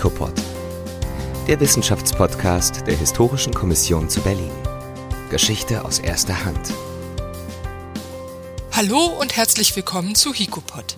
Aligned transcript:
HICOPOD, 0.00 0.32
der 1.46 1.60
Wissenschaftspodcast 1.60 2.86
der 2.86 2.96
Historischen 2.96 3.52
Kommission 3.52 4.08
zu 4.08 4.22
Berlin. 4.22 4.50
Geschichte 5.28 5.84
aus 5.84 5.98
erster 5.98 6.42
Hand. 6.42 6.72
Hallo 8.72 9.04
und 9.20 9.36
herzlich 9.36 9.76
willkommen 9.76 10.14
zu 10.14 10.32
HICOPOD. 10.32 10.96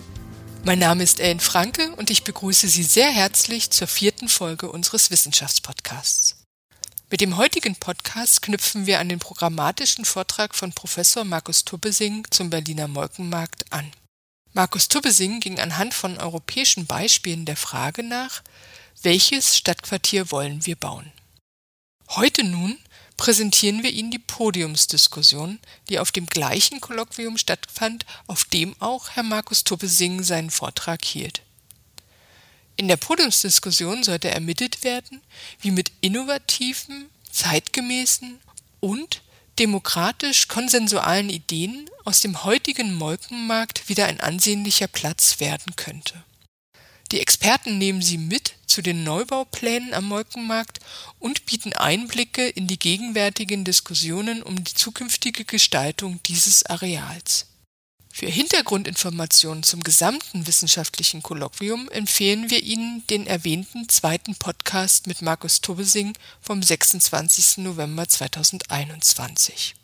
Mein 0.63 0.79
Name 0.79 1.03
ist 1.03 1.19
Ellen 1.19 1.41
Franke 1.41 1.91
und 1.97 2.11
ich 2.11 2.23
begrüße 2.23 2.69
Sie 2.69 2.83
sehr 2.83 3.11
herzlich 3.11 3.71
zur 3.71 3.87
vierten 3.87 4.29
Folge 4.29 4.71
unseres 4.71 5.11
Wissenschaftspodcasts. 5.11 6.37
Mit 7.09 7.19
dem 7.19 7.35
heutigen 7.35 7.75
Podcast 7.75 8.41
knüpfen 8.41 8.85
wir 8.85 9.01
an 9.01 9.09
den 9.09 9.19
programmatischen 9.19 10.05
Vortrag 10.05 10.55
von 10.55 10.71
Professor 10.71 11.25
Markus 11.25 11.65
Tubbesing 11.65 12.25
zum 12.29 12.49
Berliner 12.49 12.87
Molkenmarkt 12.87 13.65
an. 13.69 13.91
Markus 14.53 14.87
Tubbesing 14.87 15.41
ging 15.41 15.59
anhand 15.59 15.93
von 15.93 16.19
europäischen 16.19 16.85
Beispielen 16.85 17.43
der 17.43 17.57
Frage 17.57 18.01
nach, 18.01 18.43
welches 19.03 19.57
Stadtquartier 19.57 20.31
wollen 20.31 20.65
wir 20.65 20.75
bauen? 20.75 21.11
Heute 22.09 22.43
nun 22.43 22.77
präsentieren 23.17 23.83
wir 23.83 23.91
Ihnen 23.91 24.11
die 24.11 24.19
Podiumsdiskussion, 24.19 25.59
die 25.89 25.99
auf 25.99 26.11
dem 26.11 26.25
gleichen 26.25 26.81
Kolloquium 26.81 27.37
stattfand, 27.37 28.05
auf 28.27 28.45
dem 28.45 28.75
auch 28.79 29.09
Herr 29.11 29.23
Markus 29.23 29.63
Tubbesing 29.63 30.23
seinen 30.23 30.49
Vortrag 30.49 31.03
hielt. 31.05 31.41
In 32.75 32.87
der 32.87 32.97
Podiumsdiskussion 32.97 34.03
sollte 34.03 34.31
ermittelt 34.31 34.83
werden, 34.83 35.21
wie 35.59 35.71
mit 35.71 35.91
innovativen, 36.01 37.09
zeitgemäßen 37.31 38.39
und 38.79 39.21
demokratisch 39.59 40.47
konsensualen 40.47 41.29
Ideen 41.29 41.89
aus 42.05 42.21
dem 42.21 42.43
heutigen 42.43 42.95
Molkenmarkt 42.95 43.89
wieder 43.89 44.07
ein 44.07 44.19
ansehnlicher 44.19 44.87
Platz 44.87 45.39
werden 45.39 45.75
könnte. 45.75 46.23
Die 47.13 47.19
Experten 47.19 47.77
nehmen 47.77 48.01
sie 48.01 48.17
mit 48.17 48.55
zu 48.65 48.81
den 48.81 49.03
Neubauplänen 49.03 49.93
am 49.93 50.05
Molkenmarkt 50.05 50.79
und 51.19 51.45
bieten 51.45 51.71
Einblicke 51.73 52.49
in 52.49 52.65
die 52.65 52.79
gegenwärtigen 52.79 53.63
Diskussionen 53.63 54.41
um 54.41 54.63
die 54.63 54.73
zukünftige 54.73 55.45
Gestaltung 55.45 56.19
dieses 56.23 56.65
Areals. 56.65 57.45
Für 58.11 58.25
Hintergrundinformationen 58.25 59.61
zum 59.61 59.83
gesamten 59.83 60.47
wissenschaftlichen 60.47 61.21
Kolloquium 61.21 61.87
empfehlen 61.89 62.49
wir 62.49 62.63
Ihnen 62.63 63.05
den 63.11 63.27
erwähnten 63.27 63.87
zweiten 63.89 64.33
Podcast 64.33 65.05
mit 65.05 65.21
Markus 65.21 65.61
Tubbesing 65.61 66.17
vom 66.41 66.63
26. 66.63 67.57
November 67.57 68.09
2021. 68.09 69.75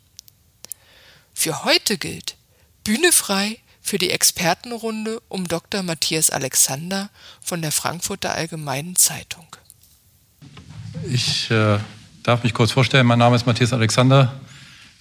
Für 1.32 1.62
heute 1.62 1.96
gilt 1.96 2.34
Bühne 2.82 3.12
frei 3.12 3.60
für 3.90 3.98
die 3.98 4.10
Expertenrunde 4.10 5.20
um 5.28 5.48
Dr. 5.48 5.82
Matthias 5.82 6.30
Alexander 6.30 7.10
von 7.42 7.60
der 7.60 7.72
Frankfurter 7.72 8.32
Allgemeinen 8.32 8.94
Zeitung. 8.94 9.44
Ich 11.10 11.50
äh, 11.50 11.78
darf 12.22 12.44
mich 12.44 12.54
kurz 12.54 12.70
vorstellen. 12.70 13.04
Mein 13.04 13.18
Name 13.18 13.34
ist 13.34 13.46
Matthias 13.46 13.72
Alexander. 13.72 14.32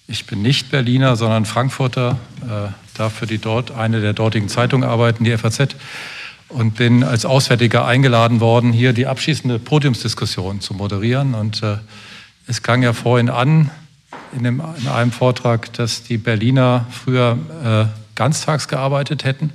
Ich 0.08 0.26
bin 0.26 0.42
nicht 0.42 0.72
Berliner, 0.72 1.16
sondern 1.18 1.46
Frankfurter, 1.46 2.18
äh, 2.42 2.72
darf 2.98 3.14
für 3.14 3.28
die 3.28 3.38
dort 3.38 3.70
eine 3.70 4.02
der 4.02 4.14
dortigen 4.14 4.50
Zeitungen 4.50 4.90
arbeiten, 4.90 5.24
die 5.24 5.38
FAZ, 5.38 5.76
und 6.48 6.74
bin 6.74 7.04
als 7.04 7.26
Auswärtiger 7.26 7.86
eingeladen 7.86 8.40
worden, 8.40 8.74
hier 8.74 8.94
die 8.94 9.06
abschließende 9.06 9.60
Podiumsdiskussion 9.60 10.62
zu 10.62 10.74
moderieren. 10.74 11.36
Und 11.36 11.62
äh, 11.62 11.78
es 12.48 12.64
klang 12.64 12.82
ja 12.82 12.94
vorhin 12.94 13.30
an 13.30 13.70
in, 14.36 14.44
dem, 14.44 14.64
in, 14.82 14.88
einem 14.88 15.12
Vortrag, 15.12 15.72
dass 15.74 16.02
die 16.02 16.18
Berliner 16.18 16.88
früher 16.90 17.38
äh, 17.64 17.99
ganztags 18.20 18.68
gearbeitet 18.68 19.24
hätten. 19.24 19.52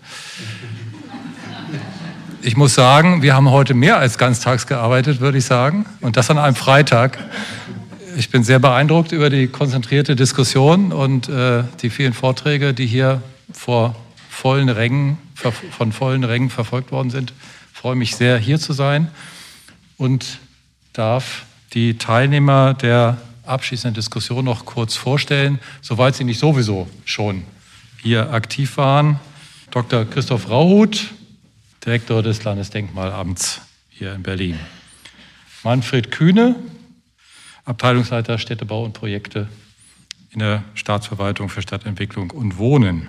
Ich 2.40 2.56
muss 2.56 2.74
sagen, 2.74 3.20
wir 3.20 3.34
haben 3.34 3.50
heute 3.50 3.75
mehr 3.75 3.98
als 3.98 4.16
ganztags 4.16 4.66
gearbeitet, 4.66 5.20
würde 5.20 5.36
ich 5.36 5.44
sagen, 5.44 5.84
und 6.00 6.16
das 6.16 6.30
an 6.30 6.38
einem 6.38 6.56
Freitag 6.56 7.19
ich 8.16 8.30
bin 8.30 8.44
sehr 8.44 8.60
beeindruckt 8.60 9.10
über 9.10 9.28
die 9.28 9.48
konzentrierte 9.48 10.14
Diskussion 10.14 10.92
und 10.92 11.28
äh, 11.28 11.64
die 11.82 11.91
vielen 11.91 12.12
Vorträge, 12.12 12.72
die 12.72 12.86
hier 12.86 13.20
vor 13.53 13.97
vollen 14.30 14.69
Rängen, 14.69 15.19
von 15.72 15.91
vollen 15.92 16.22
Rängen 16.22 16.48
verfolgt 16.48 16.92
worden 16.92 17.10
sind. 17.10 17.32
Ich 17.72 17.80
freue 17.80 17.97
mich 17.97 18.14
sehr, 18.14 18.38
hier 18.38 18.60
zu 18.60 18.72
sein 18.72 19.08
und 19.97 20.38
darf 20.92 21.44
die 21.72 21.98
Teilnehmer 21.98 22.74
der 22.74 23.19
abschließenden 23.47 23.94
Diskussion 23.94 24.44
noch 24.44 24.64
kurz 24.64 24.94
vorstellen, 24.94 25.58
soweit 25.82 26.14
sie 26.14 26.24
nicht 26.24 26.38
sowieso 26.38 26.88
schon 27.04 27.42
hier 28.04 28.34
aktiv 28.34 28.76
waren. 28.76 29.19
Dr. 29.70 30.04
Christoph 30.04 30.50
Rauhut, 30.50 31.10
Direktor 31.84 32.22
des 32.22 32.44
Landesdenkmalamts 32.44 33.62
hier 33.88 34.12
in 34.12 34.22
Berlin. 34.22 34.60
Manfred 35.62 36.10
Kühne, 36.10 36.54
Abteilungsleiter 37.65 38.38
Städtebau 38.38 38.84
und 38.84 38.92
Projekte 38.92 39.48
in 40.31 40.41
der 40.41 40.65
Staatsverwaltung 40.75 41.48
für 41.48 41.62
Stadtentwicklung 41.62 42.31
und 42.31 42.59
Wohnen. 42.59 43.09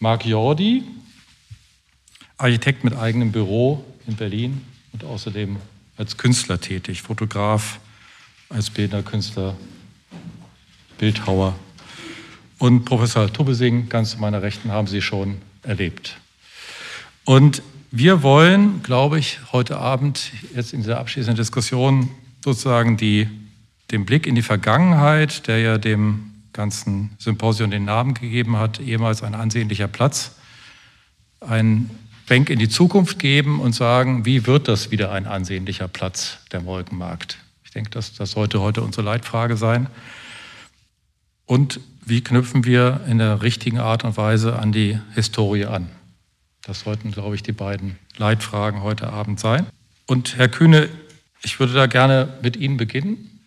Marc 0.00 0.26
Jordi, 0.26 0.82
Architekt 2.36 2.82
mit 2.82 2.96
eigenem 2.96 3.30
Büro 3.30 3.84
in 4.08 4.16
Berlin 4.16 4.60
und 4.92 5.04
außerdem 5.04 5.56
als 5.96 6.16
Künstler 6.16 6.60
tätig, 6.60 7.02
Fotograf, 7.02 7.78
als 8.48 8.70
bildender 8.70 9.08
Künstler, 9.08 9.56
Bildhauer. 10.98 11.54
Und 12.58 12.84
Professor 12.84 13.32
Tubbesing, 13.32 13.88
ganz 13.88 14.10
zu 14.10 14.18
meiner 14.18 14.42
Rechten, 14.42 14.72
haben 14.72 14.88
Sie 14.88 15.00
schon 15.00 15.36
erlebt. 15.62 16.18
Und 17.24 17.62
wir 17.90 18.22
wollen, 18.22 18.82
glaube 18.82 19.18
ich, 19.18 19.38
heute 19.52 19.78
Abend 19.78 20.32
jetzt 20.54 20.72
in 20.72 20.80
dieser 20.80 20.98
abschließenden 20.98 21.36
Diskussion 21.36 22.10
sozusagen 22.44 22.96
die, 22.96 23.28
den 23.90 24.04
Blick 24.04 24.26
in 24.26 24.34
die 24.34 24.42
Vergangenheit, 24.42 25.46
der 25.46 25.58
ja 25.60 25.78
dem 25.78 26.32
ganzen 26.52 27.10
Symposium 27.18 27.70
den 27.70 27.84
Namen 27.84 28.14
gegeben 28.14 28.56
hat, 28.56 28.80
ehemals 28.80 29.22
ein 29.22 29.34
ansehnlicher 29.34 29.88
Platz, 29.88 30.32
ein 31.40 31.88
Bank 32.28 32.50
in 32.50 32.58
die 32.58 32.68
Zukunft 32.68 33.18
geben 33.18 33.60
und 33.60 33.74
sagen, 33.74 34.26
wie 34.26 34.46
wird 34.46 34.66
das 34.68 34.90
wieder 34.90 35.12
ein 35.12 35.26
ansehnlicher 35.26 35.88
Platz, 35.88 36.38
der 36.52 36.60
Molkenmarkt? 36.60 37.38
Ich 37.64 37.70
denke, 37.70 37.90
das, 37.90 38.14
das 38.14 38.32
sollte 38.32 38.60
heute 38.60 38.82
unsere 38.82 39.04
Leitfrage 39.04 39.56
sein. 39.56 39.86
Und 41.48 41.80
wie 42.04 42.22
knüpfen 42.22 42.64
wir 42.66 43.00
in 43.08 43.18
der 43.18 43.40
richtigen 43.40 43.78
Art 43.78 44.04
und 44.04 44.18
Weise 44.18 44.58
an 44.58 44.70
die 44.70 44.98
Historie 45.14 45.64
an? 45.64 45.88
Das 46.62 46.80
sollten, 46.80 47.10
glaube 47.10 47.36
ich, 47.36 47.42
die 47.42 47.52
beiden 47.52 47.98
Leitfragen 48.18 48.82
heute 48.82 49.10
Abend 49.10 49.40
sein. 49.40 49.66
Und 50.06 50.36
Herr 50.36 50.50
Kühne, 50.50 50.90
ich 51.42 51.58
würde 51.58 51.72
da 51.72 51.86
gerne 51.86 52.28
mit 52.42 52.56
Ihnen 52.56 52.76
beginnen. 52.76 53.40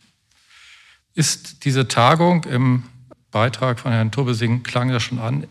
Ist 1.13 1.63
diese 1.63 1.88
Tagung 1.88 2.44
im 2.45 2.81
Beitrag 3.29 3.79
von 3.79 3.91
Herrn 3.91 4.12
Turbesing, 4.12 4.63
klang 4.63 4.89
ja 4.89 5.00
schon 5.00 5.19
an, 5.19 5.45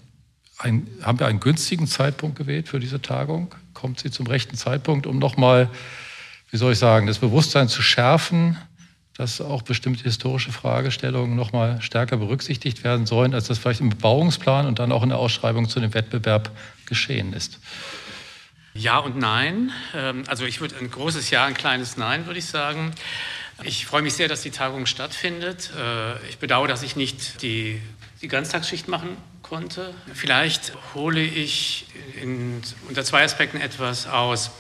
ein, 0.58 0.88
haben 1.02 1.20
wir 1.20 1.28
einen 1.28 1.38
günstigen 1.38 1.86
Zeitpunkt 1.86 2.36
gewählt 2.36 2.68
für 2.68 2.80
diese 2.80 3.00
Tagung? 3.00 3.54
Kommt 3.74 4.00
sie 4.00 4.10
zum 4.10 4.26
rechten 4.26 4.56
Zeitpunkt, 4.56 5.06
um 5.06 5.20
nochmal, 5.20 5.70
wie 6.50 6.56
soll 6.56 6.72
ich 6.72 6.80
sagen, 6.80 7.06
das 7.06 7.18
Bewusstsein 7.18 7.68
zu 7.68 7.80
schärfen, 7.80 8.58
dass 9.20 9.42
auch 9.42 9.60
bestimmte 9.60 10.04
historische 10.04 10.50
Fragestellungen 10.50 11.36
nochmal 11.36 11.82
stärker 11.82 12.16
berücksichtigt 12.16 12.84
werden 12.84 13.04
sollen, 13.04 13.34
als 13.34 13.48
das 13.48 13.58
vielleicht 13.58 13.82
im 13.82 13.90
Bebauungsplan 13.90 14.64
und 14.64 14.78
dann 14.78 14.92
auch 14.92 15.02
in 15.02 15.10
der 15.10 15.18
Ausschreibung 15.18 15.68
zu 15.68 15.78
dem 15.78 15.92
Wettbewerb 15.92 16.50
geschehen 16.86 17.34
ist? 17.34 17.58
Ja 18.72 18.96
und 18.96 19.18
nein. 19.18 19.72
Ähm, 19.94 20.22
also 20.26 20.46
ich 20.46 20.62
würde 20.62 20.76
ein 20.78 20.90
großes 20.90 21.28
Ja, 21.28 21.44
ein 21.44 21.52
kleines 21.52 21.98
Nein, 21.98 22.24
würde 22.24 22.38
ich 22.38 22.46
sagen. 22.46 22.94
Ich 23.62 23.84
freue 23.84 24.00
mich 24.00 24.14
sehr, 24.14 24.26
dass 24.26 24.40
die 24.40 24.52
Tagung 24.52 24.86
stattfindet. 24.86 25.70
Äh, 25.78 26.28
ich 26.30 26.38
bedauere, 26.38 26.68
dass 26.68 26.82
ich 26.82 26.96
nicht 26.96 27.42
die, 27.42 27.78
die 28.22 28.28
Ganztagsschicht 28.28 28.88
machen 28.88 29.18
konnte. 29.42 29.92
Vielleicht 30.14 30.72
hole 30.94 31.20
ich 31.20 31.88
in, 32.22 32.62
unter 32.88 33.04
zwei 33.04 33.22
Aspekten 33.22 33.60
etwas 33.60 34.06
aus. 34.06 34.50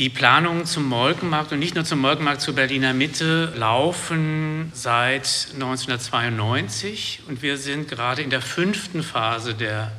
Die 0.00 0.08
Planungen 0.08 0.64
zum 0.64 0.86
Molkenmarkt 0.86 1.52
und 1.52 1.58
nicht 1.58 1.74
nur 1.74 1.84
zum 1.84 1.98
Molkenmarkt 1.98 2.40
zur 2.40 2.54
Berliner 2.54 2.94
Mitte 2.94 3.52
laufen 3.54 4.72
seit 4.72 5.48
1992 5.52 7.20
und 7.28 7.42
wir 7.42 7.58
sind 7.58 7.86
gerade 7.86 8.22
in 8.22 8.30
der 8.30 8.40
fünften 8.40 9.02
Phase 9.02 9.52
der 9.52 9.92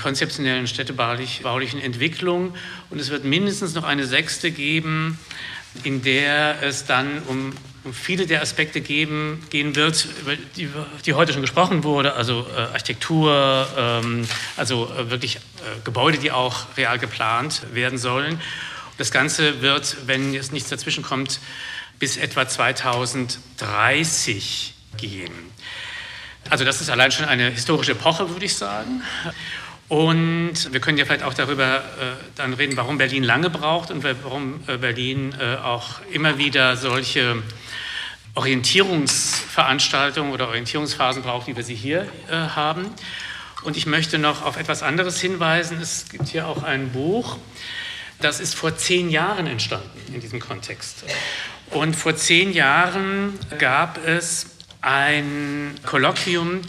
konzeptionellen 0.00 0.68
städtebaulichen 0.68 1.80
Entwicklung. 1.80 2.54
Und 2.90 3.00
es 3.00 3.10
wird 3.10 3.24
mindestens 3.24 3.74
noch 3.74 3.82
eine 3.82 4.06
sechste 4.06 4.52
geben, 4.52 5.18
in 5.82 6.02
der 6.02 6.62
es 6.62 6.84
dann 6.84 7.22
um, 7.26 7.54
um 7.82 7.92
viele 7.92 8.28
der 8.28 8.40
Aspekte 8.40 8.80
geben, 8.80 9.44
gehen 9.50 9.74
wird, 9.74 10.06
über 10.20 10.36
die, 10.36 10.68
die 11.06 11.14
heute 11.14 11.32
schon 11.32 11.42
gesprochen 11.42 11.82
wurde, 11.82 12.14
also 12.14 12.46
äh, 12.56 12.60
Architektur, 12.72 13.66
ähm, 13.76 14.28
also 14.56 14.88
äh, 14.96 15.10
wirklich 15.10 15.38
äh, 15.38 15.40
Gebäude, 15.82 16.18
die 16.18 16.30
auch 16.30 16.66
real 16.76 17.00
geplant 17.00 17.62
werden 17.72 17.98
sollen. 17.98 18.40
Das 18.98 19.10
Ganze 19.10 19.62
wird, 19.62 20.06
wenn 20.06 20.34
jetzt 20.34 20.52
nichts 20.52 20.68
dazwischen 20.68 21.02
kommt, 21.02 21.40
bis 21.98 22.16
etwa 22.16 22.48
2030 22.48 24.74
gehen. 24.96 25.32
Also 26.50 26.64
das 26.64 26.80
ist 26.80 26.90
allein 26.90 27.12
schon 27.12 27.26
eine 27.26 27.50
historische 27.50 27.92
Epoche, 27.92 28.28
würde 28.30 28.44
ich 28.44 28.56
sagen. 28.56 29.02
Und 29.88 30.72
wir 30.72 30.80
können 30.80 30.98
ja 30.98 31.04
vielleicht 31.04 31.22
auch 31.22 31.34
darüber 31.34 31.78
äh, 31.78 31.80
dann 32.34 32.54
reden, 32.54 32.76
warum 32.76 32.98
Berlin 32.98 33.24
lange 33.24 33.50
braucht 33.50 33.90
und 33.90 34.04
warum 34.04 34.60
äh, 34.66 34.78
Berlin 34.78 35.34
äh, 35.38 35.56
auch 35.56 36.00
immer 36.10 36.38
wieder 36.38 36.76
solche 36.76 37.42
Orientierungsveranstaltungen 38.34 40.32
oder 40.32 40.48
Orientierungsphasen 40.48 41.22
braucht, 41.22 41.46
wie 41.46 41.56
wir 41.56 41.64
sie 41.64 41.74
hier 41.74 42.06
äh, 42.30 42.34
haben. 42.34 42.90
Und 43.64 43.76
ich 43.76 43.86
möchte 43.86 44.18
noch 44.18 44.42
auf 44.42 44.56
etwas 44.56 44.82
anderes 44.82 45.20
hinweisen. 45.20 45.80
Es 45.80 46.08
gibt 46.08 46.28
hier 46.28 46.48
auch 46.48 46.62
ein 46.62 46.90
Buch, 46.90 47.36
das 48.22 48.40
ist 48.40 48.54
vor 48.54 48.76
zehn 48.76 49.10
Jahren 49.10 49.46
entstanden 49.46 50.14
in 50.14 50.20
diesem 50.20 50.40
Kontext. 50.40 51.04
Und 51.70 51.96
vor 51.96 52.16
zehn 52.16 52.52
Jahren 52.52 53.38
gab 53.58 54.04
es 54.06 54.46
ein 54.80 55.74
Kolloquium, 55.84 56.60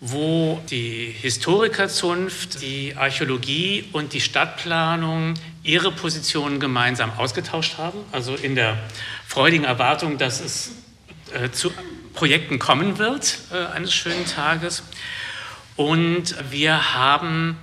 wo 0.00 0.60
die 0.70 1.14
Historikerzunft, 1.20 2.60
die 2.60 2.94
Archäologie 2.96 3.88
und 3.92 4.12
die 4.12 4.20
Stadtplanung 4.20 5.34
ihre 5.62 5.90
Positionen 5.90 6.60
gemeinsam 6.60 7.12
ausgetauscht 7.16 7.78
haben. 7.78 7.98
Also 8.12 8.34
in 8.34 8.54
der 8.54 8.78
freudigen 9.26 9.64
Erwartung, 9.64 10.18
dass 10.18 10.40
es 10.40 10.72
äh, 11.32 11.50
zu 11.50 11.72
Projekten 12.12 12.58
kommen 12.58 12.98
wird 12.98 13.38
äh, 13.52 13.74
eines 13.74 13.94
schönen 13.94 14.26
Tages. 14.26 14.82
Und 15.76 16.34
wir 16.50 16.94
haben 16.94 17.56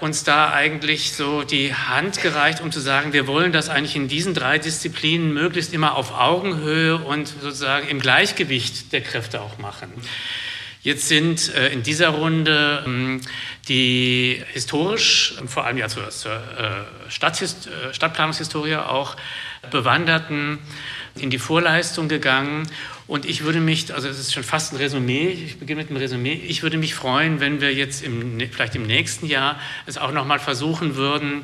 uns 0.00 0.22
da 0.22 0.52
eigentlich 0.52 1.12
so 1.12 1.44
die 1.44 1.74
Hand 1.74 2.20
gereicht, 2.20 2.60
um 2.60 2.70
zu 2.70 2.80
sagen, 2.80 3.12
wir 3.12 3.26
wollen 3.26 3.52
das 3.52 3.68
eigentlich 3.68 3.96
in 3.96 4.06
diesen 4.06 4.34
drei 4.34 4.58
Disziplinen 4.58 5.32
möglichst 5.32 5.72
immer 5.72 5.96
auf 5.96 6.12
Augenhöhe 6.12 6.98
und 6.98 7.28
sozusagen 7.28 7.88
im 7.88 7.98
Gleichgewicht 7.98 8.92
der 8.92 9.00
Kräfte 9.00 9.40
auch 9.40 9.58
machen. 9.58 9.90
Jetzt 10.82 11.08
sind 11.08 11.54
äh, 11.54 11.68
in 11.70 11.82
dieser 11.82 12.10
Runde 12.10 12.84
ähm, 12.86 13.20
die 13.68 14.42
historisch, 14.52 15.34
vor 15.46 15.64
allem 15.64 15.78
ja 15.78 15.88
zur, 15.88 16.04
äh, 16.04 16.80
äh, 16.80 17.92
Stadtplanungshistorie 17.92 18.76
auch 18.76 19.16
bewanderten 19.70 20.58
in 21.16 21.30
die 21.30 21.38
Vorleistung 21.38 22.08
gegangen. 22.08 22.68
Und 23.08 23.24
ich 23.24 23.42
würde 23.42 23.58
mich, 23.58 23.92
also 23.94 24.06
es 24.06 24.18
ist 24.18 24.34
schon 24.34 24.44
fast 24.44 24.72
ein 24.72 24.76
Resümee, 24.76 25.28
ich 25.28 25.58
beginne 25.58 25.80
mit 25.80 25.88
einem 25.88 25.96
Resümee, 25.96 26.34
ich 26.34 26.62
würde 26.62 26.76
mich 26.76 26.94
freuen, 26.94 27.40
wenn 27.40 27.62
wir 27.62 27.72
jetzt 27.72 28.02
im, 28.02 28.38
vielleicht 28.52 28.74
im 28.74 28.82
nächsten 28.82 29.26
Jahr 29.26 29.58
es 29.86 29.96
auch 29.96 30.12
nochmal 30.12 30.38
versuchen 30.38 30.94
würden, 30.94 31.40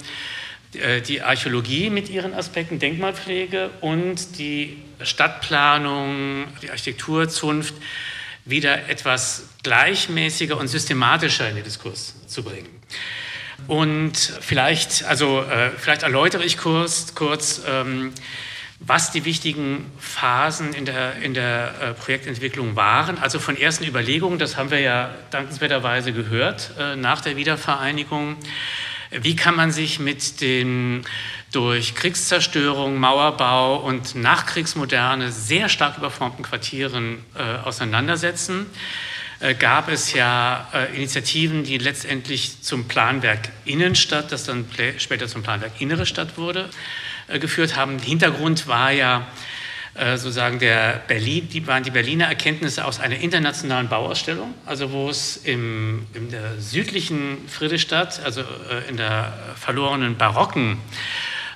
äh, 0.74 1.00
die 1.00 1.22
Archäologie 1.22 1.88
mit 1.88 2.10
ihren 2.10 2.34
Aspekten 2.34 2.78
Denkmalpflege 2.78 3.70
und 3.80 4.38
die 4.38 4.76
Stadtplanung, 5.02 6.48
die 6.60 6.70
Architekturzunft 6.70 7.74
wieder 8.44 8.90
etwas 8.90 9.48
gleichmäßiger 9.62 10.58
und 10.58 10.68
systematischer 10.68 11.48
in 11.48 11.54
den 11.54 11.64
Diskurs 11.64 12.14
zu 12.26 12.42
bringen. 12.42 12.68
Und 13.68 14.18
vielleicht, 14.18 15.04
also 15.04 15.40
äh, 15.40 15.70
vielleicht 15.78 16.02
erläutere 16.02 16.44
ich 16.44 16.58
kurz, 16.58 17.14
kurz 17.14 17.62
ähm, 17.66 18.12
was 18.86 19.10
die 19.10 19.24
wichtigen 19.24 19.90
Phasen 19.98 20.74
in 20.74 20.84
der, 20.84 21.16
in 21.22 21.34
der 21.34 21.74
äh, 21.80 21.92
Projektentwicklung 21.94 22.76
waren. 22.76 23.18
Also 23.18 23.38
von 23.38 23.56
ersten 23.56 23.84
Überlegungen, 23.84 24.38
das 24.38 24.56
haben 24.56 24.70
wir 24.70 24.80
ja 24.80 25.10
dankenswerterweise 25.30 26.12
gehört 26.12 26.72
äh, 26.78 26.96
nach 26.96 27.20
der 27.20 27.36
Wiedervereinigung. 27.36 28.36
Wie 29.10 29.36
kann 29.36 29.54
man 29.54 29.70
sich 29.70 30.00
mit 30.00 30.40
den 30.40 31.04
durch 31.52 31.94
Kriegszerstörung, 31.94 32.98
Mauerbau 32.98 33.76
und 33.76 34.16
Nachkriegsmoderne 34.16 35.30
sehr 35.30 35.68
stark 35.68 35.98
überformten 35.98 36.44
Quartieren 36.44 37.24
äh, 37.36 37.64
auseinandersetzen? 37.64 38.66
Äh, 39.40 39.54
gab 39.54 39.88
es 39.88 40.12
ja 40.12 40.68
äh, 40.72 40.94
Initiativen, 40.96 41.64
die 41.64 41.78
letztendlich 41.78 42.62
zum 42.62 42.88
Planwerk 42.88 43.50
Innenstadt, 43.64 44.32
das 44.32 44.44
dann 44.44 44.66
später 44.98 45.28
zum 45.28 45.42
Planwerk 45.42 45.80
Innere 45.80 46.06
Stadt 46.06 46.36
wurde, 46.36 46.68
geführt 47.40 47.76
haben. 47.76 47.98
Hintergrund 47.98 48.66
war 48.66 48.90
ja 48.90 49.26
äh, 49.94 50.16
sozusagen 50.16 50.58
der 50.58 51.02
Berlin, 51.06 51.48
die 51.48 51.66
waren 51.68 51.84
die 51.84 51.90
Berliner 51.90 52.26
Erkenntnisse 52.26 52.84
aus 52.84 52.98
einer 52.98 53.16
internationalen 53.16 53.88
Bauausstellung, 53.88 54.52
also 54.66 54.90
wo 54.90 55.08
es 55.08 55.36
im, 55.36 56.06
in 56.14 56.30
der 56.30 56.60
südlichen 56.60 57.48
Friedrichstadt, 57.48 58.20
also 58.24 58.40
äh, 58.40 58.88
in 58.88 58.96
der 58.96 59.32
verlorenen 59.54 60.16
barocken 60.16 60.78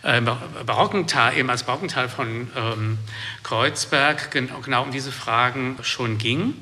äh, 0.05 0.21
barocken 0.21 1.09
Tal, 1.09 1.37
eben 1.37 1.51
als 1.51 1.65
Barockental 1.65 2.09
von 2.09 2.49
ähm, 2.57 2.99
Kreuzberg 3.43 4.31
genau, 4.31 4.61
genau 4.61 4.85
um 4.85 4.93
diese 4.93 5.11
Fragen 5.11 5.77
schon 5.83 6.19
ging. 6.19 6.55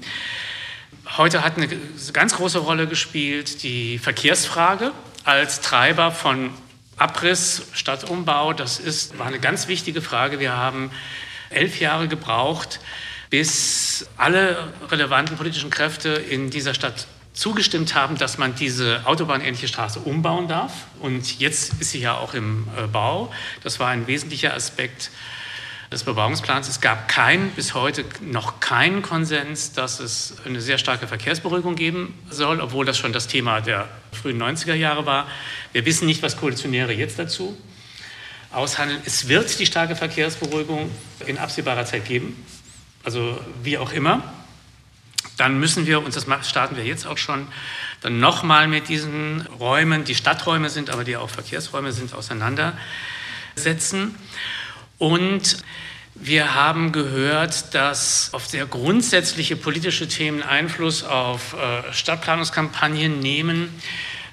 Heute 1.19 1.45
hat 1.45 1.59
eine 1.59 1.69
ganz 2.15 2.37
große 2.37 2.59
Rolle 2.59 2.87
gespielt 2.87 3.63
die 3.63 3.99
Verkehrsfrage 3.99 4.93
als 5.25 5.61
Treiber 5.61 6.11
von 6.11 6.51
Abriss, 6.97 7.63
Stadtumbau, 7.73 8.53
das 8.53 8.79
ist, 8.79 9.19
war 9.19 9.27
eine 9.27 9.39
ganz 9.39 9.69
wichtige 9.69 10.01
Frage. 10.01 10.41
Wir 10.41 10.57
haben 10.57 10.91
elf 11.51 11.79
Jahre 11.79 12.09
gebraucht, 12.09 12.81
bis 13.29 14.07
alle 14.17 14.73
relevanten 14.91 15.37
politischen 15.37 15.71
Kräfte 15.71 16.09
in 16.09 16.51
dieser 16.51 16.75
Stadt 16.75 17.07
zugestimmt 17.35 17.95
haben, 17.95 18.17
dass 18.17 18.39
man 18.39 18.55
diese 18.55 19.03
autobahnähnliche 19.05 19.69
Straße 19.69 20.01
umbauen 20.01 20.49
darf. 20.49 20.73
Und 21.01 21.39
jetzt 21.39 21.75
ist 21.81 21.91
sie 21.91 22.01
ja 22.01 22.15
auch 22.15 22.33
im 22.33 22.67
äh, 22.77 22.87
Bau. 22.87 23.31
Das 23.63 23.79
war 23.79 23.89
ein 23.89 24.07
wesentlicher 24.07 24.55
Aspekt 24.55 25.11
des 25.91 26.05
Bebauungsplans. 26.05 26.69
Es 26.69 26.81
gab 26.81 27.09
kein, 27.09 27.51
bis 27.51 27.75
heute 27.75 28.05
noch 28.21 28.61
keinen 28.61 29.03
Konsens, 29.03 29.73
dass 29.73 30.01
es 30.01 30.35
eine 30.45 30.61
sehr 30.61 30.79
starke 30.79 31.07
Verkehrsberuhigung 31.07 31.77
geben 31.77 32.19
soll, 32.31 32.61
obwohl 32.61 32.85
das 32.85 32.99
schon 32.99 33.13
das 33.13 33.29
Thema 33.29 33.61
der 33.61 33.89
frühen 34.13 34.43
90er 34.43 34.75
Jahre 34.75 35.07
war. 35.07 35.27
Wir 35.73 35.87
wissen 35.87 36.07
nicht, 36.07 36.23
was 36.23 36.37
Koalitionäre 36.37 36.93
jetzt 36.93 37.19
dazu 37.19 37.57
aushandeln. 38.53 39.01
Es 39.05 39.29
wird 39.29 39.59
die 39.59 39.67
starke 39.67 39.95
Verkehrsberuhigung 39.95 40.91
in 41.27 41.39
absehbarer 41.39 41.85
Zeit 41.85 42.07
geben, 42.07 42.45
also 43.05 43.39
wie 43.63 43.79
auch 43.79 43.93
immer. 43.93 44.23
Dann 45.37 45.61
müssen 45.61 45.87
wir, 45.87 46.03
und 46.03 46.17
das 46.17 46.27
starten 46.49 46.77
wir 46.77 46.85
jetzt 46.85 47.07
auch 47.07 47.19
schon, 47.19 47.47
dann 48.01 48.21
nochmal 48.21 48.69
mit 48.69 48.89
diesen 48.89 49.43
Räumen, 49.59 50.05
die 50.05 50.15
Stadträume 50.15 50.71
sind, 50.71 50.91
aber 50.91 51.05
die 51.05 51.17
auch 51.17 51.29
Verkehrsräume 51.29 51.93
sind, 51.93 52.15
auseinandersetzen. 52.15 54.15
Und 54.99 55.59
wir 56.15 56.55
haben 56.55 56.93
gehört, 56.93 57.75
dass 57.75 58.31
auf 58.33 58.47
sehr 58.47 58.65
grundsätzliche 58.65 59.55
politische 59.55 60.09
Themen 60.09 60.43
Einfluss 60.43 61.05
auf 61.05 61.55
äh, 61.55 61.93
Stadtplanungskampagnen 61.93 63.21
nehmen. 63.21 63.69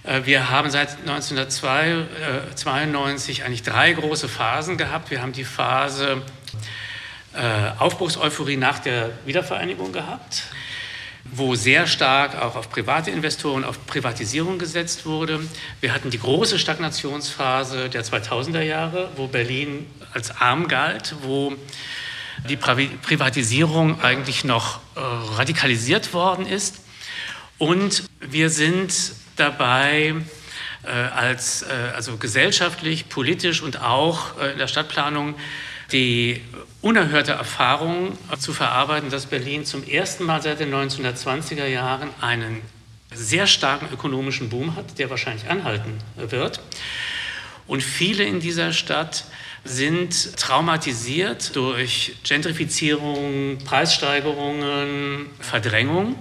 Äh, 0.03 0.22
wir 0.24 0.50
haben 0.50 0.72
seit 0.72 1.00
1992 1.00 3.39
äh, 3.39 3.43
eigentlich 3.43 3.63
drei 3.63 3.91
große 3.91 4.29
Phasen 4.29 4.77
gehabt. 4.77 5.12
Wir 5.12 5.22
haben 5.22 5.34
die 5.34 5.43
Phase 5.43 6.22
Aufbruchseuphorie 7.79 8.58
nach 8.58 8.77
der 8.77 9.10
Wiedervereinigung 9.25 9.91
gehabt 9.91 10.43
wo 11.25 11.56
sehr 11.56 11.88
stark 11.88 12.42
auch 12.42 12.56
auf 12.56 12.70
private 12.70 13.10
Investoren, 13.10 13.63
auf 13.63 13.86
Privatisierung 13.86 14.60
gesetzt 14.60 15.06
wurde. 15.06 15.39
Wir 15.80 15.94
hatten 15.94 16.10
die 16.10 16.20
große 16.20 16.60
Stagnationsphase 16.60 17.89
der 17.89 18.03
2000er 18.03 18.62
Jahre, 18.62 19.10
wo 19.15 19.27
Berlin 19.27 19.88
als 20.13 20.32
arm 20.32 20.68
galt, 20.68 21.15
wo 21.22 21.53
die 22.50 22.58
Privatisierung 22.58 24.01
eigentlich 24.01 24.44
noch 24.44 24.80
äh, 24.96 25.00
radikalisiert 25.00 26.13
worden 26.13 26.46
ist. 26.46 26.82
Und 27.58 28.03
wir 28.20 28.50
sind 28.50 28.94
dabei, 29.38 30.15
äh, 30.84 30.89
als, 30.89 31.62
äh, 31.62 31.68
also 31.96 32.18
gesellschaftlich, 32.18 33.08
politisch 33.08 33.62
und 33.62 33.82
auch 33.82 34.39
äh, 34.39 34.51
in 34.51 34.58
der 34.58 34.68
Stadtplanung 34.68 35.36
die 35.92 36.42
unerhörte 36.83 37.31
Erfahrung 37.31 38.17
zu 38.37 38.51
verarbeiten, 38.53 39.09
dass 39.09 39.25
Berlin 39.25 39.65
zum 39.65 39.87
ersten 39.87 40.25
Mal 40.25 40.41
seit 40.41 40.59
den 40.59 40.71
1920er 40.71 41.65
Jahren 41.65 42.09
einen 42.19 42.61
sehr 43.13 43.47
starken 43.47 43.87
ökonomischen 43.91 44.49
Boom 44.49 44.75
hat, 44.75 44.99
der 44.99 45.09
wahrscheinlich 45.09 45.47
anhalten 45.49 45.97
wird. 46.17 46.59
Und 47.67 47.81
viele 47.81 48.25
in 48.25 48.41
dieser 48.41 48.73
Stadt 48.73 49.23
sind 49.63 50.35
traumatisiert 50.35 51.55
durch 51.55 52.17
Gentrifizierung, 52.23 53.59
Preissteigerungen, 53.63 55.27
Verdrängung. 55.39 56.17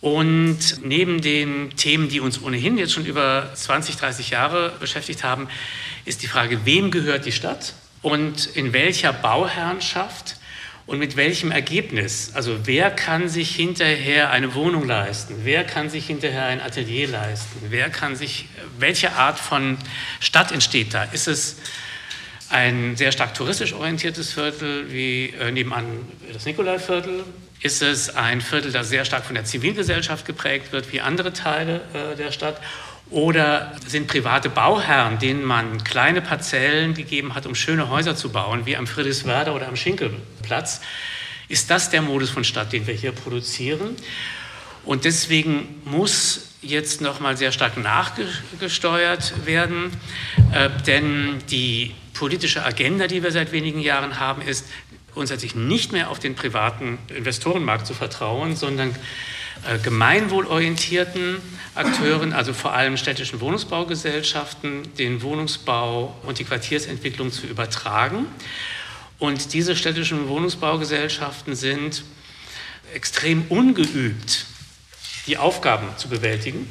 Und 0.00 0.84
neben 0.84 1.20
den 1.20 1.70
Themen, 1.76 2.08
die 2.08 2.20
uns 2.20 2.40
ohnehin 2.40 2.78
jetzt 2.78 2.92
schon 2.92 3.06
über 3.06 3.50
20, 3.52 3.96
30 3.96 4.30
Jahre 4.30 4.74
beschäftigt 4.78 5.24
haben, 5.24 5.48
ist 6.04 6.22
die 6.22 6.28
Frage, 6.28 6.64
wem 6.64 6.92
gehört 6.92 7.26
die 7.26 7.32
Stadt? 7.32 7.74
Und 8.02 8.46
in 8.46 8.72
welcher 8.72 9.12
Bauherrschaft 9.12 10.36
und 10.86 10.98
mit 10.98 11.16
welchem 11.16 11.52
Ergebnis. 11.52 12.32
Also 12.34 12.66
wer 12.66 12.90
kann 12.90 13.28
sich 13.28 13.54
hinterher 13.54 14.30
eine 14.30 14.54
Wohnung 14.54 14.86
leisten? 14.86 15.36
Wer 15.44 15.64
kann 15.64 15.88
sich 15.88 16.06
hinterher 16.06 16.46
ein 16.46 16.60
Atelier 16.60 17.08
leisten? 17.08 17.66
Wer 17.70 17.88
kann 17.88 18.16
sich, 18.16 18.48
welche 18.78 19.12
Art 19.12 19.38
von 19.38 19.78
Stadt 20.20 20.50
entsteht 20.50 20.92
da? 20.92 21.04
Ist 21.04 21.28
es 21.28 21.58
ein 22.50 22.96
sehr 22.96 23.12
stark 23.12 23.34
touristisch 23.34 23.72
orientiertes 23.72 24.32
Viertel 24.32 24.92
wie 24.92 25.30
äh, 25.30 25.50
nebenan 25.50 25.84
das 26.32 26.44
Nikolaiviertel? 26.44 27.24
Ist 27.60 27.80
es 27.80 28.14
ein 28.14 28.40
Viertel, 28.40 28.72
das 28.72 28.88
sehr 28.88 29.04
stark 29.04 29.24
von 29.24 29.36
der 29.36 29.44
Zivilgesellschaft 29.44 30.26
geprägt 30.26 30.72
wird 30.72 30.92
wie 30.92 31.00
andere 31.00 31.32
Teile 31.32 31.80
äh, 31.94 32.16
der 32.16 32.32
Stadt? 32.32 32.60
Oder 33.12 33.72
sind 33.86 34.06
private 34.06 34.48
Bauherren, 34.48 35.18
denen 35.18 35.44
man 35.44 35.84
kleine 35.84 36.22
Parzellen 36.22 36.94
gegeben 36.94 37.34
hat, 37.34 37.44
um 37.44 37.54
schöne 37.54 37.90
Häuser 37.90 38.16
zu 38.16 38.30
bauen, 38.30 38.64
wie 38.64 38.74
am 38.74 38.86
Friedrichswerder 38.86 39.54
oder 39.54 39.68
am 39.68 39.76
Schinkelplatz, 39.76 40.80
ist 41.48 41.70
das 41.70 41.90
der 41.90 42.00
Modus 42.00 42.30
von 42.30 42.42
Stadt, 42.42 42.72
den 42.72 42.86
wir 42.86 42.94
hier 42.94 43.12
produzieren. 43.12 43.96
Und 44.86 45.04
deswegen 45.04 45.82
muss 45.84 46.54
jetzt 46.62 47.02
noch 47.02 47.20
mal 47.20 47.36
sehr 47.36 47.52
stark 47.52 47.76
nachgesteuert 47.76 49.46
werden, 49.46 49.90
äh, 50.54 50.70
denn 50.86 51.38
die 51.50 51.94
politische 52.14 52.64
Agenda, 52.64 53.08
die 53.08 53.22
wir 53.22 53.30
seit 53.30 53.52
wenigen 53.52 53.80
Jahren 53.80 54.20
haben, 54.20 54.40
ist 54.40 54.64
grundsätzlich 55.12 55.54
nicht 55.54 55.92
mehr 55.92 56.08
auf 56.08 56.18
den 56.18 56.34
privaten 56.34 56.98
Investorenmarkt 57.14 57.86
zu 57.86 57.92
vertrauen, 57.92 58.56
sondern 58.56 58.96
äh, 59.68 59.78
gemeinwohlorientierten 59.78 61.36
Akteuren, 61.74 62.32
also 62.34 62.52
vor 62.52 62.74
allem 62.74 62.96
städtischen 62.96 63.40
Wohnungsbaugesellschaften, 63.40 64.94
den 64.96 65.22
Wohnungsbau 65.22 66.14
und 66.22 66.38
die 66.38 66.44
Quartiersentwicklung 66.44 67.32
zu 67.32 67.46
übertragen. 67.46 68.26
Und 69.18 69.54
diese 69.54 69.74
städtischen 69.74 70.28
Wohnungsbaugesellschaften 70.28 71.54
sind 71.54 72.04
extrem 72.92 73.44
ungeübt, 73.48 74.46
die 75.26 75.38
Aufgaben 75.38 75.86
zu 75.96 76.08
bewältigen. 76.08 76.68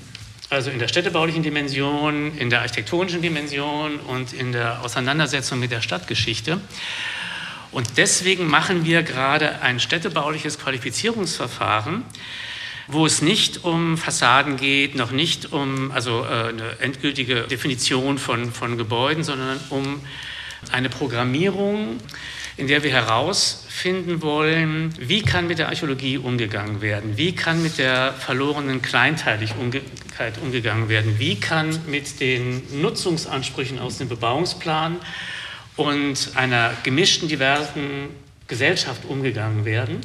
Also 0.50 0.70
in 0.70 0.80
der 0.80 0.90
städtebaulichen 0.90 1.44
Dimension, 1.44 2.38
in 2.38 2.50
der 2.50 2.60
architektonischen 2.60 3.22
Dimension 3.22 4.00
und 4.02 4.34
in 4.34 4.52
der 4.52 4.84
Auseinandersetzung 4.84 5.60
mit 5.60 5.72
der 5.72 5.82
Stadtgeschichte. 5.82 6.60
Und 7.72 7.98
deswegen 7.98 8.48
machen 8.48 8.84
wir 8.84 9.02
gerade 9.02 9.62
ein 9.62 9.80
städtebauliches 9.80 10.60
Qualifizierungsverfahren, 10.60 12.04
wo 12.88 13.06
es 13.06 13.22
nicht 13.22 13.64
um 13.64 13.98
Fassaden 13.98 14.58
geht, 14.58 14.96
noch 14.96 15.12
nicht 15.12 15.54
um 15.54 15.92
also, 15.92 16.24
äh, 16.24 16.50
eine 16.50 16.80
endgültige 16.80 17.44
Definition 17.44 18.18
von, 18.18 18.52
von 18.52 18.78
Gebäuden, 18.78 19.24
sondern 19.24 19.60
um 19.70 20.02
eine 20.72 20.90
Programmierung, 20.90 21.98
in 22.58 22.68
der 22.68 22.84
wir 22.84 22.92
herausfinden 22.92 24.22
wollen, 24.22 24.94
wie 25.00 25.22
kann 25.22 25.48
mit 25.48 25.58
der 25.58 25.70
Archäologie 25.70 26.18
umgegangen 26.18 26.82
werden, 26.82 27.18
wie 27.18 27.34
kann 27.34 27.64
mit 27.64 27.78
der 27.78 28.14
verlorenen 28.14 28.82
Kleinteiligkeit 28.82 30.38
umgegangen 30.42 30.90
werden, 30.90 31.18
wie 31.18 31.40
kann 31.40 31.80
mit 31.88 32.20
den 32.20 32.82
Nutzungsansprüchen 32.82 33.80
aus 33.80 33.98
dem 33.98 34.10
Bebauungsplan 34.10 34.98
und 35.78 36.32
einer 36.36 36.74
gemischten, 36.84 37.28
diversen 37.28 38.10
Gesellschaft 38.48 39.06
umgegangen 39.06 39.66
werden. 39.66 40.02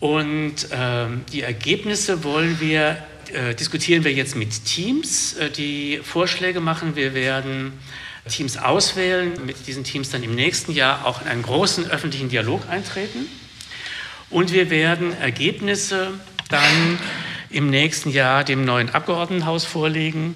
Und 0.00 0.68
ähm, 0.72 1.26
die 1.30 1.42
Ergebnisse 1.42 2.24
wollen 2.24 2.58
wir, 2.58 2.96
äh, 3.32 3.54
diskutieren 3.54 4.02
wir 4.02 4.12
jetzt 4.12 4.34
mit 4.34 4.64
Teams, 4.64 5.34
äh, 5.34 5.50
die 5.50 6.00
Vorschläge 6.02 6.60
machen. 6.60 6.96
Wir 6.96 7.12
werden 7.12 7.74
Teams 8.26 8.56
auswählen, 8.56 9.32
mit 9.44 9.66
diesen 9.66 9.84
Teams 9.84 10.08
dann 10.08 10.22
im 10.22 10.34
nächsten 10.34 10.72
Jahr 10.72 11.04
auch 11.04 11.20
in 11.20 11.28
einen 11.28 11.42
großen 11.42 11.90
öffentlichen 11.90 12.30
Dialog 12.30 12.66
eintreten. 12.70 13.26
Und 14.30 14.52
wir 14.52 14.70
werden 14.70 15.12
Ergebnisse 15.20 16.12
dann 16.48 16.98
im 17.50 17.68
nächsten 17.68 18.10
Jahr 18.10 18.42
dem 18.42 18.64
neuen 18.64 18.88
Abgeordnetenhaus 18.90 19.66
vorlegen. 19.66 20.34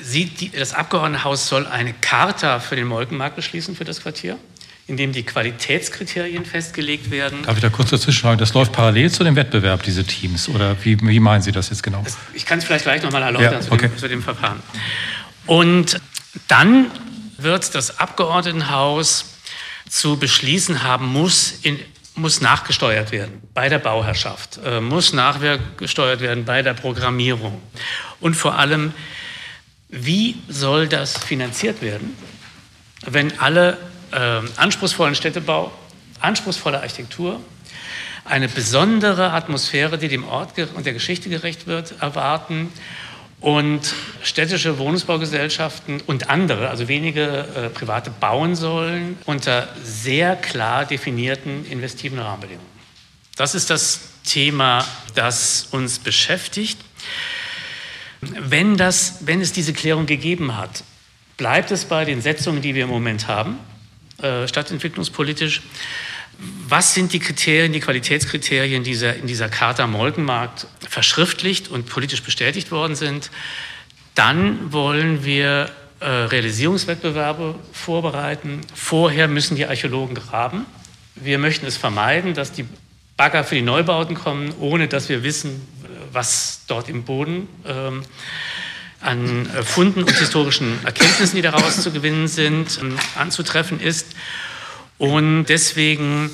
Sie, 0.00 0.26
die, 0.26 0.50
das 0.50 0.74
Abgeordnetenhaus 0.74 1.48
soll 1.48 1.66
eine 1.66 1.92
Charta 2.00 2.60
für 2.60 2.76
den 2.76 2.86
Molkenmarkt 2.86 3.34
beschließen 3.34 3.74
für 3.74 3.84
das 3.84 4.02
Quartier 4.02 4.38
in 4.86 4.96
dem 4.96 5.12
die 5.12 5.22
Qualitätskriterien 5.22 6.44
festgelegt 6.44 7.10
werden. 7.10 7.42
Darf 7.44 7.56
ich 7.56 7.62
da 7.62 7.70
kurz 7.70 7.90
dazwischen? 7.90 8.36
Das 8.36 8.52
läuft 8.52 8.72
parallel 8.72 9.10
zu 9.10 9.24
dem 9.24 9.34
Wettbewerb, 9.34 9.82
diese 9.82 10.04
Teams? 10.04 10.48
Oder 10.48 10.76
wie, 10.84 11.00
wie 11.00 11.20
meinen 11.20 11.40
Sie 11.42 11.52
das 11.52 11.70
jetzt 11.70 11.82
genau? 11.82 12.02
Das, 12.04 12.18
ich 12.34 12.44
kann 12.44 12.58
es 12.58 12.64
vielleicht 12.64 12.84
gleich 12.84 13.02
nochmal 13.02 13.22
erläutern 13.22 13.62
ja, 13.62 13.72
okay. 13.72 13.86
zu, 13.86 13.88
dem, 13.88 13.98
zu 13.98 14.08
dem 14.08 14.22
Verfahren. 14.22 14.60
Und 15.46 16.00
dann 16.48 16.90
wird 17.38 17.74
das 17.74 17.98
Abgeordnetenhaus 17.98 19.36
zu 19.88 20.18
beschließen 20.18 20.82
haben, 20.82 21.06
muss, 21.06 21.60
in, 21.62 21.78
muss 22.14 22.40
nachgesteuert 22.40 23.10
werden 23.10 23.42
bei 23.54 23.68
der 23.68 23.78
Bauherrschaft, 23.78 24.58
äh, 24.64 24.80
muss 24.80 25.12
nachgesteuert 25.14 26.20
werden 26.20 26.44
bei 26.44 26.62
der 26.62 26.74
Programmierung. 26.74 27.60
Und 28.20 28.34
vor 28.34 28.58
allem, 28.58 28.92
wie 29.88 30.36
soll 30.48 30.88
das 30.88 31.16
finanziert 31.16 31.80
werden, 31.80 32.16
wenn 33.06 33.38
alle 33.38 33.78
äh, 34.14 34.40
anspruchsvollen 34.56 35.14
Städtebau, 35.14 35.72
anspruchsvolle 36.20 36.80
Architektur, 36.80 37.40
eine 38.24 38.48
besondere 38.48 39.32
Atmosphäre, 39.32 39.98
die 39.98 40.08
dem 40.08 40.24
Ort 40.24 40.52
und 40.74 40.86
der 40.86 40.92
Geschichte 40.92 41.28
gerecht 41.28 41.66
wird, 41.66 41.94
erwarten 42.00 42.72
und 43.40 43.94
städtische 44.22 44.78
Wohnungsbaugesellschaften 44.78 46.00
und 46.06 46.30
andere, 46.30 46.70
also 46.70 46.88
wenige 46.88 47.46
äh, 47.54 47.68
private, 47.68 48.10
bauen 48.10 48.56
sollen 48.56 49.18
unter 49.26 49.68
sehr 49.82 50.36
klar 50.36 50.86
definierten 50.86 51.66
investiven 51.66 52.18
Rahmenbedingungen. 52.18 52.66
Das 53.36 53.54
ist 53.54 53.68
das 53.68 54.00
Thema, 54.24 54.86
das 55.14 55.68
uns 55.72 55.98
beschäftigt. 55.98 56.78
Wenn, 58.22 58.78
das, 58.78 59.18
wenn 59.26 59.42
es 59.42 59.52
diese 59.52 59.74
Klärung 59.74 60.06
gegeben 60.06 60.56
hat, 60.56 60.82
bleibt 61.36 61.70
es 61.70 61.84
bei 61.84 62.06
den 62.06 62.22
Setzungen, 62.22 62.62
die 62.62 62.74
wir 62.74 62.84
im 62.84 62.90
Moment 62.90 63.28
haben. 63.28 63.58
Äh, 64.22 64.46
stadtentwicklungspolitisch. 64.46 65.62
Was 66.68 66.94
sind 66.94 67.12
die 67.12 67.18
Kriterien, 67.18 67.72
die 67.72 67.80
Qualitätskriterien, 67.80 68.84
die 68.84 68.92
in 68.92 69.26
dieser 69.26 69.48
Charta 69.48 69.86
Molkenmarkt 69.86 70.66
verschriftlicht 70.88 71.68
und 71.68 71.86
politisch 71.86 72.22
bestätigt 72.22 72.70
worden 72.70 72.94
sind? 72.94 73.30
Dann 74.14 74.72
wollen 74.72 75.24
wir 75.24 75.70
äh, 75.98 76.06
Realisierungswettbewerbe 76.06 77.56
vorbereiten. 77.72 78.60
Vorher 78.72 79.26
müssen 79.26 79.56
die 79.56 79.66
Archäologen 79.66 80.14
graben. 80.14 80.66
Wir 81.16 81.38
möchten 81.38 81.66
es 81.66 81.76
vermeiden, 81.76 82.34
dass 82.34 82.52
die 82.52 82.66
Bagger 83.16 83.42
für 83.42 83.56
die 83.56 83.62
Neubauten 83.62 84.14
kommen, 84.14 84.54
ohne 84.60 84.86
dass 84.86 85.08
wir 85.08 85.22
wissen, 85.24 85.66
was 86.12 86.62
dort 86.68 86.88
im 86.88 87.04
Boden 87.04 87.48
ähm, 87.66 88.02
an 89.04 89.48
äh, 89.50 89.62
Funden 89.62 90.02
und 90.02 90.18
historischen 90.18 90.84
Erkenntnissen, 90.84 91.36
die 91.36 91.42
daraus 91.42 91.82
zu 91.82 91.92
gewinnen 91.92 92.26
sind, 92.26 92.78
ähm, 92.80 92.96
anzutreffen 93.16 93.80
ist. 93.80 94.08
Und 94.98 95.46
deswegen 95.46 96.30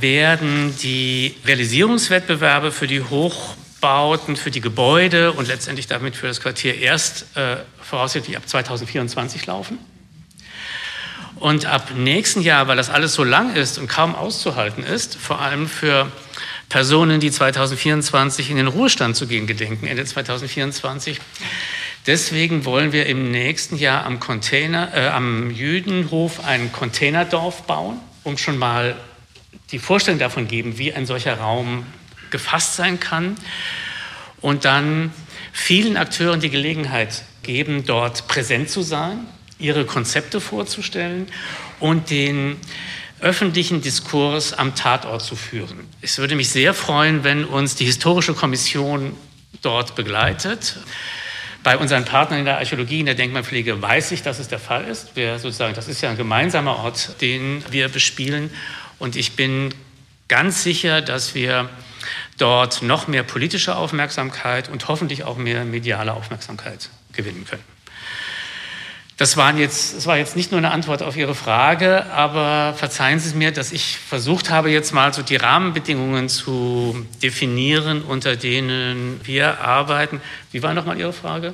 werden 0.00 0.74
die 0.82 1.36
Realisierungswettbewerbe 1.44 2.72
für 2.72 2.86
die 2.86 3.02
Hochbauten, 3.02 4.36
für 4.36 4.50
die 4.50 4.60
Gebäude 4.60 5.32
und 5.32 5.48
letztendlich 5.48 5.86
damit 5.86 6.16
für 6.16 6.26
das 6.26 6.40
Quartier 6.40 6.76
erst 6.76 7.36
äh, 7.36 7.58
voraussichtlich 7.80 8.36
ab 8.36 8.48
2024 8.48 9.46
laufen. 9.46 9.78
Und 11.36 11.64
ab 11.64 11.92
nächsten 11.96 12.42
Jahr, 12.42 12.68
weil 12.68 12.76
das 12.76 12.90
alles 12.90 13.14
so 13.14 13.24
lang 13.24 13.54
ist 13.54 13.78
und 13.78 13.88
kaum 13.88 14.14
auszuhalten 14.14 14.82
ist, 14.82 15.16
vor 15.16 15.40
allem 15.40 15.68
für 15.68 16.10
Personen, 16.68 17.18
die 17.18 17.30
2024 17.30 18.50
in 18.50 18.56
den 18.56 18.66
Ruhestand 18.66 19.16
zu 19.16 19.26
gehen 19.26 19.46
gedenken, 19.46 19.86
Ende 19.86 20.04
2024, 20.04 21.18
Deswegen 22.10 22.64
wollen 22.64 22.90
wir 22.90 23.06
im 23.06 23.30
nächsten 23.30 23.76
Jahr 23.76 24.04
am, 24.04 24.18
Container, 24.18 24.92
äh, 24.92 25.06
am 25.10 25.48
Jüdenhof 25.52 26.44
ein 26.44 26.72
Containerdorf 26.72 27.62
bauen, 27.68 28.00
um 28.24 28.36
schon 28.36 28.58
mal 28.58 28.96
die 29.70 29.78
Vorstellung 29.78 30.18
davon 30.18 30.48
geben, 30.48 30.76
wie 30.76 30.92
ein 30.92 31.06
solcher 31.06 31.38
Raum 31.38 31.86
gefasst 32.30 32.74
sein 32.74 32.98
kann. 32.98 33.36
Und 34.40 34.64
dann 34.64 35.12
vielen 35.52 35.96
Akteuren 35.96 36.40
die 36.40 36.50
Gelegenheit 36.50 37.22
geben, 37.44 37.86
dort 37.86 38.26
präsent 38.26 38.70
zu 38.70 38.82
sein, 38.82 39.28
ihre 39.60 39.84
Konzepte 39.84 40.40
vorzustellen 40.40 41.28
und 41.78 42.10
den 42.10 42.56
öffentlichen 43.20 43.82
Diskurs 43.82 44.52
am 44.52 44.74
Tatort 44.74 45.22
zu 45.22 45.36
führen. 45.36 45.86
Es 46.00 46.18
würde 46.18 46.34
mich 46.34 46.48
sehr 46.48 46.74
freuen, 46.74 47.22
wenn 47.22 47.44
uns 47.44 47.76
die 47.76 47.84
Historische 47.84 48.34
Kommission 48.34 49.12
dort 49.62 49.94
begleitet. 49.94 50.74
Bei 51.62 51.76
unseren 51.76 52.06
Partnern 52.06 52.40
in 52.40 52.44
der 52.46 52.58
Archäologie, 52.58 53.00
in 53.00 53.06
der 53.06 53.14
Denkmalpflege 53.14 53.82
weiß 53.82 54.12
ich, 54.12 54.22
dass 54.22 54.38
es 54.38 54.48
der 54.48 54.58
Fall 54.58 54.84
ist. 54.84 55.14
Wir 55.14 55.38
sozusagen, 55.38 55.74
das 55.74 55.88
ist 55.88 56.00
ja 56.00 56.08
ein 56.08 56.16
gemeinsamer 56.16 56.76
Ort, 56.76 57.20
den 57.20 57.62
wir 57.70 57.88
bespielen. 57.88 58.50
Und 58.98 59.14
ich 59.14 59.36
bin 59.36 59.74
ganz 60.28 60.62
sicher, 60.62 61.02
dass 61.02 61.34
wir 61.34 61.68
dort 62.38 62.80
noch 62.80 63.08
mehr 63.08 63.22
politische 63.22 63.76
Aufmerksamkeit 63.76 64.70
und 64.70 64.88
hoffentlich 64.88 65.24
auch 65.24 65.36
mehr 65.36 65.64
mediale 65.64 66.14
Aufmerksamkeit 66.14 66.88
gewinnen 67.12 67.44
können. 67.44 67.69
Das, 69.20 69.36
waren 69.36 69.58
jetzt, 69.58 69.98
das 69.98 70.06
war 70.06 70.16
jetzt 70.16 70.34
nicht 70.34 70.50
nur 70.50 70.56
eine 70.56 70.70
Antwort 70.70 71.02
auf 71.02 71.14
Ihre 71.14 71.34
Frage, 71.34 72.06
aber 72.10 72.72
verzeihen 72.74 73.18
Sie 73.18 73.28
es 73.28 73.34
mir, 73.34 73.52
dass 73.52 73.70
ich 73.70 73.98
versucht 73.98 74.48
habe, 74.48 74.70
jetzt 74.70 74.94
mal 74.94 75.12
so 75.12 75.20
die 75.20 75.36
Rahmenbedingungen 75.36 76.30
zu 76.30 77.06
definieren, 77.22 78.00
unter 78.00 78.36
denen 78.36 79.20
wir 79.22 79.60
arbeiten. 79.60 80.22
Wie 80.52 80.62
war 80.62 80.72
nochmal 80.72 80.98
Ihre 80.98 81.12
Frage? 81.12 81.52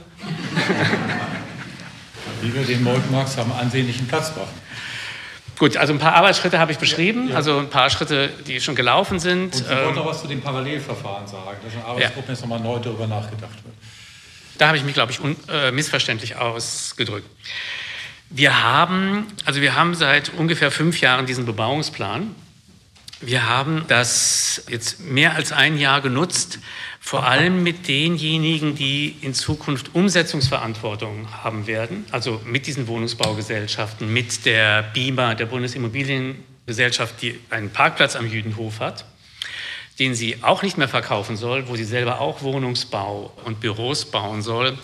Wie 2.41 2.55
wir 2.55 2.63
den 2.63 2.85
Molkenmarkt 2.85 3.37
haben 3.37 3.51
ansehnlichen 3.51 4.07
Platz 4.07 4.29
machen. 4.37 4.61
Gut, 5.59 5.77
also 5.77 5.93
ein 5.93 5.99
paar 5.99 6.15
Arbeitsschritte 6.15 6.61
habe 6.61 6.71
ich 6.71 6.79
beschrieben, 6.79 7.25
ja, 7.25 7.31
ja. 7.31 7.37
also 7.37 7.59
ein 7.59 7.69
paar 7.69 7.91
Schritte, 7.91 8.31
die 8.47 8.61
schon 8.61 8.77
gelaufen 8.77 9.19
sind. 9.19 9.47
Und 9.47 9.55
Sie 9.55 9.65
ähm, 9.65 9.87
wollten 9.87 9.95
noch 9.97 10.07
was 10.07 10.21
zu 10.21 10.29
den 10.29 10.41
Parallelverfahren 10.41 11.27
sagen, 11.27 11.59
dass 11.65 11.73
in 11.73 11.81
der 11.81 11.89
Arbeitsgruppe 11.89 12.29
ja. 12.29 12.33
jetzt 12.33 12.43
nochmal 12.43 12.61
neu 12.61 12.79
darüber 12.79 13.09
nachgedacht 13.09 13.57
wird. 13.65 13.75
Da 14.59 14.69
habe 14.69 14.79
ich 14.79 14.85
mich, 14.85 14.95
glaube 14.95 15.13
ich, 15.13 15.21
un, 15.21 15.37
äh, 15.49 15.71
missverständlich 15.71 16.37
ausgedrückt. 16.37 17.29
Wir 18.31 18.63
haben, 18.63 19.27
also 19.45 19.61
wir 19.61 19.75
haben 19.75 19.95
seit 19.95 20.31
ungefähr 20.31 20.71
fünf 20.71 21.01
Jahren 21.01 21.27
diesen 21.27 21.47
Bebauungsplan. 21.47 22.35
Wir 23.21 23.49
haben 23.49 23.85
das 23.89 24.65
jetzt 24.69 25.01
mehr 25.01 25.35
als 25.37 25.53
ein 25.53 25.79
Jahr 25.79 26.03
genutzt, 26.03 26.59
vor 27.01 27.25
allem 27.25 27.63
mit 27.63 27.89
denjenigen, 27.89 28.75
die 28.75 29.17
in 29.23 29.33
Zukunft 29.33 29.95
Umsetzungsverantwortung 29.95 31.29
haben 31.43 31.67
werden, 31.67 32.05
also 32.11 32.43
mit 32.45 32.67
diesen 32.67 32.89
Wohnungsbaugesellschaften, 32.89 34.13
mit 34.13 34.45
der 34.45 34.83
BIMA, 34.83 35.35
der 35.35 35.47
Bundesimmobiliengesellschaft, 35.47 37.23
die 37.23 37.39
einen 37.49 37.71
Parkplatz 37.71 38.17
am 38.17 38.27
Jüdenhof 38.27 38.81
hat, 38.81 39.07
den 39.99 40.15
sie 40.15 40.43
auch 40.43 40.63
nicht 40.63 40.79
mehr 40.79 40.89
verkaufen 40.89 41.37
soll, 41.37 41.69
wo 41.69 41.77
sie 41.77 41.85
selber 41.85 42.21
auch 42.21 42.43
Wohnungsbau 42.43 43.33
und 43.45 43.61
Büros 43.61 44.07
bauen 44.07 44.43
soll 44.43 44.77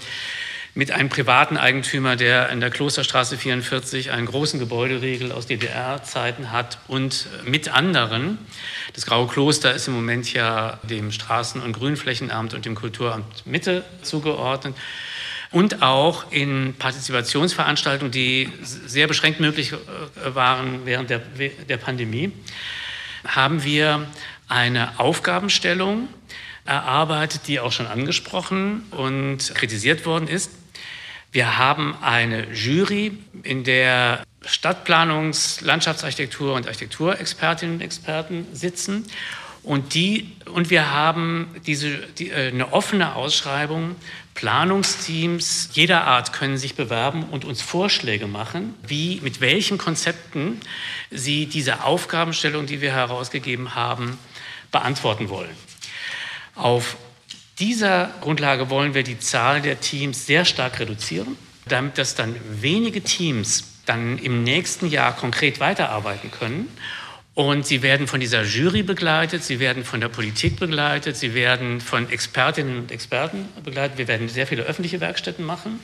mit 0.75 0.90
einem 0.90 1.11
privaten 1.11 1.59
Eigentümer, 1.59 2.16
der 2.16 2.49
in 2.49 2.61
der 2.61 2.71
Klosterstraße 2.71 3.37
44 3.37 4.11
einen 4.11 4.26
großen 4.26 4.59
Gebäuderiegel 4.59 5.31
aus 5.31 5.47
DDR-Zeiten 5.47 6.50
hat 6.50 6.78
und 6.88 7.26
mit 7.45 7.69
anderen. 7.69 8.38
Das 8.95 9.04
Graue 9.04 9.26
Kloster 9.26 9.75
ist 9.75 9.88
im 9.88 9.95
Moment 9.95 10.33
ja 10.33 10.81
dem 10.83 11.11
Straßen- 11.11 11.61
und 11.61 11.75
Grünflächenamt 11.75 12.54
und 12.54 12.64
dem 12.64 12.75
Kulturamt 12.75 13.47
Mitte 13.47 13.85
zugeordnet. 14.00 14.75
Und 15.50 15.83
auch 15.83 16.33
in 16.33 16.75
Partizipationsveranstaltungen, 16.78 18.11
die 18.11 18.49
sehr 18.62 19.07
beschränkt 19.07 19.40
möglich 19.40 19.73
äh, 19.73 20.35
waren 20.35 20.87
während 20.87 21.11
der, 21.11 21.21
der 21.69 21.76
Pandemie, 21.76 22.33
haben 23.26 23.64
wir 23.64 24.07
eine 24.49 24.99
Aufgabenstellung 24.99 26.09
erarbeitet, 26.64 27.43
die 27.49 27.61
auch 27.61 27.73
schon 27.73 27.87
angesprochen 27.87 28.85
und 28.91 29.55
kritisiert 29.55 30.07
worden 30.07 30.29
ist. 30.29 30.50
Wir 31.33 31.57
haben 31.57 31.97
eine 32.02 32.52
Jury, 32.52 33.19
in 33.43 33.64
der 33.64 34.23
Stadtplanungs-, 34.45 35.64
Landschaftsarchitektur- 35.64 36.55
und 36.55 36.67
Architekturexpertinnen 36.67 37.76
und 37.76 37.81
Experten 37.81 38.47
sitzen. 38.52 39.07
Und, 39.62 39.95
die, 39.95 40.33
und 40.52 40.71
wir 40.71 40.91
haben 40.91 41.49
diese, 41.67 41.99
die, 42.19 42.31
äh, 42.31 42.49
eine 42.49 42.73
offene 42.73 43.14
Ausschreibung. 43.14 43.97
Planungsteams 44.34 45.70
jeder 45.72 46.04
Art 46.04 46.32
können 46.32 46.56
sich 46.56 46.74
bewerben 46.74 47.24
und 47.24 47.44
uns 47.44 47.60
Vorschläge 47.60 48.26
machen, 48.26 48.74
wie, 48.86 49.20
mit 49.22 49.40
welchen 49.40 49.78
Konzepten 49.78 50.60
sie 51.10 51.46
diese 51.46 51.84
Aufgabenstellung, 51.84 52.66
die 52.66 52.80
wir 52.80 52.92
herausgegeben 52.92 53.74
haben, 53.74 54.18
beantworten 54.70 55.28
wollen. 55.28 55.54
Auf 56.54 56.96
dieser 57.58 58.10
Grundlage 58.20 58.70
wollen 58.70 58.94
wir 58.94 59.02
die 59.02 59.18
Zahl 59.18 59.60
der 59.60 59.80
Teams 59.80 60.26
sehr 60.26 60.44
stark 60.44 60.80
reduzieren, 60.80 61.36
damit 61.66 61.98
dass 61.98 62.14
dann 62.14 62.34
wenige 62.60 63.02
Teams 63.02 63.64
dann 63.86 64.18
im 64.18 64.42
nächsten 64.42 64.88
Jahr 64.88 65.14
konkret 65.14 65.60
weiterarbeiten 65.60 66.30
können. 66.30 66.68
Und 67.34 67.66
sie 67.66 67.80
werden 67.80 68.06
von 68.08 68.20
dieser 68.20 68.42
Jury 68.42 68.82
begleitet, 68.82 69.42
sie 69.42 69.58
werden 69.58 69.84
von 69.84 70.00
der 70.00 70.08
Politik 70.08 70.60
begleitet, 70.60 71.16
sie 71.16 71.34
werden 71.34 71.80
von 71.80 72.10
Expertinnen 72.10 72.76
und 72.76 72.92
Experten 72.92 73.48
begleitet. 73.64 73.96
Wir 73.96 74.06
werden 74.08 74.28
sehr 74.28 74.46
viele 74.46 74.64
öffentliche 74.64 75.00
Werkstätten 75.00 75.44
machen. 75.44 75.80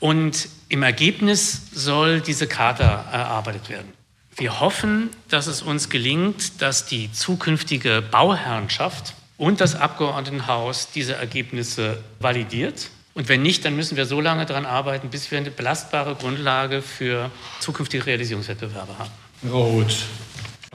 Und 0.00 0.48
im 0.68 0.82
Ergebnis 0.82 1.62
soll 1.72 2.20
diese 2.20 2.46
Charta 2.46 3.04
erarbeitet 3.12 3.68
werden. 3.68 3.92
Wir 4.36 4.60
hoffen, 4.60 5.10
dass 5.28 5.46
es 5.46 5.62
uns 5.62 5.88
gelingt, 5.88 6.60
dass 6.60 6.86
die 6.86 7.10
zukünftige 7.12 8.02
Bauherrenschaft 8.10 9.14
und 9.38 9.60
das 9.60 9.74
Abgeordnetenhaus 9.74 10.90
diese 10.94 11.14
Ergebnisse 11.14 12.02
validiert. 12.20 12.90
Und 13.14 13.30
wenn 13.30 13.42
nicht, 13.42 13.64
dann 13.64 13.76
müssen 13.76 13.96
wir 13.96 14.04
so 14.04 14.20
lange 14.20 14.44
daran 14.44 14.66
arbeiten, 14.66 15.08
bis 15.08 15.30
wir 15.30 15.38
eine 15.38 15.50
belastbare 15.50 16.14
Grundlage 16.14 16.82
für 16.82 17.30
zukünftige 17.60 18.04
Realisierungswettbewerbe 18.04 18.98
haben. 18.98 19.10
Roth, 19.50 20.04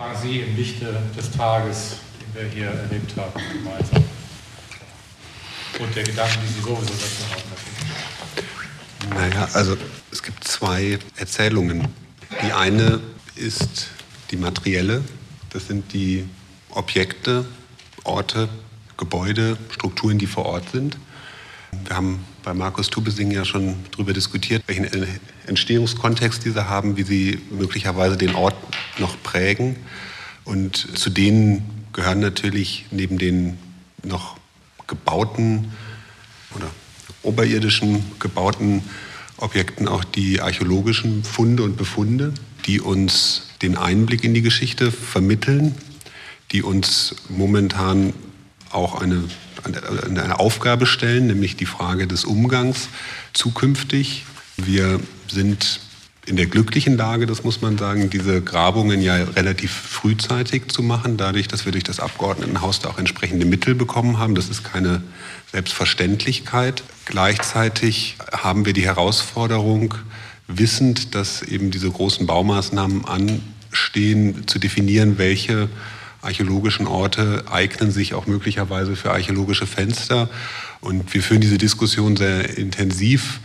fragen 0.01 0.17
Sie 0.19 0.39
im 0.39 0.55
Lichte 0.55 0.99
des 1.15 1.29
Tages, 1.29 1.97
den 2.19 2.33
wir 2.33 2.49
hier 2.49 2.71
erlebt 2.71 3.15
haben, 3.17 3.39
gemeinsam. 3.53 4.03
Und 5.79 5.95
der 5.95 6.03
Gedanken, 6.03 6.39
die 6.41 6.47
Sie 6.53 6.61
sowieso 6.61 6.91
dazu 6.91 7.23
haben. 7.29 7.43
Naja, 9.15 9.47
also 9.53 9.77
es 10.11 10.23
gibt 10.23 10.43
zwei 10.43 10.97
Erzählungen. 11.17 11.87
Die 12.43 12.51
eine 12.51 12.99
ist 13.35 13.89
die 14.31 14.37
materielle, 14.37 15.03
das 15.51 15.67
sind 15.67 15.93
die 15.93 16.27
Objekte, 16.71 17.45
Orte, 18.03 18.49
Gebäude, 18.97 19.55
Strukturen, 19.69 20.17
die 20.17 20.25
vor 20.25 20.47
Ort 20.47 20.71
sind. 20.71 20.97
Wir 21.85 21.95
haben 21.95 22.25
bei 22.43 22.53
Markus 22.53 22.89
Tubesing 22.89 23.31
ja 23.31 23.45
schon 23.45 23.75
darüber 23.91 24.13
diskutiert, 24.13 24.63
welchen 24.67 24.87
Entstehungskontext 25.47 26.43
diese 26.45 26.67
haben, 26.67 26.97
wie 26.97 27.03
sie 27.03 27.39
möglicherweise 27.51 28.17
den 28.17 28.35
Ort 28.35 28.55
noch 28.97 29.21
prägen. 29.21 29.75
Und 30.43 30.75
zu 30.97 31.09
denen 31.09 31.85
gehören 31.93 32.19
natürlich 32.19 32.85
neben 32.91 33.17
den 33.17 33.57
noch 34.03 34.37
gebauten 34.87 35.71
oder 36.55 36.69
oberirdischen 37.23 38.03
gebauten 38.19 38.83
Objekten 39.37 39.87
auch 39.87 40.03
die 40.03 40.41
archäologischen 40.41 41.23
Funde 41.23 41.63
und 41.63 41.77
Befunde, 41.77 42.33
die 42.65 42.79
uns 42.79 43.49
den 43.61 43.77
Einblick 43.77 44.23
in 44.23 44.33
die 44.33 44.41
Geschichte 44.41 44.91
vermitteln, 44.91 45.75
die 46.51 46.63
uns 46.63 47.15
momentan 47.29 48.13
auch 48.73 49.01
eine, 49.01 49.23
eine 49.63 50.39
Aufgabe 50.39 50.85
stellen, 50.85 51.27
nämlich 51.27 51.55
die 51.55 51.65
Frage 51.65 52.07
des 52.07 52.25
Umgangs 52.25 52.89
zukünftig. 53.33 54.25
Wir 54.57 54.99
sind 55.27 55.79
in 56.25 56.35
der 56.35 56.45
glücklichen 56.45 56.97
Lage, 56.97 57.25
das 57.25 57.43
muss 57.43 57.61
man 57.61 57.77
sagen, 57.77 58.09
diese 58.09 58.41
Grabungen 58.41 59.01
ja 59.01 59.15
relativ 59.15 59.71
frühzeitig 59.71 60.67
zu 60.67 60.83
machen, 60.83 61.17
dadurch, 61.17 61.47
dass 61.47 61.65
wir 61.65 61.71
durch 61.71 61.83
das 61.83 61.99
Abgeordnetenhaus 61.99 62.79
da 62.79 62.89
auch 62.89 62.99
entsprechende 62.99 63.45
Mittel 63.45 63.73
bekommen 63.73 64.19
haben. 64.19 64.35
Das 64.35 64.47
ist 64.47 64.63
keine 64.63 65.01
Selbstverständlichkeit. 65.51 66.83
Gleichzeitig 67.05 68.17
haben 68.31 68.65
wir 68.65 68.73
die 68.73 68.85
Herausforderung, 68.85 69.95
wissend, 70.47 71.15
dass 71.15 71.41
eben 71.41 71.71
diese 71.71 71.89
großen 71.89 72.27
Baumaßnahmen 72.27 73.05
anstehen, 73.05 74.47
zu 74.47 74.59
definieren, 74.59 75.17
welche 75.17 75.69
archäologischen 76.21 76.87
Orte 76.87 77.45
eignen 77.49 77.91
sich 77.91 78.13
auch 78.13 78.27
möglicherweise 78.27 78.95
für 78.95 79.11
archäologische 79.11 79.65
Fenster. 79.65 80.29
Und 80.79 81.13
wir 81.13 81.21
führen 81.23 81.41
diese 81.41 81.57
Diskussion 81.57 82.15
sehr 82.15 82.57
intensiv, 82.57 83.39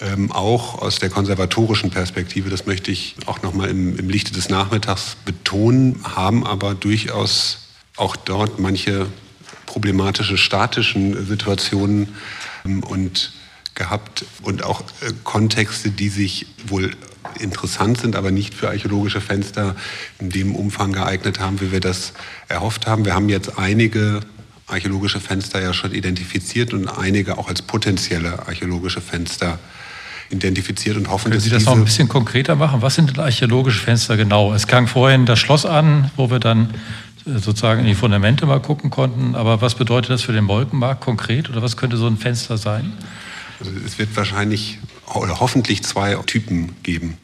ähm, 0.00 0.32
auch 0.32 0.80
aus 0.80 0.98
der 0.98 1.10
konservatorischen 1.10 1.90
Perspektive. 1.90 2.50
Das 2.50 2.66
möchte 2.66 2.90
ich 2.90 3.16
auch 3.26 3.42
nochmal 3.42 3.68
im, 3.68 3.98
im 3.98 4.08
Lichte 4.08 4.32
des 4.32 4.48
Nachmittags 4.48 5.16
betonen, 5.24 6.00
haben 6.04 6.46
aber 6.46 6.74
durchaus 6.74 7.68
auch 7.96 8.16
dort 8.16 8.58
manche 8.58 9.06
problematische 9.66 10.38
statischen 10.38 11.26
Situationen 11.26 12.08
ähm, 12.64 12.82
und 12.82 13.32
gehabt 13.74 14.24
und 14.42 14.62
auch 14.62 14.82
äh, 15.00 15.12
Kontexte, 15.24 15.90
die 15.90 16.08
sich 16.08 16.46
wohl 16.66 16.92
interessant 17.38 17.98
sind, 17.98 18.16
aber 18.16 18.30
nicht 18.30 18.54
für 18.54 18.68
archäologische 18.68 19.20
Fenster 19.20 19.76
in 20.18 20.30
dem 20.30 20.54
Umfang 20.54 20.92
geeignet 20.92 21.40
haben, 21.40 21.60
wie 21.60 21.72
wir 21.72 21.80
das 21.80 22.12
erhofft 22.48 22.86
haben. 22.86 23.04
Wir 23.04 23.14
haben 23.14 23.28
jetzt 23.28 23.58
einige 23.58 24.20
archäologische 24.66 25.20
Fenster 25.20 25.60
ja 25.60 25.72
schon 25.72 25.92
identifiziert 25.92 26.72
und 26.72 26.88
einige 26.88 27.38
auch 27.38 27.48
als 27.48 27.62
potenzielle 27.62 28.46
archäologische 28.46 29.00
Fenster 29.00 29.58
identifiziert 30.30 30.96
und 30.96 31.10
hoffen, 31.10 31.24
Können 31.24 31.34
dass 31.34 31.44
Sie 31.44 31.50
das 31.50 31.64
noch 31.64 31.74
ein 31.74 31.84
bisschen 31.84 32.08
konkreter 32.08 32.54
machen? 32.54 32.82
Was 32.82 32.94
sind 32.94 33.10
denn 33.10 33.20
archäologische 33.20 33.80
Fenster 33.80 34.16
genau? 34.16 34.54
Es 34.54 34.66
klang 34.66 34.86
vorhin 34.86 35.26
das 35.26 35.38
Schloss 35.38 35.66
an, 35.66 36.10
wo 36.16 36.30
wir 36.30 36.38
dann 36.38 36.70
äh, 37.26 37.38
sozusagen 37.38 37.80
in 37.80 37.86
die 37.86 37.94
Fundamente 37.94 38.46
mal 38.46 38.60
gucken 38.60 38.90
konnten. 38.90 39.34
Aber 39.34 39.60
was 39.60 39.74
bedeutet 39.74 40.10
das 40.10 40.22
für 40.22 40.32
den 40.32 40.44
Molkenmarkt 40.44 41.00
konkret 41.00 41.50
oder 41.50 41.62
was 41.62 41.76
könnte 41.76 41.96
so 41.96 42.06
ein 42.06 42.16
Fenster 42.16 42.58
sein? 42.58 42.92
Also 43.58 43.72
es 43.84 43.98
wird 43.98 44.16
wahrscheinlich 44.16 44.78
oder 45.14 45.40
hoffentlich 45.40 45.82
zwei 45.82 46.14
Typen 46.26 46.76
geben. 46.82 47.18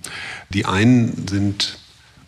Die 0.50 0.66
einen 0.66 1.26
sind 1.28 1.78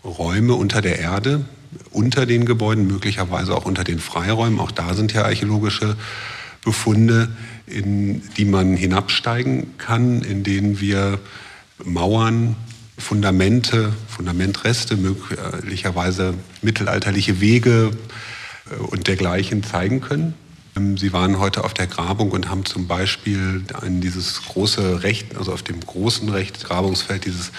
Räume 0.05 0.55
unter 0.55 0.81
der 0.81 0.99
Erde, 0.99 1.45
unter 1.91 2.27
den 2.27 2.45
Gebäuden, 2.45 2.87
möglicherweise 2.87 3.55
auch 3.55 3.65
unter 3.65 3.85
den 3.85 3.99
Freiräumen. 3.99 4.61
Auch 4.61 4.71
da 4.71 4.95
sind 4.95 5.13
ja 5.13 5.25
archäologische 5.25 5.97
Befunde, 6.65 7.29
in 7.67 8.23
die 8.37 8.45
man 8.45 8.77
hinabsteigen 8.77 9.77
kann, 9.79 10.23
in 10.23 10.43
denen 10.45 10.81
wir 10.81 11.19
Mauern, 11.85 12.57
Fundamente, 12.97 13.93
Fundamentreste, 14.09 14.97
möglicherweise 14.97 16.35
mittelalterliche 16.63 17.41
Wege 17.41 17.93
äh, 18.71 18.75
und 18.75 19.07
dergleichen 19.07 19.63
zeigen 19.63 20.01
können. 20.01 20.35
Ähm, 20.79 20.97
Sie 20.97 21.13
waren 21.13 21.39
heute 21.39 21.65
auf 21.65 21.75
der 21.75 21.87
Grabung 21.87 22.31
und 22.31 22.49
haben 22.49 22.65
zum 22.65 22.87
Beispiel 22.87 23.65
an 23.75 24.01
dieses 24.01 24.43
große 24.45 25.03
Recht, 25.03 25.37
also 25.37 25.53
auf 25.53 25.63
dem 25.63 25.81
großen 25.81 26.29
Recht, 26.29 26.65
Grabungsfeld, 26.65 27.25
dieses 27.25 27.51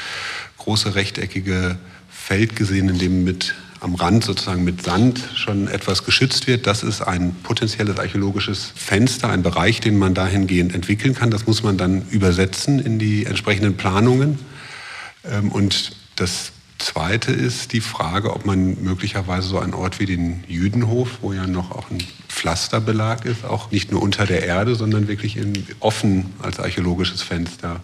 große 0.57 0.95
rechteckige 0.95 1.77
Feld 2.09 2.55
gesehen, 2.55 2.89
in 2.89 2.97
dem 2.97 3.23
mit 3.23 3.55
am 3.81 3.95
Rand 3.95 4.25
sozusagen 4.25 4.65
mit 4.65 4.83
Sand 4.83 5.21
schon 5.35 5.69
etwas 5.69 6.03
geschützt 6.03 6.47
wird. 6.47 6.67
Das 6.67 6.83
ist 6.83 7.01
ein 7.01 7.33
potenzielles 7.43 7.97
archäologisches 7.97 8.73
Fenster, 8.75 9.29
ein 9.29 9.41
Bereich, 9.41 9.79
den 9.79 9.97
man 9.97 10.13
dahingehend 10.13 10.75
entwickeln 10.75 11.15
kann. 11.15 11.31
Das 11.31 11.47
muss 11.47 11.63
man 11.63 11.77
dann 11.77 12.05
übersetzen 12.09 12.79
in 12.79 12.99
die 12.99 13.25
entsprechenden 13.25 13.77
Planungen. 13.77 14.37
Ähm, 15.23 15.49
und 15.49 15.95
das 16.17 16.51
Zweite 16.77 17.31
ist 17.31 17.71
die 17.71 17.81
Frage, 17.81 18.33
ob 18.33 18.45
man 18.45 18.81
möglicherweise 18.81 19.47
so 19.47 19.59
einen 19.59 19.73
Ort 19.73 19.99
wie 19.99 20.05
den 20.05 20.43
Jüdenhof, 20.47 21.19
wo 21.21 21.33
ja 21.33 21.47
noch 21.47 21.71
auch 21.71 21.89
ein 21.89 21.99
Pflasterbelag 22.39 23.25
ist, 23.25 23.43
auch 23.43 23.69
nicht 23.69 23.91
nur 23.91 24.01
unter 24.01 24.25
der 24.25 24.45
Erde, 24.45 24.75
sondern 24.75 25.09
wirklich 25.09 25.35
in, 25.35 25.65
offen 25.81 26.27
als 26.41 26.57
archäologisches 26.57 27.21
Fenster 27.21 27.81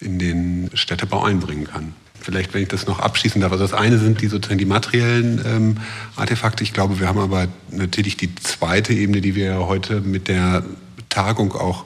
in 0.00 0.18
den 0.18 0.70
Städtebau 0.74 1.22
einbringen 1.22 1.68
kann. 1.68 1.94
Vielleicht, 2.20 2.52
wenn 2.52 2.62
ich 2.62 2.68
das 2.68 2.86
noch 2.86 2.98
abschließen 2.98 3.40
darf. 3.40 3.52
Also 3.52 3.62
das 3.64 3.72
eine 3.72 3.98
sind 3.98 4.20
die 4.20 4.26
sozusagen 4.26 4.58
die 4.58 4.64
materiellen 4.64 5.40
ähm, 5.46 5.76
Artefakte. 6.16 6.64
Ich 6.64 6.72
glaube, 6.72 6.98
wir 6.98 7.06
haben 7.06 7.20
aber 7.20 7.46
natürlich 7.70 8.16
die 8.16 8.34
zweite 8.34 8.92
Ebene, 8.92 9.20
die 9.20 9.36
wir 9.36 9.68
heute 9.68 10.00
mit 10.00 10.26
der 10.26 10.64
Tagung 11.08 11.52
auch 11.52 11.84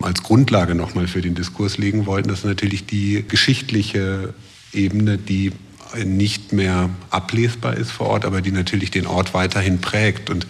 als 0.00 0.22
Grundlage 0.22 0.74
nochmal 0.74 1.06
für 1.06 1.20
den 1.20 1.34
Diskurs 1.34 1.76
legen 1.76 2.06
wollten. 2.06 2.30
Das 2.30 2.38
ist 2.38 2.44
natürlich 2.46 2.86
die 2.86 3.24
geschichtliche 3.28 4.32
Ebene, 4.72 5.18
die 5.18 5.52
nicht 6.02 6.54
mehr 6.54 6.88
ablesbar 7.10 7.76
ist 7.76 7.90
vor 7.90 8.08
Ort, 8.08 8.24
aber 8.24 8.40
die 8.40 8.52
natürlich 8.52 8.90
den 8.90 9.06
Ort 9.06 9.34
weiterhin 9.34 9.82
prägt. 9.82 10.30
Und 10.30 10.46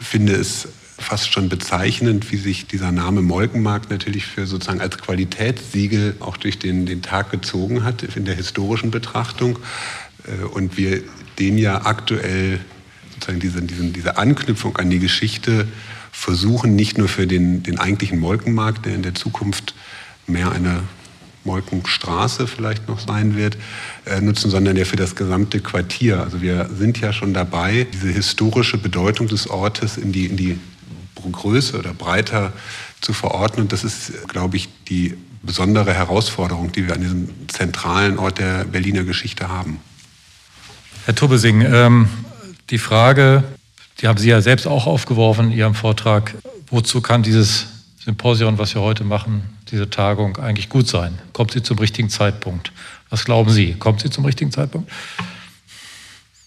finde 0.00 0.34
es 0.34 0.68
fast 0.98 1.32
schon 1.32 1.48
bezeichnend, 1.48 2.32
wie 2.32 2.36
sich 2.36 2.66
dieser 2.66 2.90
Name 2.90 3.20
Molkenmarkt 3.22 3.90
natürlich 3.90 4.26
für 4.26 4.46
sozusagen 4.46 4.80
als 4.80 4.98
Qualitätssiegel 4.98 6.16
auch 6.20 6.36
durch 6.36 6.58
den, 6.58 6.86
den 6.86 7.02
Tag 7.02 7.30
gezogen 7.30 7.84
hat 7.84 8.02
in 8.02 8.24
der 8.24 8.34
historischen 8.34 8.90
Betrachtung. 8.90 9.58
Äh, 10.26 10.44
und 10.44 10.76
wir 10.76 11.02
den 11.38 11.58
ja 11.58 11.84
aktuell 11.84 12.60
sozusagen 13.14 13.40
diese, 13.40 13.62
diesen, 13.62 13.92
diese 13.92 14.16
Anknüpfung 14.16 14.76
an 14.78 14.88
die 14.88 14.98
Geschichte 14.98 15.68
versuchen, 16.12 16.74
nicht 16.76 16.96
nur 16.96 17.08
für 17.08 17.26
den, 17.26 17.62
den 17.62 17.78
eigentlichen 17.78 18.18
Molkenmarkt, 18.18 18.86
der 18.86 18.94
in 18.94 19.02
der 19.02 19.14
Zukunft 19.14 19.74
mehr 20.26 20.50
eine 20.52 20.82
Molkenstraße 21.46 22.46
vielleicht 22.46 22.88
noch 22.88 23.00
sein 23.00 23.36
wird, 23.36 23.56
äh, 24.04 24.20
nutzen, 24.20 24.50
sondern 24.50 24.76
ja 24.76 24.84
für 24.84 24.96
das 24.96 25.16
gesamte 25.16 25.60
Quartier. 25.60 26.20
Also 26.20 26.42
wir 26.42 26.68
sind 26.76 27.00
ja 27.00 27.12
schon 27.12 27.32
dabei, 27.32 27.86
diese 27.92 28.08
historische 28.08 28.76
Bedeutung 28.76 29.28
des 29.28 29.48
Ortes 29.48 29.96
in 29.96 30.12
die, 30.12 30.26
in 30.26 30.36
die 30.36 30.58
Größe 31.32 31.78
oder 31.78 31.92
breiter 31.92 32.52
zu 33.00 33.12
verorten. 33.12 33.62
Und 33.62 33.72
das 33.72 33.84
ist, 33.84 34.28
glaube 34.28 34.56
ich, 34.56 34.68
die 34.88 35.16
besondere 35.42 35.94
Herausforderung, 35.94 36.72
die 36.72 36.86
wir 36.86 36.94
an 36.94 37.00
diesem 37.00 37.28
zentralen 37.48 38.18
Ort 38.18 38.38
der 38.38 38.64
Berliner 38.64 39.04
Geschichte 39.04 39.48
haben. 39.48 39.80
Herr 41.04 41.14
Tubbesing, 41.14 41.62
ähm, 41.62 42.08
die 42.70 42.78
Frage, 42.78 43.44
die 44.00 44.08
haben 44.08 44.18
Sie 44.18 44.28
ja 44.28 44.40
selbst 44.40 44.66
auch 44.66 44.86
aufgeworfen 44.86 45.52
in 45.52 45.58
Ihrem 45.58 45.74
Vortrag, 45.74 46.34
wozu 46.68 47.00
kann 47.00 47.22
dieses 47.22 47.66
Symposium, 48.04 48.58
was 48.58 48.74
wir 48.74 48.82
heute 48.82 49.04
machen, 49.04 49.55
diese 49.70 49.90
Tagung 49.90 50.36
eigentlich 50.36 50.68
gut 50.68 50.88
sein? 50.88 51.18
Kommt 51.32 51.52
sie 51.52 51.62
zum 51.62 51.78
richtigen 51.78 52.08
Zeitpunkt? 52.08 52.72
Was 53.10 53.24
glauben 53.24 53.50
Sie? 53.50 53.74
Kommt 53.74 54.00
sie 54.00 54.10
zum 54.10 54.24
richtigen 54.24 54.50
Zeitpunkt? 54.50 54.90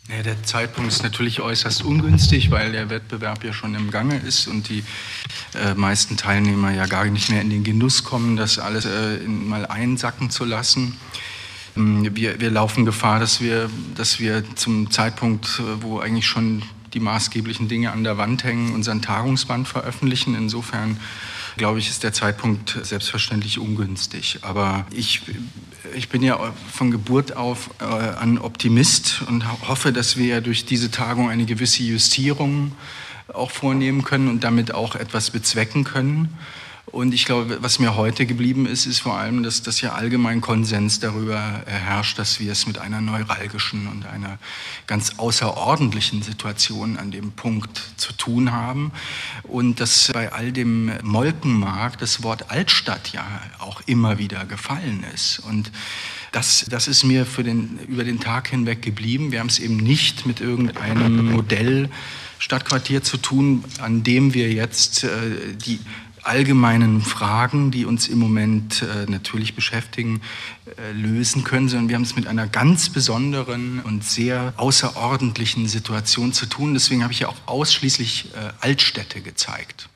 Ja, 0.09 0.23
der 0.23 0.41
Zeitpunkt 0.41 0.91
ist 0.91 1.03
natürlich 1.03 1.39
äußerst 1.39 1.83
ungünstig, 1.83 2.49
weil 2.49 2.71
der 2.71 2.89
Wettbewerb 2.89 3.43
ja 3.43 3.53
schon 3.53 3.75
im 3.75 3.91
Gange 3.91 4.17
ist 4.17 4.47
und 4.47 4.67
die 4.67 4.83
äh, 5.53 5.75
meisten 5.75 6.17
Teilnehmer 6.17 6.71
ja 6.71 6.87
gar 6.87 7.05
nicht 7.05 7.29
mehr 7.29 7.41
in 7.41 7.51
den 7.51 7.63
Genuss 7.63 8.03
kommen, 8.03 8.35
das 8.35 8.57
alles 8.57 8.85
äh, 8.85 9.19
mal 9.27 9.67
einsacken 9.67 10.31
zu 10.31 10.45
lassen. 10.45 10.97
Ähm, 11.77 12.15
wir, 12.15 12.39
wir, 12.39 12.49
laufen 12.49 12.85
Gefahr, 12.85 13.19
dass 13.19 13.39
wir, 13.39 13.69
dass 13.93 14.19
wir 14.19 14.43
zum 14.55 14.89
Zeitpunkt, 14.89 15.59
äh, 15.59 15.83
wo 15.83 15.99
eigentlich 15.99 16.25
schon 16.25 16.63
die 16.95 16.99
maßgeblichen 16.99 17.67
Dinge 17.67 17.91
an 17.91 18.03
der 18.03 18.17
Wand 18.17 18.43
hängen, 18.43 18.73
unseren 18.73 19.03
Tagungsband 19.03 19.67
veröffentlichen. 19.67 20.33
Insofern 20.33 20.97
glaube 21.59 21.77
ich, 21.77 21.89
ist 21.89 22.03
der 22.03 22.13
Zeitpunkt 22.13 22.79
selbstverständlich 22.81 23.59
ungünstig. 23.59 24.39
Aber 24.41 24.87
ich, 24.91 25.21
ich 25.93 26.09
bin 26.09 26.23
ja 26.23 26.53
von 26.71 26.89
Geburt 26.89 27.35
auf 27.35 27.69
äh, 27.79 27.83
ein 27.83 28.39
Optimist 28.39 29.21
und 29.27 29.45
hoffe, 29.67 29.91
dass 29.93 30.17
wir 30.17 30.41
durch 30.41 30.65
diese 30.65 30.89
Tagung 30.89 31.29
eine 31.29 31.45
gewisse 31.45 31.83
Justierung 31.83 32.71
auch 33.31 33.51
vornehmen 33.51 34.03
können 34.03 34.29
und 34.29 34.43
damit 34.43 34.73
auch 34.73 34.95
etwas 34.95 35.29
bezwecken 35.31 35.83
können. 35.83 36.29
Und 36.91 37.13
ich 37.13 37.25
glaube, 37.25 37.59
was 37.61 37.79
mir 37.79 37.95
heute 37.95 38.25
geblieben 38.25 38.65
ist, 38.65 38.85
ist 38.85 38.99
vor 38.99 39.17
allem, 39.17 39.43
dass, 39.43 39.61
dass 39.61 39.81
ja 39.81 39.93
allgemein 39.93 40.41
Konsens 40.41 40.99
darüber 40.99 41.63
herrscht, 41.65 42.17
dass 42.17 42.39
wir 42.39 42.51
es 42.51 42.65
mit 42.67 42.77
einer 42.77 43.01
neuralgischen 43.01 43.87
und 43.87 44.05
einer 44.05 44.39
ganz 44.87 45.13
außerordentlichen 45.17 46.23
Situation 46.23 46.97
an 46.97 47.11
dem 47.11 47.31
Punkt 47.31 47.81
zu 47.97 48.13
tun 48.13 48.51
haben. 48.51 48.91
Und 49.43 49.79
dass 49.79 50.11
bei 50.13 50.31
all 50.31 50.51
dem 50.51 50.91
Molkenmark 51.03 51.97
das 51.99 52.23
Wort 52.23 52.49
Altstadt 52.49 53.11
ja 53.13 53.25
auch 53.59 53.81
immer 53.85 54.17
wieder 54.17 54.45
gefallen 54.45 55.05
ist. 55.13 55.39
Und 55.39 55.71
das, 56.31 56.65
das 56.69 56.87
ist 56.87 57.03
mir 57.03 57.25
für 57.25 57.43
den, 57.43 57.79
über 57.87 58.03
den 58.03 58.19
Tag 58.19 58.49
hinweg 58.49 58.81
geblieben. 58.81 59.31
Wir 59.31 59.39
haben 59.39 59.47
es 59.47 59.59
eben 59.59 59.77
nicht 59.77 60.25
mit 60.25 60.41
irgendeinem 60.41 61.31
Modell 61.31 61.89
Stadtquartier 62.39 63.03
zu 63.03 63.17
tun, 63.17 63.63
an 63.79 64.03
dem 64.03 64.33
wir 64.33 64.51
jetzt 64.51 65.03
äh, 65.03 65.09
die 65.53 65.79
allgemeinen 66.29 67.01
Fragen, 67.01 67.71
die 67.71 67.85
uns 67.85 68.07
im 68.07 68.19
Moment 68.19 68.83
äh, 68.83 69.09
natürlich 69.09 69.55
beschäftigen, 69.55 70.21
äh, 70.77 70.91
lösen 70.91 71.43
können, 71.43 71.67
sondern 71.67 71.89
wir 71.89 71.95
haben 71.95 72.03
es 72.03 72.15
mit 72.15 72.27
einer 72.27 72.47
ganz 72.47 72.89
besonderen 72.89 73.79
und 73.81 74.03
sehr 74.03 74.53
außerordentlichen 74.57 75.67
Situation 75.67 76.31
zu 76.31 76.45
tun. 76.45 76.75
Deswegen 76.75 77.01
habe 77.03 77.13
ich 77.13 77.21
ja 77.21 77.29
auch 77.29 77.47
ausschließlich 77.47 78.29
äh, 78.35 78.51
Altstädte 78.61 79.21
gezeigt. 79.21 79.89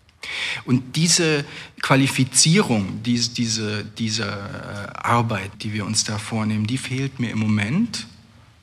Und 0.65 0.95
diese 0.95 1.45
Qualifizierung, 1.81 3.03
diese, 3.03 3.29
diese, 3.31 3.85
diese 3.85 4.23
äh, 4.23 4.97
Arbeit, 4.97 5.51
die 5.61 5.71
wir 5.71 5.85
uns 5.85 6.03
da 6.03 6.17
vornehmen, 6.17 6.65
die 6.65 6.79
fehlt 6.79 7.19
mir 7.19 7.29
im 7.29 7.39
Moment. 7.39 8.07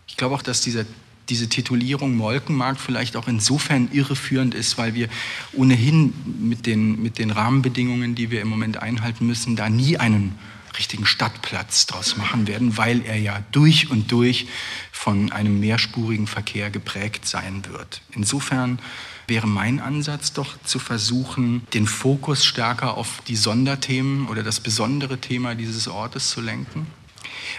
Ich 0.09 0.17
glaube 0.17 0.35
auch, 0.35 0.43
dass 0.43 0.61
dieser 0.61 0.85
diese 1.31 1.49
Titulierung 1.49 2.17
Molkenmarkt 2.17 2.81
vielleicht 2.81 3.17
auch 3.17 3.29
insofern 3.29 3.89
irreführend 3.93 4.55
ist, 4.55 4.77
weil 4.77 4.95
wir 4.95 5.09
ohnehin 5.53 6.13
mit 6.41 6.67
den, 6.67 7.01
mit 7.01 7.19
den 7.19 7.31
Rahmenbedingungen, 7.31 8.15
die 8.15 8.31
wir 8.31 8.43
im 8.43 8.49
Moment 8.49 8.83
einhalten 8.83 9.27
müssen, 9.27 9.57
da 9.57 9.71
nie 9.71 9.97
einen 9.97 10.39
richtigen 10.79 11.07
Stadtplatz 11.07 11.87
draus 11.87 12.17
machen 12.17 12.47
werden, 12.47 12.77
weil 12.77 13.05
er 13.05 13.17
ja 13.17 13.43
durch 13.53 13.91
und 13.91 14.13
durch 14.13 14.47
von 14.93 15.33
einem 15.33 15.59
mehrspurigen 15.61 16.27
Verkehr 16.27 16.71
geprägt 16.71 17.27
sein 17.27 17.65
wird. 17.71 18.03
Insofern 18.13 18.79
wäre 19.27 19.47
mein 19.47 19.81
Ansatz 19.81 20.33
doch 20.33 20.61
zu 20.65 20.79
versuchen, 20.79 21.63
den 21.75 21.87
Fokus 21.87 22.45
stärker 22.45 22.97
auf 22.97 23.23
die 23.27 23.37
Sonderthemen 23.37 24.29
oder 24.29 24.43
das 24.43 24.61
besondere 24.61 25.19
Thema 25.19 25.55
dieses 25.55 25.89
Ortes 25.89 26.31
zu 26.31 26.41
lenken 26.41 26.87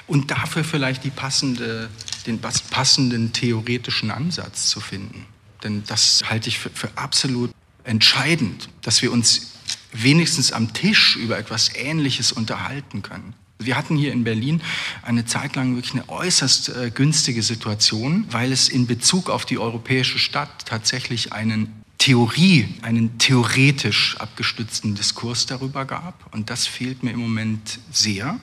und 0.08 0.32
dafür 0.32 0.64
vielleicht 0.64 1.16
passende, 1.16 1.90
den 2.26 2.40
passenden 2.40 3.34
theoretischen 3.34 4.12
Ansatz 4.12 4.68
zu 4.68 4.80
finden. 4.80 5.26
Denn 5.64 5.84
das 5.86 6.24
halte 6.26 6.50
ich 6.50 6.60
für, 6.60 6.70
für 6.70 6.90
absolut 6.96 7.52
entscheidend, 7.84 8.70
dass 8.82 9.02
wir 9.02 9.12
uns 9.12 9.52
wenigstens 9.92 10.52
am 10.52 10.74
Tisch 10.74 11.16
über 11.16 11.38
etwas 11.38 11.76
Ähnliches 11.76 12.32
unterhalten 12.32 13.02
können. 13.02 13.34
Wir 13.60 13.78
hatten 13.78 13.96
hier 13.96 14.12
in 14.12 14.24
Berlin 14.24 14.62
eine 15.04 15.26
Zeit 15.26 15.56
lang 15.56 15.76
wirklich 15.76 15.94
eine 15.94 16.10
äußerst 16.10 16.70
äh, 16.70 16.90
günstige 16.90 17.44
Situation, 17.44 18.26
weil 18.32 18.52
es 18.52 18.70
in 18.70 18.88
Bezug 18.88 19.30
auf 19.30 19.46
die 19.46 19.60
europäische 19.60 20.18
Stadt 20.18 20.66
tatsächlich 20.66 21.32
einen 21.32 21.84
Theorie, 22.00 22.68
einen 22.82 23.20
theoretisch 23.20 24.18
abgestützten 24.18 24.96
Diskurs 24.96 25.46
darüber 25.46 25.86
gab. 25.86 26.34
Und 26.34 26.50
das 26.50 26.66
fehlt 26.66 27.04
mir 27.04 27.12
im 27.12 27.20
Moment 27.20 27.80
sehr. 27.92 28.40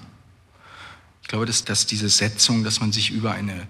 Ich 1.28 1.30
glaube, 1.30 1.44
dass, 1.44 1.62
dass 1.62 1.84
diese 1.84 2.08
Setzung, 2.08 2.64
dass 2.64 2.80
man 2.80 2.90
sich 2.90 3.10
über 3.10 3.32
eine, 3.32 3.68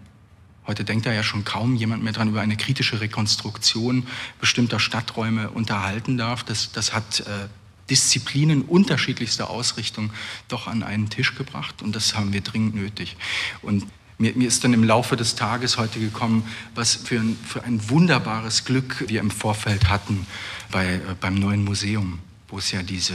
heute 0.68 0.84
denkt 0.84 1.06
da 1.06 1.12
ja 1.12 1.24
schon 1.24 1.44
kaum 1.44 1.74
jemand 1.74 2.04
mehr 2.04 2.12
dran, 2.12 2.28
über 2.28 2.40
eine 2.40 2.56
kritische 2.56 3.00
Rekonstruktion 3.00 4.06
bestimmter 4.40 4.78
Stadträume 4.78 5.50
unterhalten 5.50 6.16
darf, 6.16 6.44
das, 6.44 6.70
das 6.70 6.92
hat 6.92 7.18
äh, 7.18 7.48
Disziplinen 7.90 8.62
unterschiedlichster 8.62 9.50
Ausrichtung 9.50 10.12
doch 10.46 10.68
an 10.68 10.84
einen 10.84 11.10
Tisch 11.10 11.34
gebracht 11.34 11.82
und 11.82 11.96
das 11.96 12.14
haben 12.14 12.32
wir 12.32 12.42
dringend 12.42 12.76
nötig. 12.76 13.16
Und 13.60 13.84
mir, 14.18 14.36
mir, 14.36 14.46
ist 14.46 14.62
dann 14.62 14.72
im 14.72 14.84
Laufe 14.84 15.16
des 15.16 15.34
Tages 15.34 15.78
heute 15.78 15.98
gekommen, 15.98 16.44
was 16.76 16.94
für 16.94 17.18
ein, 17.18 17.36
für 17.44 17.64
ein 17.64 17.90
wunderbares 17.90 18.66
Glück 18.66 19.04
wir 19.08 19.18
im 19.18 19.32
Vorfeld 19.32 19.88
hatten 19.88 20.28
bei, 20.70 20.94
äh, 20.94 21.00
beim 21.20 21.34
neuen 21.34 21.64
Museum 21.64 22.20
wo 22.48 22.58
es 22.58 22.72
ja 22.72 22.82
diese, 22.82 23.14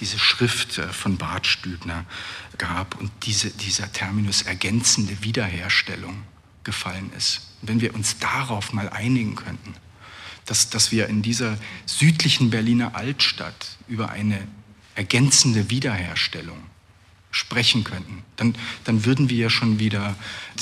diese 0.00 0.18
Schrift 0.18 0.78
äh, 0.78 0.88
von 0.88 1.16
Bart 1.16 1.46
Stübner 1.46 2.04
gab 2.58 2.98
und 3.00 3.10
diese, 3.22 3.50
dieser 3.50 3.92
Terminus 3.92 4.42
ergänzende 4.42 5.22
Wiederherstellung 5.22 6.22
gefallen 6.64 7.10
ist. 7.16 7.42
Wenn 7.62 7.80
wir 7.80 7.94
uns 7.94 8.18
darauf 8.18 8.72
mal 8.72 8.88
einigen 8.88 9.34
könnten, 9.36 9.74
dass, 10.44 10.70
dass 10.70 10.92
wir 10.92 11.08
in 11.08 11.22
dieser 11.22 11.58
südlichen 11.86 12.50
Berliner 12.50 12.94
Altstadt 12.94 13.76
über 13.88 14.10
eine 14.10 14.46
ergänzende 14.94 15.70
Wiederherstellung 15.70 16.58
sprechen 17.30 17.84
könnten, 17.84 18.22
dann, 18.36 18.54
dann 18.84 19.04
würden 19.04 19.28
wir 19.28 19.36
ja 19.36 19.50
schon 19.50 19.78
wieder 19.78 20.16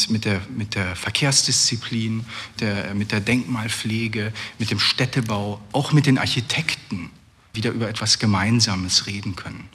mit 0.08 0.24
der, 0.24 0.40
mit 0.56 0.74
der 0.74 0.96
Verkehrsdisziplin, 0.96 2.24
der, 2.58 2.94
mit 2.94 3.12
der 3.12 3.20
Denkmalpflege, 3.20 4.32
mit 4.58 4.70
dem 4.70 4.80
Städtebau, 4.80 5.60
auch 5.72 5.92
mit 5.92 6.06
den 6.06 6.18
Architekten 6.18 7.10
wieder 7.52 7.70
über 7.70 7.88
etwas 7.88 8.18
Gemeinsames 8.18 9.06
reden 9.06 9.36
können. 9.36 9.68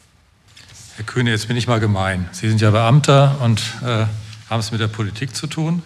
Herr 1.00 1.06
Kühne, 1.06 1.30
jetzt 1.30 1.48
bin 1.48 1.56
ich 1.56 1.66
mal 1.66 1.80
gemein. 1.80 2.28
Sie 2.34 2.50
sind 2.50 2.60
ja 2.60 2.72
Beamter 2.72 3.38
und 3.40 3.62
äh, 3.82 4.06
haben 4.50 4.60
es 4.60 4.74
mit 4.74 4.82
der 4.82 4.90
Politik 4.90 5.34
zu 5.34 5.48
tun. 5.48 5.82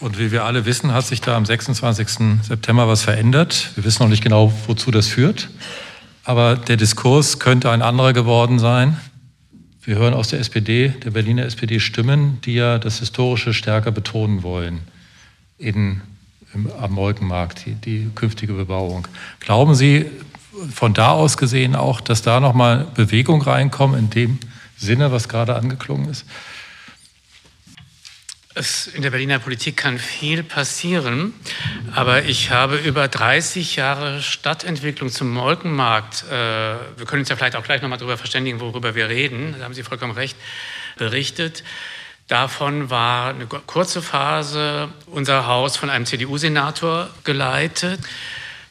Und 0.00 0.18
wie 0.18 0.32
wir 0.32 0.44
alle 0.44 0.66
wissen, 0.66 0.92
hat 0.92 1.06
sich 1.06 1.22
da 1.22 1.34
am 1.34 1.46
26. 1.46 2.42
September 2.42 2.86
was 2.86 3.00
verändert. 3.00 3.70
Wir 3.74 3.84
wissen 3.84 4.02
noch 4.02 4.10
nicht 4.10 4.22
genau, 4.22 4.52
wozu 4.66 4.90
das 4.90 5.06
führt. 5.06 5.48
Aber 6.24 6.56
der 6.56 6.76
Diskurs 6.76 7.38
könnte 7.38 7.70
ein 7.70 7.80
anderer 7.80 8.12
geworden 8.12 8.58
sein. 8.58 8.98
Wir 9.82 9.96
hören 9.96 10.12
aus 10.12 10.28
der 10.28 10.40
SPD, 10.40 10.90
der 11.02 11.12
Berliner 11.12 11.46
SPD, 11.46 11.80
Stimmen, 11.80 12.38
die 12.44 12.52
ja 12.52 12.78
das 12.78 12.98
Historische 12.98 13.54
stärker 13.54 13.92
betonen 13.92 14.42
wollen 14.42 14.80
in, 15.56 16.02
im, 16.52 16.70
am 16.78 16.92
Molkenmarkt, 16.92 17.64
die, 17.64 17.76
die 17.76 18.10
künftige 18.14 18.52
Bebauung. 18.52 19.08
Glauben 19.40 19.74
Sie 19.74 20.04
von 20.74 20.94
da 20.94 21.10
aus 21.10 21.36
gesehen 21.36 21.76
auch, 21.76 22.00
dass 22.00 22.22
da 22.22 22.40
nochmal 22.40 22.86
Bewegung 22.94 23.42
reinkommt 23.42 23.96
in 23.96 24.10
dem 24.10 24.38
Sinne, 24.76 25.12
was 25.12 25.28
gerade 25.28 25.56
angeklungen 25.56 26.08
ist? 26.08 26.24
Es, 28.54 28.88
in 28.88 29.02
der 29.02 29.10
Berliner 29.10 29.38
Politik 29.38 29.76
kann 29.76 29.98
viel 29.98 30.42
passieren, 30.42 31.32
aber 31.94 32.24
ich 32.24 32.50
habe 32.50 32.76
über 32.76 33.06
30 33.06 33.76
Jahre 33.76 34.20
Stadtentwicklung 34.20 35.10
zum 35.10 35.32
Molkenmarkt, 35.32 36.24
äh, 36.24 36.32
wir 36.32 37.06
können 37.06 37.20
uns 37.20 37.28
ja 37.28 37.36
vielleicht 37.36 37.54
auch 37.54 37.62
gleich 37.62 37.82
nochmal 37.82 37.98
darüber 37.98 38.16
verständigen, 38.16 38.58
worüber 38.58 38.96
wir 38.96 39.08
reden, 39.08 39.54
da 39.56 39.64
haben 39.64 39.74
Sie 39.74 39.84
vollkommen 39.84 40.12
recht, 40.12 40.36
berichtet. 40.96 41.62
Davon 42.26 42.90
war 42.90 43.30
eine 43.30 43.46
kurze 43.46 44.02
Phase 44.02 44.88
unser 45.06 45.46
Haus 45.46 45.76
von 45.76 45.88
einem 45.88 46.04
CDU-Senator 46.04 47.08
geleitet. 47.24 48.00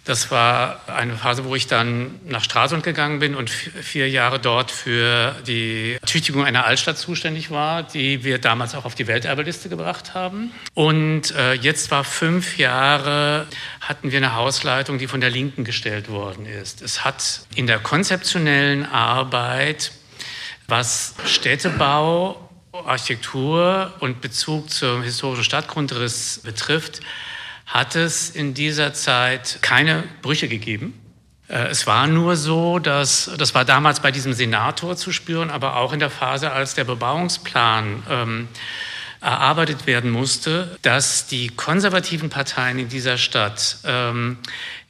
Das 0.08 0.32
war 0.32 0.80
eine 0.88 1.18
Phase, 1.18 1.44
wo 1.44 1.54
ich 1.54 1.68
dann 1.68 2.18
nach 2.24 2.42
Stralsund 2.42 2.82
gegangen 2.82 3.20
bin 3.20 3.36
und 3.36 3.50
vier 3.50 4.10
Jahre 4.10 4.40
dort 4.40 4.72
für 4.72 5.36
die 5.46 5.98
Tüchtigung 6.06 6.46
einer 6.46 6.66
Altstadt 6.66 6.98
zuständig 6.98 7.52
war, 7.52 7.84
die 7.84 8.24
wir 8.24 8.40
damals 8.40 8.74
auch 8.74 8.86
auf 8.86 8.96
die 8.96 9.08
Welterbeliste 9.08 9.68
gebracht 9.68 10.14
haben. 10.14 10.54
Und 10.74 11.36
äh, 11.36 11.56
jetzt 11.56 11.92
war 11.92 12.06
fünf 12.06 12.58
Jahre, 12.58 13.48
hatten 13.82 14.14
wir 14.14 14.18
eine 14.20 14.34
Hausleitung, 14.34 14.98
die 14.98 15.08
von 15.08 15.20
der 15.20 15.30
Linken 15.30 15.66
gestellt 15.66 16.08
worden 16.08 16.46
ist. 16.46 16.82
Es 16.82 17.04
hat 17.04 17.42
in 17.56 17.68
der 17.68 17.80
konzeptionellen 17.80 18.86
Arbeit, 18.86 19.92
was 20.70 21.16
Städtebau, 21.26 22.50
Architektur 22.72 23.94
und 24.00 24.22
Bezug 24.22 24.70
zum 24.70 25.04
historischen 25.04 25.44
Stadtgrundriss 25.44 26.40
betrifft, 26.46 27.02
hat 27.68 27.96
es 27.96 28.30
in 28.30 28.54
dieser 28.54 28.94
Zeit 28.94 29.60
keine 29.62 30.04
Brüche 30.22 30.48
gegeben. 30.48 30.94
Äh, 31.50 31.68
es 31.68 31.86
war 31.86 32.08
nur 32.08 32.36
so, 32.36 32.80
dass 32.80 33.30
das 33.38 33.54
war 33.54 33.66
damals 33.66 34.00
bei 34.00 34.12
diesem 34.12 34.34
Senator 34.34 34.96
zu 34.96 35.12
spüren, 35.12 35.50
aber 35.50 35.76
auch 35.76 35.94
in 35.94 36.00
der 36.00 36.10
Phase, 36.10 36.52
als 36.52 36.74
der 36.74 36.86
Bebauungsplan 36.86 38.04
ähm, 38.10 38.48
erarbeitet 39.22 39.86
werden 39.86 40.12
musste, 40.12 40.78
dass 40.82 41.28
die 41.28 41.50
konservativen 41.50 42.30
Parteien 42.30 42.80
in 42.80 42.90
dieser 42.90 43.18
Stadt 43.18 43.78
ähm, 43.84 44.38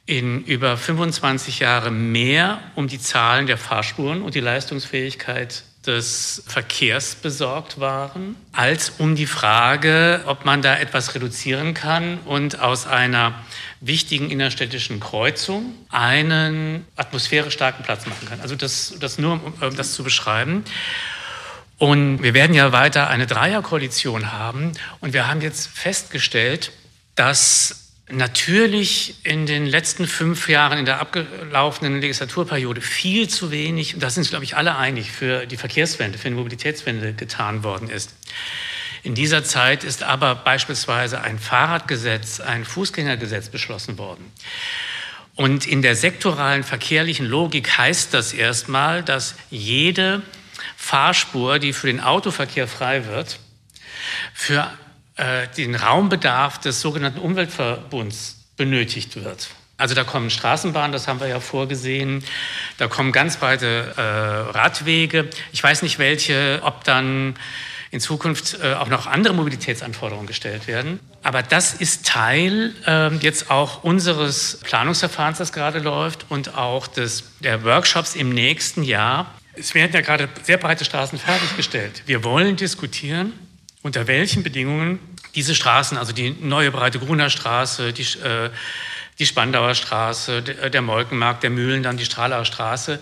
in 0.06 0.44
über 0.44 0.76
25 0.76 1.58
Jahre 1.58 1.90
mehr 1.90 2.60
um 2.74 2.88
die 2.88 3.00
Zahlen 3.00 3.46
der 3.46 3.58
Fahrspuren 3.58 4.22
und 4.22 4.34
die 4.34 4.40
Leistungsfähigkeit 4.40 5.64
des 5.88 6.42
Verkehrs 6.46 7.16
besorgt 7.16 7.80
waren, 7.80 8.36
als 8.52 8.90
um 8.98 9.16
die 9.16 9.26
Frage, 9.26 10.22
ob 10.26 10.44
man 10.44 10.62
da 10.62 10.76
etwas 10.76 11.14
reduzieren 11.14 11.74
kann 11.74 12.18
und 12.26 12.60
aus 12.60 12.86
einer 12.86 13.34
wichtigen 13.80 14.30
innerstädtischen 14.30 15.00
Kreuzung 15.00 15.74
einen 15.88 16.86
atmosphärisch 16.96 17.54
starken 17.54 17.82
Platz 17.82 18.06
machen 18.06 18.28
kann. 18.28 18.40
Also 18.40 18.54
das, 18.54 18.94
das 19.00 19.18
nur, 19.18 19.40
um 19.60 19.76
das 19.76 19.94
zu 19.94 20.04
beschreiben. 20.04 20.62
Und 21.78 22.22
wir 22.22 22.34
werden 22.34 22.54
ja 22.54 22.72
weiter 22.72 23.08
eine 23.08 23.26
Dreierkoalition 23.26 24.32
haben. 24.32 24.72
Und 25.00 25.12
wir 25.12 25.26
haben 25.26 25.40
jetzt 25.40 25.68
festgestellt, 25.68 26.72
dass 27.14 27.87
natürlich 28.10 29.14
in 29.24 29.46
den 29.46 29.66
letzten 29.66 30.06
fünf 30.06 30.48
Jahren 30.48 30.78
in 30.78 30.86
der 30.86 31.00
abgelaufenen 31.00 32.00
Legislaturperiode 32.00 32.80
viel 32.80 33.28
zu 33.28 33.50
wenig, 33.50 33.94
und 33.94 34.02
da 34.02 34.10
sind 34.10 34.28
glaube 34.28 34.44
ich, 34.44 34.56
alle 34.56 34.76
einig, 34.76 35.10
für 35.10 35.46
die 35.46 35.56
Verkehrswende, 35.56 36.18
für 36.18 36.28
die 36.28 36.34
Mobilitätswende 36.34 37.12
getan 37.12 37.62
worden 37.62 37.90
ist. 37.90 38.14
In 39.02 39.14
dieser 39.14 39.44
Zeit 39.44 39.84
ist 39.84 40.02
aber 40.02 40.34
beispielsweise 40.34 41.20
ein 41.20 41.38
Fahrradgesetz, 41.38 42.40
ein 42.40 42.64
Fußgängergesetz 42.64 43.48
beschlossen 43.48 43.98
worden. 43.98 44.32
Und 45.34 45.66
in 45.66 45.82
der 45.82 45.94
sektoralen 45.94 46.64
verkehrlichen 46.64 47.26
Logik 47.26 47.78
heißt 47.78 48.12
das 48.12 48.32
erstmal, 48.32 49.04
dass 49.04 49.36
jede 49.50 50.22
Fahrspur, 50.76 51.60
die 51.60 51.72
für 51.72 51.86
den 51.86 52.00
Autoverkehr 52.00 52.66
frei 52.66 53.06
wird, 53.06 53.38
für 54.34 54.68
äh, 55.18 55.46
den 55.56 55.74
Raumbedarf 55.74 56.58
des 56.58 56.80
sogenannten 56.80 57.18
Umweltverbunds 57.18 58.36
benötigt 58.56 59.22
wird. 59.22 59.48
Also 59.76 59.94
da 59.94 60.02
kommen 60.02 60.28
Straßenbahnen, 60.28 60.90
das 60.90 61.06
haben 61.06 61.20
wir 61.20 61.28
ja 61.28 61.38
vorgesehen, 61.38 62.24
da 62.78 62.88
kommen 62.88 63.12
ganz 63.12 63.36
breite 63.36 63.94
äh, 63.96 64.00
Radwege. 64.00 65.28
Ich 65.52 65.62
weiß 65.62 65.82
nicht 65.82 66.00
welche, 66.00 66.60
ob 66.64 66.82
dann 66.82 67.36
in 67.90 68.00
Zukunft 68.00 68.58
äh, 68.60 68.74
auch 68.74 68.88
noch 68.88 69.06
andere 69.06 69.34
Mobilitätsanforderungen 69.34 70.26
gestellt 70.26 70.66
werden. 70.66 71.00
Aber 71.22 71.42
das 71.42 71.74
ist 71.74 72.06
Teil 72.06 72.74
äh, 72.86 73.14
jetzt 73.16 73.50
auch 73.50 73.84
unseres 73.84 74.58
Planungsverfahrens, 74.64 75.38
das 75.38 75.52
gerade 75.52 75.78
läuft 75.78 76.26
und 76.28 76.56
auch 76.56 76.86
des, 76.86 77.24
der 77.40 77.64
Workshops 77.64 78.14
im 78.14 78.30
nächsten 78.30 78.82
Jahr. 78.82 79.32
Es 79.54 79.74
werden 79.74 79.92
ja 79.92 80.00
gerade 80.00 80.28
sehr 80.42 80.58
breite 80.58 80.84
Straßen 80.84 81.18
fertiggestellt. 81.18 82.02
Wir 82.06 82.24
wollen 82.24 82.56
diskutieren, 82.56 83.32
unter 83.82 84.06
welchen 84.06 84.42
Bedingungen 84.42 84.98
diese 85.34 85.54
Straßen, 85.54 85.96
also 85.96 86.12
die 86.12 86.30
neue 86.30 86.70
breite 86.70 86.98
Gruner 86.98 87.30
Straße, 87.30 87.92
die, 87.92 88.02
äh, 88.02 88.50
die 89.18 89.26
Spandauer 89.26 89.74
Straße, 89.74 90.42
der, 90.42 90.70
der 90.70 90.82
Molkenmarkt, 90.82 91.42
der 91.42 91.50
Mühlen, 91.50 91.82
dann 91.82 91.96
die 91.96 92.04
Strahler 92.04 92.44
Straße, 92.44 93.00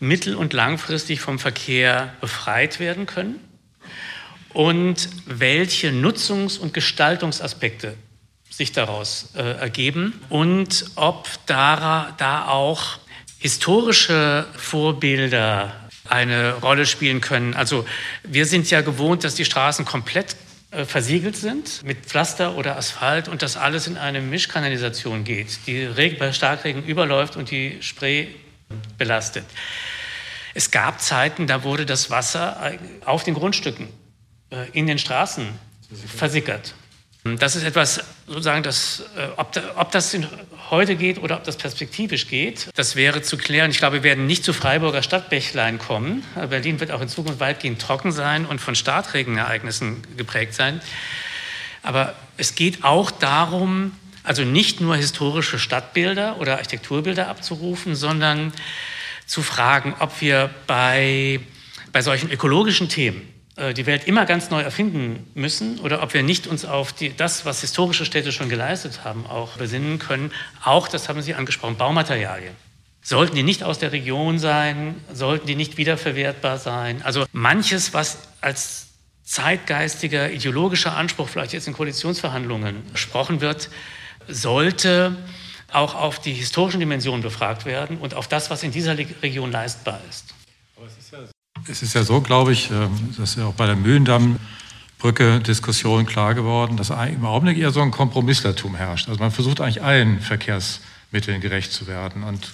mittel- 0.00 0.34
und 0.34 0.52
langfristig 0.52 1.20
vom 1.20 1.38
Verkehr 1.38 2.12
befreit 2.20 2.80
werden 2.80 3.06
können? 3.06 3.40
Und 4.52 5.08
welche 5.26 5.90
Nutzungs- 5.90 6.58
und 6.58 6.74
Gestaltungsaspekte 6.74 7.96
sich 8.50 8.72
daraus 8.72 9.30
äh, 9.34 9.42
ergeben? 9.42 10.20
Und 10.28 10.84
ob 10.94 11.28
da, 11.46 12.14
da 12.18 12.46
auch 12.46 12.98
historische 13.38 14.46
Vorbilder 14.56 15.83
eine 16.08 16.54
Rolle 16.54 16.86
spielen 16.86 17.20
können. 17.20 17.54
Also 17.54 17.86
wir 18.22 18.46
sind 18.46 18.70
ja 18.70 18.80
gewohnt, 18.82 19.24
dass 19.24 19.34
die 19.34 19.44
Straßen 19.44 19.84
komplett 19.84 20.36
äh, 20.70 20.84
versiegelt 20.84 21.36
sind 21.36 21.82
mit 21.84 21.98
Pflaster 22.04 22.56
oder 22.56 22.76
Asphalt 22.76 23.28
und 23.28 23.42
das 23.42 23.56
alles 23.56 23.86
in 23.86 23.96
eine 23.96 24.20
Mischkanalisation 24.20 25.24
geht, 25.24 25.66
die 25.66 25.86
bei 26.18 26.32
Starkregen 26.32 26.84
überläuft 26.84 27.36
und 27.36 27.50
die 27.50 27.78
Spree 27.80 28.26
belastet. 28.98 29.44
Es 30.54 30.70
gab 30.70 31.00
Zeiten, 31.00 31.46
da 31.46 31.64
wurde 31.64 31.86
das 31.86 32.10
Wasser 32.10 32.72
auf 33.04 33.24
den 33.24 33.34
Grundstücken, 33.34 33.88
äh, 34.50 34.66
in 34.72 34.86
den 34.86 34.98
Straßen 34.98 35.46
versickert. 36.16 36.74
Das 37.24 37.56
ist 37.56 37.64
etwas, 37.64 38.04
sozusagen, 38.26 38.62
das, 38.62 39.02
äh, 39.16 39.28
ob, 39.38 39.58
ob 39.76 39.90
das 39.92 40.14
heute 40.70 40.94
geht 40.94 41.18
oder 41.22 41.36
ob 41.36 41.44
das 41.44 41.56
perspektivisch 41.56 42.28
geht, 42.28 42.68
das 42.74 42.96
wäre 42.96 43.22
zu 43.22 43.38
klären. 43.38 43.70
Ich 43.70 43.78
glaube, 43.78 43.96
wir 43.96 44.02
werden 44.02 44.26
nicht 44.26 44.44
zu 44.44 44.52
Freiburger 44.52 45.02
Stadtbächlein 45.02 45.78
kommen. 45.78 46.22
Berlin 46.34 46.80
wird 46.80 46.90
auch 46.90 47.00
in 47.00 47.08
Zukunft 47.08 47.40
weitgehend 47.40 47.80
trocken 47.80 48.12
sein 48.12 48.44
und 48.44 48.60
von 48.60 48.74
Startregenereignissen 48.74 50.02
geprägt 50.18 50.52
sein. 50.52 50.82
Aber 51.82 52.14
es 52.36 52.54
geht 52.54 52.84
auch 52.84 53.10
darum, 53.10 53.92
also 54.22 54.42
nicht 54.42 54.82
nur 54.82 54.96
historische 54.96 55.58
Stadtbilder 55.58 56.38
oder 56.40 56.56
Architekturbilder 56.58 57.28
abzurufen, 57.28 57.94
sondern 57.94 58.52
zu 59.26 59.42
fragen, 59.42 59.94
ob 59.98 60.20
wir 60.20 60.50
bei, 60.66 61.40
bei 61.90 62.02
solchen 62.02 62.30
ökologischen 62.30 62.90
Themen, 62.90 63.22
äh, 63.22 63.33
die 63.56 63.86
Welt 63.86 64.08
immer 64.08 64.26
ganz 64.26 64.50
neu 64.50 64.62
erfinden 64.62 65.30
müssen 65.34 65.78
oder 65.78 66.02
ob 66.02 66.12
wir 66.12 66.24
nicht 66.24 66.48
uns 66.48 66.64
auf 66.64 66.92
die, 66.92 67.16
das, 67.16 67.46
was 67.46 67.60
historische 67.60 68.04
Städte 68.04 68.32
schon 68.32 68.48
geleistet 68.48 69.04
haben, 69.04 69.26
auch 69.26 69.56
besinnen 69.56 70.00
können. 70.00 70.32
Auch, 70.64 70.88
das 70.88 71.08
haben 71.08 71.22
Sie 71.22 71.34
angesprochen, 71.34 71.76
Baumaterialien. 71.76 72.56
Sollten 73.00 73.36
die 73.36 73.42
nicht 73.42 73.62
aus 73.62 73.78
der 73.78 73.92
Region 73.92 74.38
sein? 74.38 74.96
Sollten 75.12 75.46
die 75.46 75.54
nicht 75.54 75.76
wiederverwertbar 75.76 76.58
sein? 76.58 77.02
Also 77.02 77.26
manches, 77.32 77.94
was 77.94 78.18
als 78.40 78.88
zeitgeistiger, 79.24 80.30
ideologischer 80.30 80.96
Anspruch 80.96 81.28
vielleicht 81.28 81.52
jetzt 81.52 81.68
in 81.68 81.74
Koalitionsverhandlungen 81.74 82.82
besprochen 82.92 83.40
wird, 83.40 83.70
sollte 84.26 85.16
auch 85.72 85.94
auf 85.94 86.18
die 86.18 86.32
historischen 86.32 86.80
Dimensionen 86.80 87.22
befragt 87.22 87.66
werden 87.66 87.98
und 87.98 88.14
auf 88.14 88.28
das, 88.28 88.50
was 88.50 88.62
in 88.62 88.70
dieser 88.70 88.96
Region 88.96 89.52
leistbar 89.52 90.00
ist. 90.08 90.33
Es 91.66 91.82
ist 91.82 91.94
ja 91.94 92.02
so, 92.02 92.20
glaube 92.20 92.52
ich, 92.52 92.70
ähm, 92.70 92.90
das 93.16 93.30
ist 93.30 93.38
ja 93.38 93.46
auch 93.46 93.54
bei 93.54 93.66
der 93.66 93.76
Mühlendammbrücke 93.76 95.40
Diskussion 95.40 96.04
klar 96.04 96.34
geworden, 96.34 96.76
dass 96.76 96.90
im 96.90 97.24
Augenblick 97.24 97.56
eher 97.56 97.70
so 97.70 97.80
ein 97.80 97.90
Kompromisslertum 97.90 98.74
herrscht. 98.74 99.08
Also 99.08 99.18
man 99.20 99.30
versucht 99.30 99.62
eigentlich 99.62 99.82
allen 99.82 100.20
Verkehrsmitteln 100.20 101.40
gerecht 101.40 101.72
zu 101.72 101.86
werden 101.86 102.22
und 102.22 102.52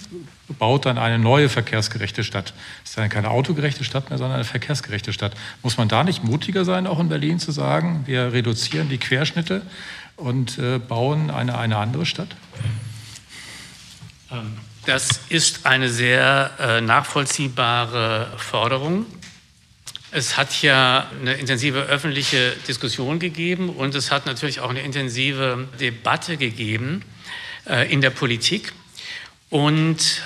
baut 0.59 0.87
dann 0.87 0.97
eine 0.97 1.19
neue 1.19 1.49
verkehrsgerechte 1.49 2.23
Stadt. 2.23 2.55
Es 2.85 2.91
ist 2.91 2.99
dann 2.99 3.09
keine 3.09 3.31
autogerechte 3.31 3.83
Stadt 3.83 4.11
mehr, 4.11 4.19
sondern 4.19 4.37
eine 4.37 4.45
verkehrsgerechte 4.45 5.13
Stadt. 5.13 5.35
Muss 5.63 5.77
man 5.77 5.89
da 5.89 6.05
nicht 6.05 6.23
mutiger 6.23 6.65
sein, 6.65 6.87
auch 6.87 7.01
in 7.01 7.09
Berlin 7.09 7.41
zu 7.41 7.51
sagen, 7.51 8.05
wir 8.07 8.33
reduzieren 8.33 8.89
die 8.89 8.99
Querschnitte 8.99 9.63
und 10.17 10.59
äh, 10.59 10.79
bauen 10.79 11.31
eine, 11.31 11.59
eine 11.59 11.79
andere 11.79 12.07
Stadt? 12.07 12.37
Ähm, 14.31 14.53
das 14.87 15.21
ist 15.29 15.67
eine 15.67 15.91
sehr 15.91 16.53
äh, 16.59 16.81
nachvollziehbare 16.81 18.33
Forderung. 18.39 19.07
Es 20.11 20.37
hat 20.37 20.63
ja 20.63 21.09
eine 21.21 21.35
intensive 21.35 21.83
öffentliche 21.83 22.57
Diskussion 22.67 23.19
gegeben 23.19 23.69
und 23.69 23.95
es 23.95 24.11
hat 24.11 24.27
natürlich 24.27 24.61
auch 24.61 24.71
eine 24.71 24.81
intensive 24.81 25.69
Debatte 25.79 26.37
gegeben 26.37 27.05
äh, 27.67 27.93
in 27.93 28.01
der 28.01 28.11
Politik. 28.11 28.73
Und 29.51 30.23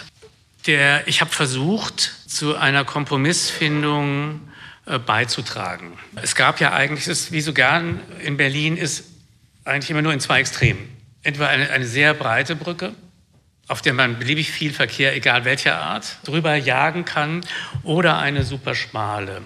der, 0.66 1.06
ich 1.08 1.20
habe 1.20 1.30
versucht, 1.30 2.12
zu 2.26 2.56
einer 2.56 2.84
Kompromissfindung 2.84 4.40
äh, 4.86 4.98
beizutragen. 4.98 5.98
Es 6.16 6.34
gab 6.34 6.60
ja 6.60 6.72
eigentlich, 6.72 7.06
ist, 7.08 7.32
wie 7.32 7.40
so 7.40 7.52
gern 7.52 8.00
in 8.22 8.36
Berlin 8.36 8.76
ist, 8.76 9.04
eigentlich 9.64 9.90
immer 9.90 10.02
nur 10.02 10.12
in 10.12 10.20
zwei 10.20 10.40
Extremen. 10.40 10.88
Entweder 11.22 11.48
eine, 11.48 11.70
eine 11.70 11.86
sehr 11.86 12.14
breite 12.14 12.56
Brücke, 12.56 12.94
auf 13.68 13.82
der 13.82 13.94
man 13.94 14.18
beliebig 14.18 14.50
viel 14.50 14.72
Verkehr, 14.72 15.14
egal 15.14 15.44
welcher 15.44 15.80
Art, 15.80 16.18
drüber 16.24 16.54
jagen 16.54 17.04
kann, 17.04 17.42
oder 17.82 18.18
eine 18.18 18.44
super 18.44 18.74
schmale. 18.74 19.42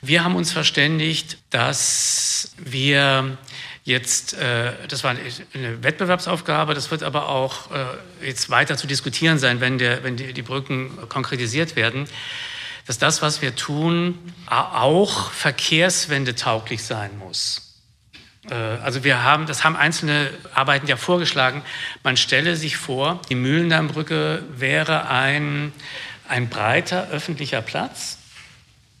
Wir 0.00 0.24
haben 0.24 0.34
uns 0.34 0.52
verständigt, 0.52 1.38
dass 1.50 2.52
wir 2.56 3.38
jetzt, 3.84 4.34
äh, 4.34 4.72
das 4.88 5.04
war 5.04 5.10
eine 5.54 5.82
Wettbewerbsaufgabe, 5.82 6.74
das 6.74 6.90
wird 6.90 7.02
aber 7.02 7.28
auch 7.28 7.70
äh, 7.70 8.26
jetzt 8.26 8.50
weiter 8.50 8.76
zu 8.76 8.86
diskutieren 8.86 9.38
sein, 9.38 9.60
wenn, 9.60 9.78
der, 9.78 10.04
wenn 10.04 10.16
die, 10.16 10.32
die 10.32 10.42
Brücken 10.42 11.08
konkretisiert 11.08 11.76
werden, 11.76 12.06
dass 12.86 12.98
das, 12.98 13.22
was 13.22 13.42
wir 13.42 13.54
tun, 13.54 14.18
auch 14.46 15.30
verkehrswendetauglich 15.30 16.82
sein 16.82 17.16
muss. 17.18 17.71
Äh, 18.50 18.54
also 18.54 19.04
wir 19.04 19.22
haben, 19.22 19.46
das 19.46 19.64
haben 19.64 19.76
einzelne 19.76 20.30
Arbeiten 20.54 20.86
ja 20.86 20.96
vorgeschlagen, 20.96 21.62
man 22.02 22.16
stelle 22.16 22.56
sich 22.56 22.76
vor, 22.76 23.20
die 23.28 23.34
Mühlendammbrücke 23.34 24.42
wäre 24.54 25.08
ein, 25.08 25.72
ein 26.28 26.48
breiter 26.48 27.08
öffentlicher 27.10 27.62
Platz, 27.62 28.18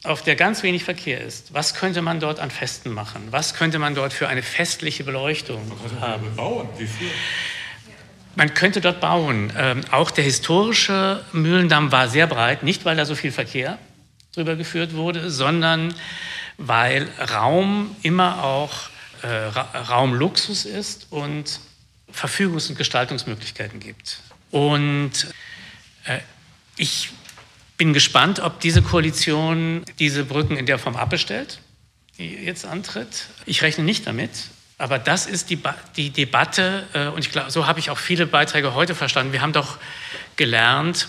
auf 0.04 0.22
der 0.22 0.34
ganz 0.34 0.62
wenig 0.62 0.82
Verkehr 0.84 1.20
ist. 1.20 1.54
Was 1.54 1.74
könnte 1.74 2.02
man 2.02 2.18
dort 2.18 2.40
an 2.40 2.50
Festen 2.50 2.92
machen? 2.92 3.28
Was 3.30 3.54
könnte 3.54 3.78
man 3.78 3.94
dort 3.94 4.12
für 4.12 4.28
eine 4.28 4.42
festliche 4.42 5.04
Beleuchtung 5.04 5.70
haben? 6.00 6.34
Bauen, 6.34 6.68
wie 6.76 6.86
viel? 6.86 7.10
Man 8.34 8.54
könnte 8.54 8.80
dort 8.80 9.00
bauen. 9.00 9.52
Ähm, 9.56 9.82
auch 9.90 10.10
der 10.10 10.24
historische 10.24 11.24
Mühlendamm 11.32 11.92
war 11.92 12.08
sehr 12.08 12.26
breit, 12.26 12.62
nicht 12.62 12.84
weil 12.84 12.96
da 12.96 13.04
so 13.04 13.14
viel 13.14 13.30
Verkehr 13.30 13.78
drüber 14.34 14.56
geführt 14.56 14.94
wurde, 14.94 15.30
sondern 15.30 15.94
weil 16.56 17.06
Raum 17.32 17.94
immer 18.02 18.42
auch 18.42 18.72
äh, 19.22 19.26
Raumluxus 19.26 20.64
ist 20.64 21.06
und 21.10 21.60
Verfügungs- 22.12 22.68
und 22.68 22.76
Gestaltungsmöglichkeiten 22.76 23.80
gibt. 23.80 24.18
Und 24.50 25.28
äh, 26.04 26.18
ich 26.76 27.10
bin 27.76 27.92
gespannt, 27.92 28.40
ob 28.40 28.60
diese 28.60 28.82
Koalition 28.82 29.84
diese 29.98 30.24
Brücken 30.24 30.56
in 30.56 30.66
der 30.66 30.78
Form 30.78 30.96
abbestellt, 30.96 31.60
die 32.18 32.34
jetzt 32.34 32.64
antritt. 32.64 33.26
Ich 33.46 33.62
rechne 33.62 33.84
nicht 33.84 34.06
damit. 34.06 34.30
Aber 34.78 34.98
das 34.98 35.26
ist 35.26 35.50
die, 35.50 35.58
die 35.96 36.10
Debatte, 36.10 36.86
äh, 36.92 37.06
und 37.06 37.20
ich 37.20 37.30
glaube, 37.30 37.50
so 37.50 37.66
habe 37.66 37.78
ich 37.78 37.90
auch 37.90 37.98
viele 37.98 38.26
Beiträge 38.26 38.74
heute 38.74 38.94
verstanden. 38.94 39.32
Wir 39.32 39.40
haben 39.40 39.52
doch 39.52 39.78
gelernt, 40.36 41.08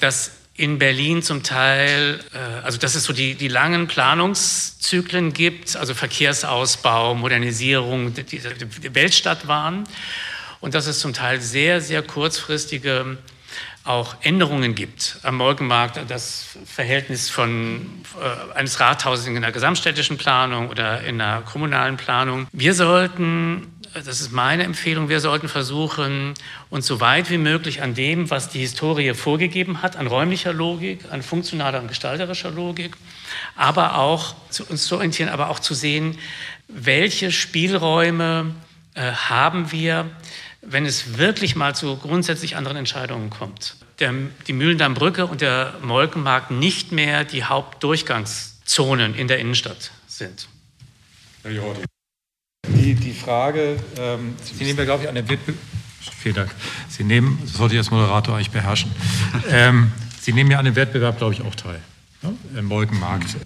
dass 0.00 0.32
in 0.56 0.78
Berlin 0.78 1.22
zum 1.22 1.42
Teil, 1.42 2.20
äh, 2.32 2.64
also 2.64 2.78
dass 2.78 2.94
es 2.94 3.04
so 3.04 3.12
die, 3.12 3.34
die 3.34 3.48
langen 3.48 3.88
Planungszyklen 3.88 5.32
gibt, 5.32 5.76
also 5.76 5.94
Verkehrsausbau, 5.94 7.14
Modernisierung, 7.14 8.14
die, 8.14 8.22
die 8.22 8.94
Weltstadt 8.94 9.48
waren 9.48 9.84
und 10.60 10.74
dass 10.74 10.86
es 10.86 11.00
zum 11.00 11.12
Teil 11.12 11.40
sehr, 11.40 11.80
sehr 11.80 12.02
kurzfristige 12.02 13.18
auch 13.84 14.16
Änderungen 14.22 14.74
gibt 14.74 15.18
am 15.22 15.36
Morgenmarkt, 15.36 16.00
das 16.08 16.56
Verhältnis 16.64 17.28
von 17.28 17.84
äh, 18.18 18.56
eines 18.56 18.80
Rathauses 18.80 19.26
in 19.26 19.36
einer 19.36 19.52
gesamtstädtischen 19.52 20.16
Planung 20.16 20.70
oder 20.70 21.02
in 21.02 21.20
einer 21.20 21.42
kommunalen 21.42 21.98
Planung. 21.98 22.46
Wir 22.52 22.72
sollten 22.72 23.73
das 23.94 24.20
ist 24.20 24.32
meine 24.32 24.64
Empfehlung, 24.64 25.08
wir 25.08 25.20
sollten 25.20 25.48
versuchen, 25.48 26.34
uns 26.68 26.86
so 26.86 27.00
weit 27.00 27.30
wie 27.30 27.38
möglich 27.38 27.82
an 27.82 27.94
dem, 27.94 28.28
was 28.28 28.48
die 28.48 28.58
Historie 28.58 29.14
vorgegeben 29.14 29.82
hat, 29.82 29.96
an 29.96 30.06
räumlicher 30.06 30.52
Logik, 30.52 31.00
an 31.10 31.22
funktionaler 31.22 31.80
und 31.80 31.88
gestalterischer 31.88 32.50
Logik, 32.50 32.96
aber 33.54 33.98
auch 33.98 34.34
zu 34.50 34.64
uns 34.64 34.86
zu 34.86 34.96
orientieren, 34.96 35.28
aber 35.28 35.48
auch 35.48 35.60
zu 35.60 35.74
sehen, 35.74 36.18
welche 36.66 37.30
Spielräume 37.30 38.54
äh, 38.94 39.12
haben 39.12 39.70
wir, 39.70 40.10
wenn 40.60 40.86
es 40.86 41.18
wirklich 41.18 41.54
mal 41.54 41.74
zu 41.74 41.96
grundsätzlich 41.96 42.56
anderen 42.56 42.78
Entscheidungen 42.78 43.30
kommt. 43.30 43.76
Der, 44.00 44.12
die 44.46 44.52
Mühlendammbrücke 44.52 45.26
und 45.26 45.40
der 45.40 45.74
Molkenmarkt 45.82 46.50
nicht 46.50 46.90
mehr 46.90 47.24
die 47.24 47.44
Hauptdurchgangszonen 47.44 49.14
in 49.14 49.28
der 49.28 49.38
Innenstadt 49.38 49.92
sind. 50.08 50.48
Herr 51.42 51.52
Jordi. 51.52 51.84
Die, 52.68 52.94
die 52.94 53.12
Frage, 53.12 53.76
ähm, 53.98 54.34
Sie 54.42 54.64
nehmen 54.64 54.78
ja, 54.78 54.84
glaube 54.84 55.02
ich, 55.04 55.08
an 55.08 55.14
der 55.14 55.28
Wettbewerb. 55.28 55.58
Vielen 56.18 56.34
Dank. 56.34 56.54
Sie 56.88 57.04
nehmen, 57.04 57.38
das 57.42 57.54
sollte 57.54 57.74
ich 57.74 57.78
als 57.78 57.90
Moderator 57.90 58.34
eigentlich 58.34 58.50
beherrschen. 58.50 58.90
Ähm, 59.50 59.92
Sie 60.20 60.32
nehmen 60.32 60.50
ja 60.50 60.58
an 60.58 60.64
dem 60.64 60.76
Wettbewerb, 60.76 61.18
glaube 61.18 61.34
ich, 61.34 61.42
auch 61.42 61.54
teil. 61.54 61.80
Ne? 62.22 62.34
Im 62.58 62.66
Molkenmarkt. 62.66 63.36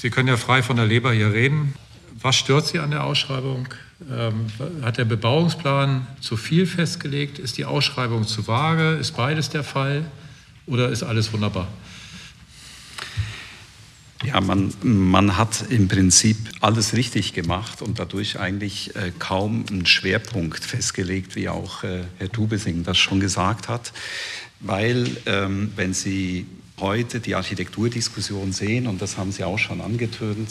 Sie 0.00 0.10
können 0.10 0.28
ja 0.28 0.36
frei 0.36 0.62
von 0.62 0.76
der 0.76 0.86
Leber 0.86 1.12
hier 1.12 1.32
reden. 1.32 1.74
Was 2.20 2.36
stört 2.36 2.66
Sie 2.66 2.78
an 2.78 2.90
der 2.90 3.04
Ausschreibung? 3.04 3.68
Ähm, 4.08 4.46
hat 4.82 4.98
der 4.98 5.04
Bebauungsplan 5.04 6.06
zu 6.20 6.36
viel 6.36 6.66
festgelegt? 6.66 7.38
Ist 7.40 7.58
die 7.58 7.64
Ausschreibung 7.64 8.26
zu 8.26 8.46
vage? 8.46 8.92
Ist 8.92 9.16
beides 9.16 9.50
der 9.50 9.64
Fall? 9.64 10.04
Oder 10.66 10.90
ist 10.90 11.02
alles 11.02 11.32
wunderbar? 11.32 11.66
Ja, 14.24 14.40
man, 14.40 14.74
man 14.82 15.36
hat 15.36 15.66
im 15.70 15.86
Prinzip 15.86 16.36
alles 16.60 16.94
richtig 16.94 17.34
gemacht 17.34 17.82
und 17.82 18.00
dadurch 18.00 18.40
eigentlich 18.40 18.96
äh, 18.96 19.12
kaum 19.16 19.64
einen 19.70 19.86
Schwerpunkt 19.86 20.64
festgelegt, 20.64 21.36
wie 21.36 21.48
auch 21.48 21.84
äh, 21.84 22.02
Herr 22.18 22.28
Dubesing 22.28 22.82
das 22.82 22.98
schon 22.98 23.20
gesagt 23.20 23.68
hat. 23.68 23.92
Weil, 24.58 25.08
ähm, 25.26 25.72
wenn 25.76 25.94
Sie 25.94 26.46
heute 26.80 27.20
die 27.20 27.36
Architekturdiskussion 27.36 28.52
sehen, 28.52 28.88
und 28.88 29.00
das 29.00 29.18
haben 29.18 29.30
Sie 29.30 29.44
auch 29.44 29.58
schon 29.58 29.80
angetönt, 29.80 30.48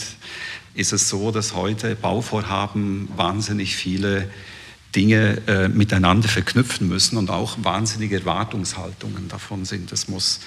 ist 0.73 0.93
es 0.93 1.09
so, 1.09 1.31
dass 1.31 1.53
heute 1.53 1.95
Bauvorhaben 1.95 3.09
wahnsinnig 3.17 3.75
viele 3.75 4.29
Dinge 4.95 5.41
äh, 5.47 5.67
miteinander 5.67 6.29
verknüpfen 6.29 6.87
müssen 6.87 7.17
und 7.17 7.29
auch 7.29 7.57
wahnsinnige 7.61 8.19
Erwartungshaltungen 8.19 9.27
davon 9.27 9.65
sind. 9.65 9.91
Es 9.91 10.07
muss 10.07 10.39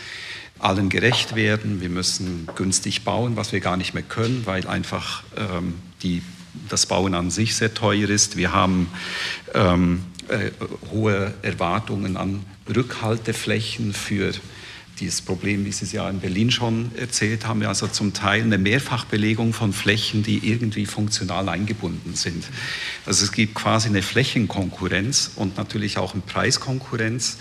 allen 0.60 0.88
gerecht 0.88 1.34
werden. 1.34 1.80
Wir 1.80 1.88
müssen 1.88 2.48
günstig 2.56 3.04
bauen, 3.04 3.36
was 3.36 3.52
wir 3.52 3.60
gar 3.60 3.76
nicht 3.76 3.94
mehr 3.94 4.02
können, 4.02 4.42
weil 4.44 4.66
einfach 4.66 5.22
ähm, 5.36 5.74
die, 6.02 6.22
das 6.68 6.86
Bauen 6.86 7.14
an 7.14 7.30
sich 7.30 7.56
sehr 7.56 7.74
teuer 7.74 8.08
ist. 8.08 8.36
Wir 8.36 8.52
haben 8.52 8.88
ähm, 9.54 10.04
äh, 10.28 10.50
hohe 10.92 11.34
Erwartungen 11.42 12.16
an 12.16 12.44
Rückhalteflächen 12.68 13.92
für 13.92 14.32
dieses 15.00 15.22
Problem, 15.22 15.64
wie 15.64 15.72
Sie 15.72 15.86
es 15.86 15.92
ja 15.92 16.08
in 16.08 16.20
Berlin 16.20 16.50
schon 16.50 16.90
erzählt 16.94 17.46
haben, 17.46 17.64
also 17.64 17.86
zum 17.86 18.12
Teil 18.12 18.42
eine 18.42 18.58
Mehrfachbelegung 18.58 19.52
von 19.54 19.72
Flächen, 19.72 20.22
die 20.22 20.50
irgendwie 20.50 20.86
funktional 20.86 21.48
eingebunden 21.48 22.14
sind. 22.14 22.44
Also 23.06 23.24
es 23.24 23.32
gibt 23.32 23.54
quasi 23.54 23.88
eine 23.88 24.02
Flächenkonkurrenz 24.02 25.32
und 25.36 25.56
natürlich 25.56 25.96
auch 25.98 26.12
eine 26.12 26.22
Preiskonkurrenz. 26.22 27.38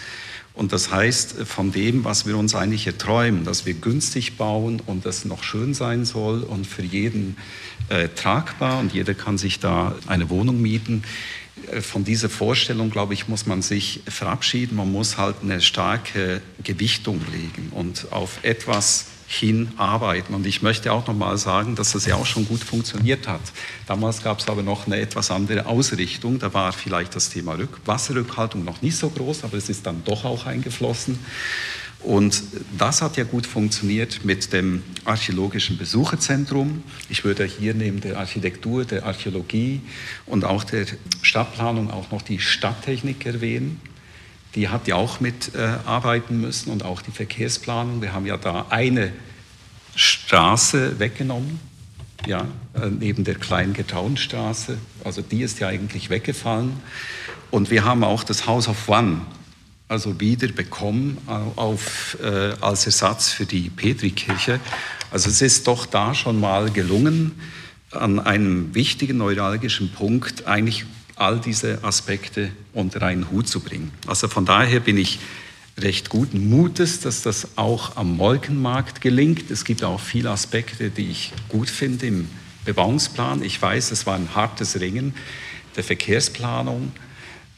Und 0.60 0.74
das 0.74 0.92
heißt, 0.92 1.48
von 1.48 1.72
dem, 1.72 2.04
was 2.04 2.26
wir 2.26 2.38
uns 2.38 2.54
eigentlich 2.54 2.86
erträumen, 2.86 3.46
dass 3.46 3.66
wir 3.66 3.76
günstig 3.76 4.36
bauen 4.36 4.82
und 4.86 5.06
das 5.06 5.24
noch 5.24 5.42
schön 5.42 5.74
sein 5.74 6.04
soll 6.04 6.44
und 6.44 6.68
für 6.68 6.82
jeden 6.82 7.38
äh, 7.88 8.10
tragbar 8.10 8.82
und 8.82 8.94
jeder 8.94 9.14
kann 9.14 9.38
sich 9.38 9.62
da 9.62 9.96
eine 10.08 10.30
Wohnung 10.30 10.62
mieten, 10.62 11.04
äh, 11.72 11.80
von 11.80 12.04
dieser 12.04 12.28
Vorstellung, 12.28 12.90
glaube 12.90 13.14
ich, 13.14 13.30
muss 13.30 13.46
man 13.46 13.62
sich 13.62 14.02
verabschieden. 14.06 14.76
Man 14.76 14.92
muss 14.92 15.18
halt 15.18 15.38
eine 15.42 15.62
starke 15.62 16.42
Gewichtung 16.62 17.22
legen 17.32 17.72
und 17.72 18.12
auf 18.12 18.40
etwas 18.44 19.06
hinarbeiten. 19.30 20.34
Und 20.34 20.48
ich 20.48 20.64
möchte 20.64 20.92
auch 20.92 21.06
noch 21.06 21.14
mal 21.14 21.38
sagen, 21.38 21.76
dass 21.76 21.92
das 21.92 22.08
ja 22.08 22.16
auch 22.16 22.26
schon 22.26 22.48
gut 22.48 22.64
funktioniert 22.64 23.28
hat. 23.28 23.42
Damals 23.86 24.24
gab 24.24 24.40
es 24.40 24.48
aber 24.48 24.64
noch 24.64 24.88
eine 24.88 25.00
etwas 25.00 25.30
andere 25.30 25.68
Ausrichtung. 25.68 26.40
Da 26.40 26.52
war 26.56 26.74
vielleicht 26.74 27.16
das 27.16 27.30
Thema 27.30 27.54
Rück 27.54 27.80
Wasserrückhaltung 27.86 28.66
noch 28.66 28.82
nicht 28.82 28.98
so 28.98 29.08
groß, 29.10 29.44
aber 29.44 29.56
es 29.58 29.70
ist 29.70 29.86
dann 29.86 30.04
doch 30.04 30.26
auch 30.26 30.48
eingeflossen. 30.48 31.20
Und 32.02 32.42
das 32.78 33.04
hat 33.04 33.18
ja 33.18 33.24
gut 33.24 33.46
funktioniert 33.46 34.26
mit 34.26 34.52
dem 34.52 34.82
archäologischen 35.06 35.78
Besucherzentrum. 35.78 36.82
Ich 37.10 37.24
würde 37.24 37.46
hier 37.46 37.76
neben 37.76 38.02
der 38.02 38.18
Architektur, 38.18 38.86
der 38.86 39.06
Archäologie 39.06 39.82
und 40.26 40.44
auch 40.44 40.64
der 40.64 40.88
Stadtplanung 41.22 41.92
auch 41.92 42.10
noch 42.10 42.24
die 42.24 42.40
Stadttechnik 42.40 43.26
erwähnen. 43.28 43.80
Die 44.56 44.70
hat 44.70 44.88
ja 44.88 44.96
auch 44.96 45.20
mitarbeiten 45.20 46.36
äh, 46.36 46.46
müssen 46.46 46.72
und 46.72 46.84
auch 46.84 47.02
die 47.02 47.12
Verkehrsplanung. 47.12 48.02
Wir 48.02 48.14
haben 48.14 48.26
ja 48.26 48.38
da 48.38 48.68
eine 48.70 49.12
Straße 49.96 51.00
weggenommen, 51.00 51.60
ja, 52.26 52.48
äh, 52.74 52.88
neben 52.90 53.24
der 53.24 53.36
kleinen 53.36 53.74
Getauenstraße. 53.74 54.78
Also 55.04 55.22
die 55.22 55.42
ist 55.42 55.60
ja 55.60 55.68
eigentlich 55.68 56.10
weggefallen. 56.10 56.74
Und 57.52 57.72
wir 57.72 57.84
haben 57.84 58.04
auch 58.04 58.24
das 58.24 58.48
House 58.48 58.68
of 58.68 58.90
One 58.90 59.22
also 59.90 60.20
wieder 60.20 60.48
bekommen 60.50 61.18
auf, 61.56 62.16
äh, 62.24 62.54
als 62.62 62.86
Ersatz 62.86 63.30
für 63.30 63.48
die 63.48 63.70
Petrikirche. 63.72 64.60
Also 65.12 65.30
es 65.30 65.42
ist 65.42 65.68
doch 65.68 65.88
da 65.88 66.14
schon 66.14 66.40
mal 66.40 66.70
gelungen, 66.70 67.32
an 67.92 68.20
einem 68.20 68.76
wichtigen 68.76 69.18
neuralgischen 69.18 69.92
Punkt 69.92 70.46
eigentlich 70.46 70.86
all 71.20 71.40
diese 71.40 71.84
Aspekte 71.84 72.52
unter 72.74 73.02
einen 73.02 73.30
Hut 73.30 73.48
zu 73.48 73.60
bringen. 73.60 73.92
Also 74.08 74.28
von 74.28 74.46
daher 74.46 74.80
bin 74.80 74.98
ich 74.98 75.20
recht 75.78 76.10
guten 76.10 76.50
Mutes, 76.50 77.00
dass 77.02 77.22
das 77.22 77.58
auch 77.58 77.96
am 77.96 78.18
Molkenmarkt 78.18 79.02
gelingt. 79.02 79.52
Es 79.52 79.64
gibt 79.66 79.84
auch 79.84 80.00
viele 80.00 80.32
Aspekte, 80.32 80.90
die 80.90 81.10
ich 81.10 81.32
gut 81.48 81.70
finde 81.70 82.08
im 82.08 82.30
Bebauungsplan. 82.66 83.44
Ich 83.44 83.62
weiß, 83.62 83.92
es 83.92 84.06
war 84.06 84.16
ein 84.16 84.36
hartes 84.36 84.80
Ringen 84.80 85.14
der 85.76 85.84
Verkehrsplanung, 85.84 86.92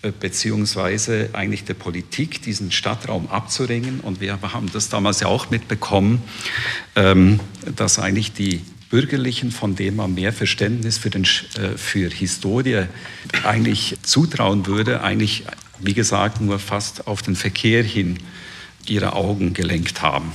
äh, 0.01 0.11
beziehungsweise 0.11 1.29
eigentlich 1.33 1.63
der 1.63 1.73
Politik, 1.73 2.41
diesen 2.41 2.71
Stadtraum 2.71 3.27
abzuringen. 3.29 3.99
Und 3.99 4.21
wir 4.21 4.39
haben 4.41 4.71
das 4.71 4.89
damals 4.89 5.19
ja 5.19 5.27
auch 5.27 5.49
mitbekommen, 5.49 6.21
ähm, 6.95 7.39
dass 7.75 7.99
eigentlich 7.99 8.33
die 8.33 8.61
Bürgerlichen, 8.91 9.51
von 9.51 9.75
denen 9.75 9.97
man 9.97 10.13
mehr 10.13 10.31
Verständnis 10.31 10.99
für, 10.99 11.09
den, 11.09 11.23
äh, 11.23 11.77
für 11.77 12.09
Historie 12.09 12.83
eigentlich 13.43 13.97
zutrauen 14.03 14.67
würde, 14.67 15.01
eigentlich, 15.01 15.45
wie 15.79 15.93
gesagt, 15.93 16.41
nur 16.41 16.59
fast 16.59 17.07
auf 17.07 17.23
den 17.23 17.35
Verkehr 17.35 17.83
hin 17.83 18.19
ihre 18.85 19.13
Augen 19.13 19.53
gelenkt 19.53 20.03
haben. 20.03 20.31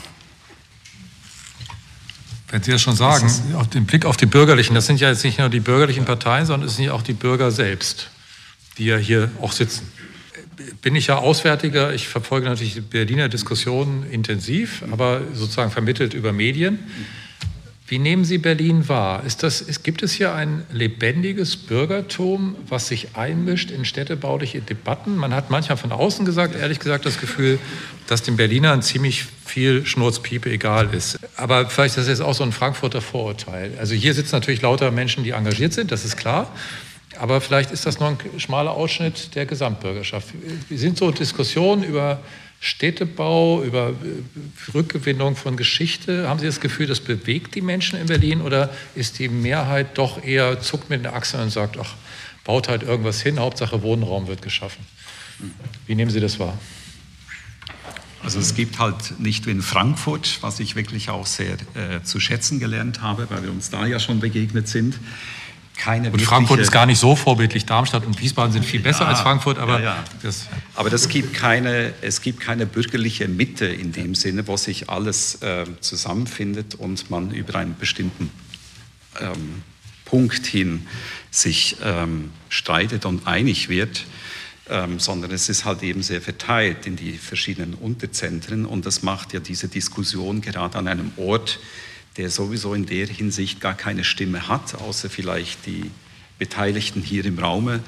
Wenn 2.48 2.62
Sie 2.62 2.72
das 2.72 2.82
schon 2.82 2.96
sagen, 2.96 3.30
auf 3.54 3.68
den 3.68 3.86
Blick 3.86 4.04
auf 4.04 4.16
die 4.16 4.26
Bürgerlichen, 4.26 4.74
das 4.74 4.86
sind 4.86 5.00
ja 5.00 5.10
jetzt 5.10 5.24
nicht 5.24 5.38
nur 5.38 5.48
die 5.48 5.60
bürgerlichen 5.60 6.04
Parteien, 6.04 6.46
sondern 6.46 6.68
es 6.68 6.76
sind 6.76 6.86
ja 6.86 6.92
auch 6.92 7.02
die 7.02 7.12
Bürger 7.12 7.50
selbst 7.50 8.08
die 8.78 8.86
ja 8.86 8.96
hier 8.96 9.30
auch 9.40 9.52
sitzen. 9.52 9.90
Bin 10.82 10.94
ich 10.96 11.08
ja 11.08 11.18
Auswärtiger, 11.18 11.94
ich 11.94 12.08
verfolge 12.08 12.46
natürlich 12.46 12.74
die 12.74 12.80
Berliner 12.80 13.28
Diskussionen 13.28 14.08
intensiv, 14.10 14.82
aber 14.90 15.22
sozusagen 15.34 15.70
vermittelt 15.70 16.14
über 16.14 16.32
Medien. 16.32 16.78
Wie 17.88 18.00
nehmen 18.00 18.24
Sie 18.24 18.38
Berlin 18.38 18.88
wahr? 18.88 19.22
Das, 19.40 19.64
gibt 19.84 20.02
es 20.02 20.12
hier 20.12 20.34
ein 20.34 20.64
lebendiges 20.72 21.56
Bürgertum, 21.56 22.56
was 22.68 22.88
sich 22.88 23.14
einmischt 23.14 23.70
in 23.70 23.84
städtebauliche 23.84 24.60
Debatten? 24.60 25.14
Man 25.14 25.32
hat 25.32 25.50
manchmal 25.50 25.76
von 25.78 25.92
außen 25.92 26.24
gesagt, 26.24 26.56
ehrlich 26.56 26.80
gesagt, 26.80 27.06
das 27.06 27.20
Gefühl, 27.20 27.60
dass 28.08 28.22
den 28.22 28.36
Berlinern 28.36 28.82
ziemlich 28.82 29.24
viel 29.44 29.86
Schnurzpiepe 29.86 30.50
egal 30.50 30.92
ist. 30.92 31.20
Aber 31.36 31.70
vielleicht 31.70 31.96
ist 31.96 32.08
das 32.08 32.08
jetzt 32.08 32.22
auch 32.22 32.34
so 32.34 32.42
ein 32.42 32.50
Frankfurter 32.50 33.00
Vorurteil. 33.00 33.70
Also 33.78 33.94
hier 33.94 34.14
sitzen 34.14 34.34
natürlich 34.34 34.62
lauter 34.62 34.90
Menschen, 34.90 35.22
die 35.22 35.30
engagiert 35.30 35.72
sind, 35.72 35.92
das 35.92 36.04
ist 36.04 36.16
klar. 36.16 36.50
Aber 37.20 37.40
vielleicht 37.40 37.70
ist 37.70 37.86
das 37.86 38.00
nur 38.00 38.08
ein 38.08 38.18
schmaler 38.38 38.72
Ausschnitt 38.72 39.36
der 39.36 39.46
Gesamtbürgerschaft. 39.46 40.28
Wir 40.68 40.78
sind 40.78 40.98
so 40.98 41.12
Diskussionen 41.12 41.84
über 41.84 42.18
Städtebau, 42.60 43.62
über 43.62 43.90
äh, 43.90 44.72
Rückgewinnung 44.74 45.36
von 45.36 45.56
Geschichte. 45.56 46.28
Haben 46.28 46.40
Sie 46.40 46.46
das 46.46 46.60
Gefühl, 46.60 46.86
das 46.86 47.00
bewegt 47.00 47.54
die 47.54 47.60
Menschen 47.60 47.98
in 47.98 48.06
Berlin 48.06 48.40
oder 48.40 48.70
ist 48.94 49.18
die 49.18 49.28
Mehrheit 49.28 49.98
doch 49.98 50.22
eher 50.22 50.60
zuckt 50.60 50.90
mit 50.90 51.04
den 51.04 51.12
Achseln 51.12 51.44
und 51.44 51.50
sagt, 51.50 51.78
ach, 51.78 51.94
baut 52.44 52.68
halt 52.68 52.82
irgendwas 52.82 53.20
hin, 53.20 53.38
Hauptsache 53.38 53.82
Wohnraum 53.82 54.26
wird 54.26 54.42
geschaffen? 54.42 54.84
Wie 55.86 55.94
nehmen 55.94 56.10
Sie 56.10 56.20
das 56.20 56.38
wahr? 56.38 56.58
Also 58.22 58.40
es 58.40 58.54
gibt 58.54 58.78
halt 58.78 59.20
nicht 59.20 59.46
wie 59.46 59.52
in 59.52 59.62
Frankfurt, 59.62 60.38
was 60.40 60.58
ich 60.58 60.74
wirklich 60.74 61.10
auch 61.10 61.26
sehr 61.26 61.52
äh, 61.74 62.02
zu 62.02 62.18
schätzen 62.18 62.58
gelernt 62.58 63.00
habe, 63.00 63.28
weil 63.30 63.44
wir 63.44 63.50
uns 63.50 63.70
da 63.70 63.86
ja 63.86 64.00
schon 64.00 64.18
begegnet 64.18 64.66
sind 64.66 64.98
keine 65.76 66.10
Und 66.10 66.20
Frankfurt 66.22 66.60
ist 66.60 66.72
gar 66.72 66.86
nicht 66.86 66.98
so 66.98 67.16
vorbildlich. 67.16 67.66
Darmstadt 67.66 68.04
und 68.04 68.20
Wiesbaden 68.20 68.52
sind 68.52 68.64
viel 68.64 68.80
besser 68.80 69.02
ja, 69.02 69.08
als 69.08 69.20
Frankfurt, 69.20 69.58
aber, 69.58 69.78
ja, 69.80 69.96
ja. 69.96 70.04
Das, 70.22 70.48
aber 70.74 70.90
das 70.90 71.08
gibt 71.08 71.34
keine, 71.34 71.92
es 72.02 72.20
gibt 72.20 72.40
keine 72.40 72.66
bürgerliche 72.66 73.28
Mitte 73.28 73.66
in 73.66 73.92
dem 73.92 74.14
Sinne, 74.14 74.46
wo 74.46 74.56
sich 74.56 74.88
alles 74.90 75.42
äh, 75.42 75.64
zusammenfindet 75.80 76.74
und 76.74 77.10
man 77.10 77.30
über 77.30 77.56
einen 77.56 77.76
bestimmten 77.76 78.30
ähm, 79.20 79.62
Punkt 80.04 80.46
hin 80.46 80.86
sich 81.30 81.76
ähm, 81.82 82.30
streitet 82.48 83.04
und 83.04 83.26
einig 83.26 83.68
wird. 83.68 84.04
Ähm, 84.68 84.98
sondern 84.98 85.30
es 85.30 85.48
ist 85.48 85.64
halt 85.64 85.84
eben 85.84 86.02
sehr 86.02 86.20
verteilt 86.20 86.88
in 86.88 86.96
die 86.96 87.12
verschiedenen 87.12 87.74
Unterzentren 87.74 88.66
und 88.66 88.84
das 88.84 89.04
macht 89.04 89.32
ja 89.32 89.38
diese 89.38 89.68
Diskussion 89.68 90.40
gerade 90.40 90.76
an 90.76 90.88
einem 90.88 91.12
Ort, 91.16 91.60
der 92.16 92.30
sowieso 92.30 92.74
in 92.74 92.86
der 92.86 93.06
Hinsicht 93.06 93.60
gar 93.60 93.74
keine 93.74 94.04
Stimme 94.04 94.48
hat, 94.48 94.74
außer 94.74 95.10
vielleicht 95.10 95.66
die 95.66 95.90
Beteiligten 96.38 97.02
hier 97.02 97.24
im 97.24 97.38
Raume, 97.38 97.80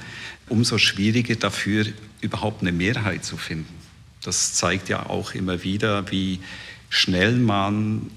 umso 0.49 0.79
schwieriger 0.79 1.37
dafür 1.37 1.87
überhaupt 2.20 2.62
eine 2.62 2.72
Mehrheit 2.72 3.24
zu 3.24 3.37
finden. 3.37 3.74
Das 4.22 4.55
zeigt 4.55 4.89
ja 4.89 5.07
auch 5.07 5.35
immer 5.35 5.62
wieder, 5.62 6.11
wie 6.11 6.41
schnell 6.91 7.37
man 7.37 8.11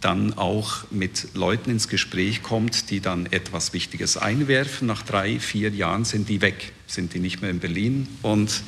dann 0.00 0.34
auch 0.34 0.90
mit 0.90 1.28
Leuten 1.34 1.70
ins 1.70 1.88
Gespräch 1.88 2.42
kommt, 2.42 2.90
die 2.90 3.00
dann 3.00 3.26
etwas 3.26 3.72
Wichtiges 3.72 4.16
einwerfen. 4.16 4.86
Nach 4.86 5.02
drei, 5.02 5.38
vier 5.40 5.70
Jahren 5.70 6.04
sind 6.04 6.28
die 6.28 6.40
weg, 6.40 6.72
sind 6.86 7.14
die 7.14 7.20
nicht 7.20 7.42
mehr 7.42 7.50
in 7.50 7.58
Berlin. 7.58 8.08
Und 8.22 8.62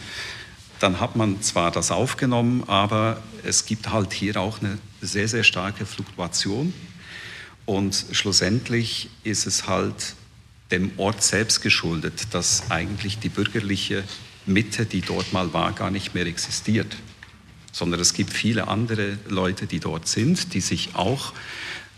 dann 0.79 1.01
hat 1.01 1.17
man 1.17 1.41
zwar 1.43 1.71
das 1.71 1.91
aufgenommen, 1.91 2.65
aber 2.67 3.23
es 3.45 3.67
gibt 3.67 3.91
halt 3.91 4.13
hier 4.13 4.37
auch 4.39 4.61
eine 4.61 4.79
sehr, 5.01 5.29
sehr 5.29 5.45
starke 5.45 5.87
Fluktuation. 5.87 6.73
Und 7.71 8.07
schlussendlich 8.11 9.11
ist 9.23 9.47
es 9.47 9.69
halt 9.69 10.17
dem 10.73 10.91
Ort 10.97 11.23
selbst 11.23 11.63
geschuldet, 11.63 12.27
dass 12.33 12.69
eigentlich 12.69 13.21
die 13.21 13.29
bürgerliche 13.29 14.03
Mitte, 14.45 14.87
die 14.87 15.03
dort 15.03 15.33
mal 15.33 15.53
war, 15.53 15.71
gar 15.71 15.93
nicht 15.93 16.13
mehr 16.13 16.27
existiert. 16.27 16.97
Sondern 17.71 18.01
es 18.01 18.13
gibt 18.13 18.33
viele 18.33 18.67
andere 18.67 19.19
Leute, 19.29 19.69
die 19.69 19.79
dort 19.79 20.09
sind, 20.09 20.53
die 20.53 20.61
sich 20.61 20.97
auch 20.97 21.33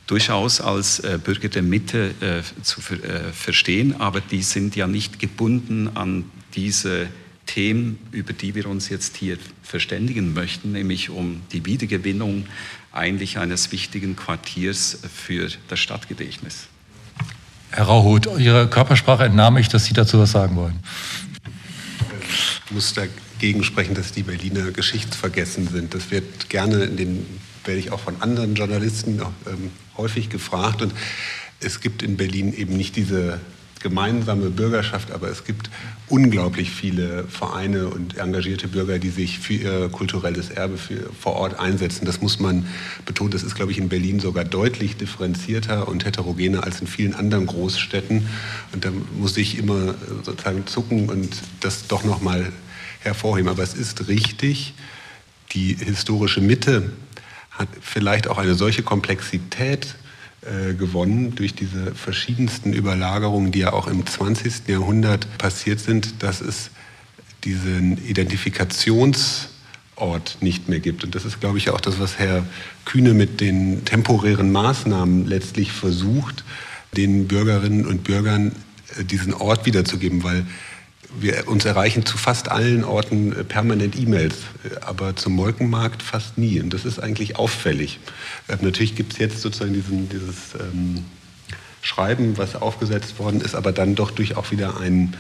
durchaus 0.06 0.60
als 0.60 0.98
äh, 0.98 1.18
Bürger 1.24 1.48
der 1.48 1.62
Mitte 1.62 2.12
äh, 2.20 2.62
zu 2.62 2.82
äh, 2.92 3.32
verstehen, 3.32 3.98
aber 3.98 4.20
die 4.20 4.42
sind 4.42 4.76
ja 4.76 4.86
nicht 4.86 5.20
gebunden 5.20 5.88
an 5.96 6.30
diese 6.54 7.08
Themen, 7.46 7.98
über 8.10 8.34
die 8.34 8.54
wir 8.54 8.66
uns 8.66 8.90
jetzt 8.90 9.16
hier 9.16 9.38
verständigen 9.62 10.34
möchten, 10.34 10.72
nämlich 10.72 11.08
um 11.08 11.40
die 11.50 11.64
Wiedergewinnung 11.64 12.44
eigentlich 12.92 13.38
eines 13.38 13.72
wichtigen 13.72 14.16
Quartiers 14.16 14.98
für 15.14 15.48
das 15.68 15.80
Stadtgedächtnis. 15.80 16.68
Herr 17.70 17.84
Rauhut, 17.84 18.28
Ihre 18.38 18.68
Körpersprache 18.68 19.24
entnahm 19.24 19.56
ich, 19.56 19.68
dass 19.68 19.86
Sie 19.86 19.94
dazu 19.94 20.18
was 20.18 20.32
sagen 20.32 20.56
wollen. 20.56 20.78
Ich 22.66 22.70
muss 22.70 22.92
dagegen 22.94 23.64
sprechen, 23.64 23.94
dass 23.94 24.12
die 24.12 24.22
Berliner 24.22 24.70
geschichtsvergessen 24.70 25.68
sind. 25.68 25.94
Das 25.94 26.10
wird 26.10 26.50
gerne, 26.50 26.84
in 26.84 26.96
den, 26.96 27.26
werde 27.64 27.80
ich 27.80 27.90
auch 27.90 28.00
von 28.00 28.20
anderen 28.20 28.54
Journalisten 28.54 29.22
ähm, 29.46 29.70
häufig 29.96 30.28
gefragt. 30.28 30.82
Und 30.82 30.92
es 31.60 31.80
gibt 31.80 32.02
in 32.02 32.16
Berlin 32.18 32.52
eben 32.52 32.76
nicht 32.76 32.96
diese 32.96 33.40
gemeinsame 33.82 34.50
Bürgerschaft, 34.50 35.10
aber 35.10 35.28
es 35.28 35.44
gibt 35.44 35.70
unglaublich 36.08 36.70
viele 36.70 37.24
Vereine 37.24 37.88
und 37.88 38.18
engagierte 38.18 38.68
Bürger, 38.68 38.98
die 38.98 39.10
sich 39.10 39.38
für 39.38 39.54
ihr 39.54 39.88
kulturelles 39.88 40.50
Erbe 40.50 40.76
für, 40.76 41.10
vor 41.18 41.34
Ort 41.34 41.58
einsetzen. 41.58 42.04
Das 42.04 42.20
muss 42.20 42.38
man 42.38 42.66
betonen. 43.04 43.30
Das 43.30 43.42
ist, 43.42 43.54
glaube 43.54 43.72
ich, 43.72 43.78
in 43.78 43.88
Berlin 43.88 44.20
sogar 44.20 44.44
deutlich 44.44 44.96
differenzierter 44.96 45.88
und 45.88 46.04
heterogener 46.04 46.64
als 46.64 46.80
in 46.80 46.86
vielen 46.86 47.14
anderen 47.14 47.46
Großstädten. 47.46 48.28
Und 48.72 48.84
da 48.84 48.90
muss 49.18 49.36
ich 49.36 49.58
immer 49.58 49.94
sozusagen 50.22 50.66
zucken 50.66 51.08
und 51.08 51.36
das 51.60 51.86
doch 51.86 52.04
noch 52.04 52.20
mal 52.20 52.52
hervorheben. 53.00 53.50
Aber 53.50 53.62
es 53.62 53.74
ist 53.74 54.08
richtig, 54.08 54.74
die 55.52 55.74
historische 55.74 56.40
Mitte 56.40 56.92
hat 57.50 57.68
vielleicht 57.80 58.28
auch 58.28 58.38
eine 58.38 58.54
solche 58.54 58.82
Komplexität 58.82 59.96
äh, 60.42 60.74
gewonnen 60.74 61.36
durch 61.36 61.54
diese 61.54 61.94
verschiedensten 61.94 62.72
Überlagerungen, 62.72 63.52
die 63.52 63.60
ja 63.60 63.72
auch 63.72 63.86
im 63.86 64.04
20. 64.04 64.66
Jahrhundert 64.66 65.38
passiert 65.38 65.78
sind, 65.78 66.20
dass 66.22 66.40
es 66.40 66.70
diesen 67.44 68.04
Identifikationsort 68.04 70.38
nicht 70.40 70.68
mehr 70.68 70.80
gibt. 70.80 71.04
Und 71.04 71.14
das 71.14 71.24
ist, 71.24 71.38
glaube 71.38 71.58
ich, 71.58 71.70
auch 71.70 71.80
das, 71.80 72.00
was 72.00 72.18
Herr 72.18 72.44
Kühne 72.84 73.14
mit 73.14 73.40
den 73.40 73.84
temporären 73.84 74.50
Maßnahmen 74.50 75.26
letztlich 75.26 75.70
versucht, 75.70 76.42
den 76.96 77.28
Bürgerinnen 77.28 77.86
und 77.86 78.02
Bürgern 78.02 78.50
äh, 78.98 79.04
diesen 79.04 79.34
Ort 79.34 79.64
wiederzugeben, 79.64 80.24
weil 80.24 80.44
wir, 81.18 81.48
uns 81.48 81.64
erreichen 81.64 82.04
zu 82.06 82.18
fast 82.18 82.50
allen 82.50 82.84
Orten 82.84 83.32
äh, 83.32 83.44
permanent 83.44 83.98
E-Mails, 83.98 84.36
äh, 84.64 84.76
aber 84.80 85.16
zum 85.16 85.34
Molkenmarkt 85.34 86.02
fast 86.02 86.38
nie. 86.38 86.60
Und 86.60 86.72
das 86.72 86.84
ist 86.84 86.98
eigentlich 86.98 87.36
auffällig. 87.36 87.98
Äh, 88.48 88.56
natürlich 88.60 88.94
gibt 88.94 89.14
es 89.14 89.18
jetzt 89.18 89.40
sozusagen 89.40 89.72
diesen, 89.72 90.08
dieses 90.08 90.54
ähm, 90.58 91.04
Schreiben, 91.82 92.38
was 92.38 92.54
aufgesetzt 92.54 93.18
worden 93.18 93.40
ist, 93.40 93.54
aber 93.54 93.72
dann 93.72 93.94
doch 93.94 94.10
durch 94.10 94.36
auch 94.36 94.50
wieder 94.50 94.78
einen 94.80 95.16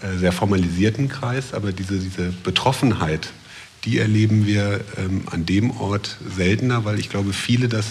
äh, 0.00 0.16
sehr 0.18 0.32
formalisierten 0.32 1.08
Kreis. 1.08 1.52
Aber 1.52 1.72
diese, 1.72 1.98
diese 1.98 2.32
Betroffenheit, 2.44 3.30
die 3.84 3.98
erleben 3.98 4.46
wir 4.46 4.80
ähm, 4.96 5.22
an 5.30 5.46
dem 5.46 5.70
Ort 5.70 6.16
seltener, 6.36 6.84
weil 6.84 6.98
ich 6.98 7.10
glaube, 7.10 7.32
viele 7.32 7.68
das 7.68 7.86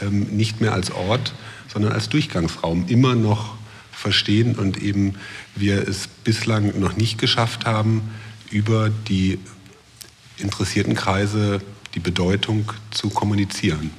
ähm, 0.00 0.28
nicht 0.30 0.60
mehr 0.60 0.72
als 0.72 0.90
Ort, 0.90 1.34
sondern 1.72 1.92
als 1.92 2.08
Durchgangsraum 2.08 2.86
immer 2.88 3.14
noch 3.14 3.56
verstehen 4.02 4.56
und 4.56 4.82
eben 4.82 5.14
wir 5.54 5.88
es 5.88 6.06
bislang 6.06 6.78
noch 6.78 6.96
nicht 6.96 7.18
geschafft 7.18 7.64
haben, 7.64 8.02
über 8.50 8.90
die 8.90 9.38
interessierten 10.36 10.94
Kreise 10.94 11.62
die 11.94 12.00
Bedeutung 12.00 12.72
zu 12.90 13.08
kommunizieren. 13.10 13.90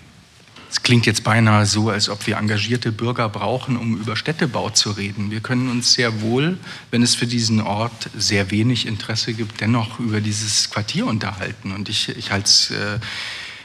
Es 0.69 0.81
klingt 0.81 1.05
jetzt 1.05 1.23
beinahe 1.23 1.67
so, 1.67 1.89
als 1.89 2.09
ob 2.09 2.25
wir 2.25 2.37
engagierte 2.37 2.91
Bürger 2.91 3.29
brauchen, 3.29 3.77
um 3.77 3.95
über 3.99 4.15
Städtebau 4.15 4.71
zu 4.71 4.91
reden. 4.91 5.29
Wir 5.29 5.39
können 5.39 5.69
uns 5.69 5.93
sehr 5.93 6.21
wohl, 6.21 6.57
wenn 6.89 7.03
es 7.03 7.13
für 7.13 7.27
diesen 7.27 7.61
Ort 7.61 8.09
sehr 8.17 8.49
wenig 8.49 8.87
Interesse 8.87 9.33
gibt, 9.33 9.61
dennoch 9.61 9.99
über 9.99 10.19
dieses 10.19 10.71
Quartier 10.71 11.05
unterhalten. 11.05 11.71
Und 11.71 11.89
ich, 11.89 12.09
ich 12.09 12.31
halte 12.31 12.45
es 12.45 12.71
äh, 12.71 12.99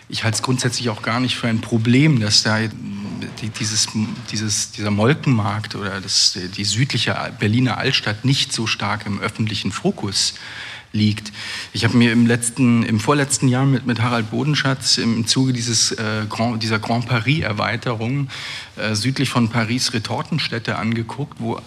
ich 0.08 0.24
halte 0.24 0.36
es 0.36 0.42
grundsätzlich 0.42 0.88
auch 0.88 1.02
gar 1.02 1.20
nicht 1.20 1.36
für 1.36 1.48
ein 1.48 1.60
Problem, 1.60 2.20
dass 2.20 2.42
da 2.42 2.58
dieses, 3.58 3.88
dieses, 4.30 4.72
dieser 4.72 4.90
Molkenmarkt 4.90 5.74
oder 5.74 6.00
das, 6.00 6.38
die 6.56 6.64
südliche 6.64 7.16
Berliner 7.38 7.78
Altstadt 7.78 8.24
nicht 8.24 8.52
so 8.52 8.66
stark 8.66 9.06
im 9.06 9.20
öffentlichen 9.20 9.72
Fokus 9.72 10.34
liegt. 10.92 11.32
Ich 11.72 11.84
habe 11.84 11.96
mir 11.96 12.12
im, 12.12 12.26
letzten, 12.26 12.82
im 12.82 13.00
vorletzten 13.00 13.48
Jahr 13.48 13.66
mit, 13.66 13.86
mit 13.86 14.00
Harald 14.00 14.30
Bodenschatz 14.30 14.98
im 14.98 15.26
Zuge 15.26 15.52
dieses, 15.52 15.92
äh, 15.92 16.26
Grand, 16.28 16.62
dieser 16.62 16.78
Grand 16.78 17.06
Paris-Erweiterung 17.06 18.28
äh, 18.76 18.94
südlich 18.94 19.28
von 19.28 19.50
Paris 19.50 19.92
Retortenstädte 19.92 20.76
angeguckt, 20.76 21.38
wo 21.40 21.60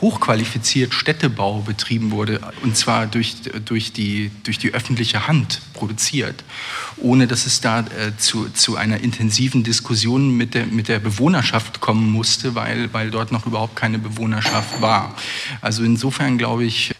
hochqualifiziert 0.00 0.94
Städtebau 0.94 1.60
betrieben 1.60 2.10
wurde, 2.10 2.40
und 2.62 2.76
zwar 2.76 3.06
durch, 3.06 3.36
durch, 3.64 3.92
die, 3.92 4.30
durch 4.42 4.58
die 4.58 4.74
öffentliche 4.74 5.26
Hand 5.26 5.60
produziert, 5.72 6.44
ohne 6.96 7.26
dass 7.26 7.46
es 7.46 7.60
da 7.60 7.80
äh, 7.80 8.16
zu, 8.18 8.48
zu 8.50 8.76
einer 8.76 9.00
intensiven 9.00 9.62
Diskussion 9.62 10.36
mit 10.36 10.54
der, 10.54 10.66
mit 10.66 10.88
der 10.88 10.98
Bewohnerschaft 10.98 11.80
kommen 11.80 12.10
musste, 12.10 12.54
weil, 12.54 12.92
weil 12.92 13.10
dort 13.10 13.32
noch 13.32 13.46
überhaupt 13.46 13.76
keine 13.76 13.98
Bewohnerschaft 13.98 14.80
war. 14.80 15.14
Also 15.60 15.84
insofern 15.84 16.38
glaube 16.38 16.64
ich, 16.64 16.94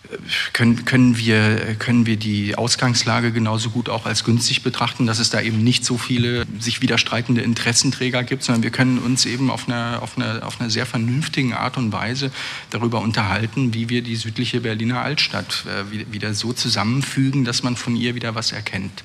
können, 0.53 0.85
können, 0.85 1.17
wir, 1.17 1.75
können 1.79 2.07
wir 2.07 2.17
die 2.17 2.57
Ausgangslage 2.57 3.33
genauso 3.33 3.71
gut 3.71 3.89
auch 3.89 4.07
als 4.07 4.25
günstig 4.25 4.63
betrachten, 4.63 5.07
dass 5.07 5.19
es 5.19 5.31
da 5.31 5.41
eben 5.41 5.63
nicht 5.63 5.85
so 5.85 5.99
viele 5.99 6.45
sich 6.59 6.83
widerstreitende 6.83 7.43
Interessenträger 7.43 8.25
gibt, 8.25 8.43
sondern 8.43 8.63
wir 8.63 8.71
können 8.71 8.99
uns 8.99 9.27
eben 9.27 9.51
auf 9.51 9.69
einer, 9.69 10.03
auf 10.03 10.17
einer, 10.17 10.47
auf 10.47 10.61
einer 10.61 10.71
sehr 10.71 10.87
vernünftigen 10.87 11.53
Art 11.53 11.77
und 11.77 11.93
Weise 11.93 12.31
darüber 12.71 13.01
unterhalten, 13.01 13.75
wie 13.75 13.89
wir 13.89 14.03
die 14.03 14.17
südliche 14.17 14.61
Berliner 14.61 15.03
Altstadt 15.03 15.65
äh, 15.67 16.13
wieder 16.13 16.35
so 16.35 16.53
zusammenfügen, 16.53 17.45
dass 17.45 17.63
man 17.63 17.77
von 17.77 17.97
ihr 17.97 18.15
wieder 18.15 18.35
was 18.35 18.53
erkennt. 18.53 19.05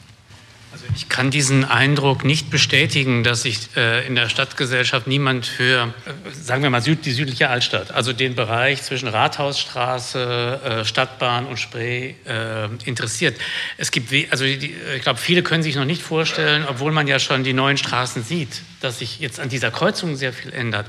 Also 0.72 0.86
ich 0.96 1.10
kann 1.10 1.32
diesen 1.32 1.66
Eindruck 1.66 2.24
nicht 2.24 2.50
bestätigen, 2.50 3.26
dass 3.26 3.42
sich 3.42 3.76
äh, 3.76 4.08
in 4.08 4.16
der 4.16 4.30
Stadtgesellschaft 4.30 5.06
niemand 5.06 5.46
für, 5.46 5.94
äh, 6.06 6.12
sagen 6.32 6.64
wir 6.64 6.70
mal, 6.70 6.82
Süd, 6.82 7.06
die 7.06 7.12
südliche 7.12 7.50
Altstadt, 7.50 7.92
also 7.92 8.14
den 8.14 8.36
Bereich 8.36 8.82
zwischen 8.82 9.10
Rathausstraße, 9.10 10.62
äh, 10.64 10.86
Stadtbahn 10.86 11.46
und 11.46 11.58
Spree 11.58 12.14
äh, 12.26 12.70
interessiert. 12.86 13.38
Es 13.78 13.92
gibt, 13.92 14.14
also 14.32 14.46
die, 14.46 14.74
ich 14.96 15.02
glaube, 15.02 15.20
viele 15.20 15.44
können 15.44 15.62
sich 15.62 15.76
noch 15.76 15.84
nicht 15.84 16.02
vorstellen, 16.02 16.66
obwohl 16.66 16.94
man 16.94 17.06
ja 17.06 17.20
schon 17.20 17.44
die 17.44 17.54
neuen 17.54 17.78
Straßen 17.78 18.24
sieht, 18.24 18.62
dass 18.80 19.00
sich 19.00 19.20
jetzt 19.20 19.42
an 19.42 19.50
dieser 19.50 19.72
Kreuzung 19.72 20.16
sehr 20.16 20.32
viel 20.32 20.54
ändert. 20.54 20.86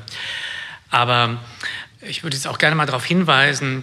Aber 0.91 1.41
ich 2.03 2.23
würde 2.23 2.37
jetzt 2.37 2.47
auch 2.47 2.59
gerne 2.59 2.77
mal 2.77 2.87
darauf 2.87 3.05
hinweisen, 3.05 3.83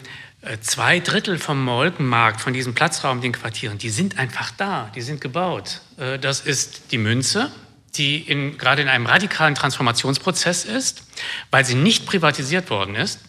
zwei 0.61 0.99
Drittel 0.99 1.37
vom 1.37 1.63
Molkenmarkt, 1.63 2.41
von 2.41 2.53
diesem 2.53 2.73
Platzraum, 2.73 3.21
den 3.21 3.33
Quartieren, 3.33 3.77
die 3.77 3.89
sind 3.89 4.17
einfach 4.17 4.51
da, 4.51 4.91
die 4.95 5.01
sind 5.01 5.21
gebaut. 5.21 5.81
Äh, 5.97 6.19
das 6.19 6.41
ist 6.41 6.91
die 6.91 6.97
Münze, 6.97 7.51
die 7.95 8.17
in, 8.17 8.57
gerade 8.57 8.81
in 8.81 8.87
einem 8.87 9.05
radikalen 9.05 9.55
Transformationsprozess 9.55 10.65
ist, 10.65 11.03
weil 11.51 11.65
sie 11.65 11.75
nicht 11.75 12.05
privatisiert 12.05 12.69
worden 12.69 12.95
ist. 12.95 13.19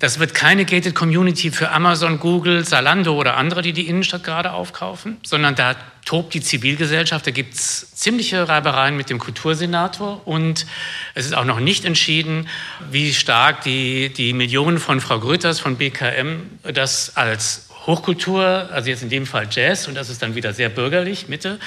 Das 0.00 0.18
wird 0.18 0.34
keine 0.34 0.64
Gated 0.64 0.94
Community 0.94 1.50
für 1.50 1.70
Amazon, 1.70 2.18
Google, 2.18 2.64
Zalando 2.64 3.14
oder 3.14 3.36
andere, 3.36 3.62
die 3.62 3.72
die 3.72 3.88
Innenstadt 3.88 4.24
gerade 4.24 4.52
aufkaufen, 4.52 5.18
sondern 5.24 5.54
da 5.54 5.76
tobt 6.04 6.34
die 6.34 6.40
Zivilgesellschaft. 6.40 7.26
Da 7.26 7.30
gibt 7.30 7.54
es 7.54 7.94
ziemliche 7.94 8.48
Reibereien 8.48 8.96
mit 8.96 9.08
dem 9.08 9.18
Kultursenator 9.18 10.26
und 10.26 10.66
es 11.14 11.26
ist 11.26 11.34
auch 11.34 11.44
noch 11.44 11.60
nicht 11.60 11.84
entschieden, 11.84 12.48
wie 12.90 13.14
stark 13.14 13.62
die, 13.62 14.12
die 14.12 14.32
Millionen 14.32 14.78
von 14.78 15.00
Frau 15.00 15.20
Grütters 15.20 15.60
von 15.60 15.76
BKM 15.76 16.42
das 16.64 17.16
als 17.16 17.68
Hochkultur, 17.86 18.68
also 18.72 18.88
jetzt 18.88 19.02
in 19.02 19.10
dem 19.10 19.26
Fall 19.26 19.46
Jazz, 19.50 19.88
und 19.88 19.94
das 19.94 20.08
ist 20.08 20.22
dann 20.22 20.34
wieder 20.34 20.54
sehr 20.54 20.70
bürgerlich, 20.70 21.28
Mitte, 21.28 21.58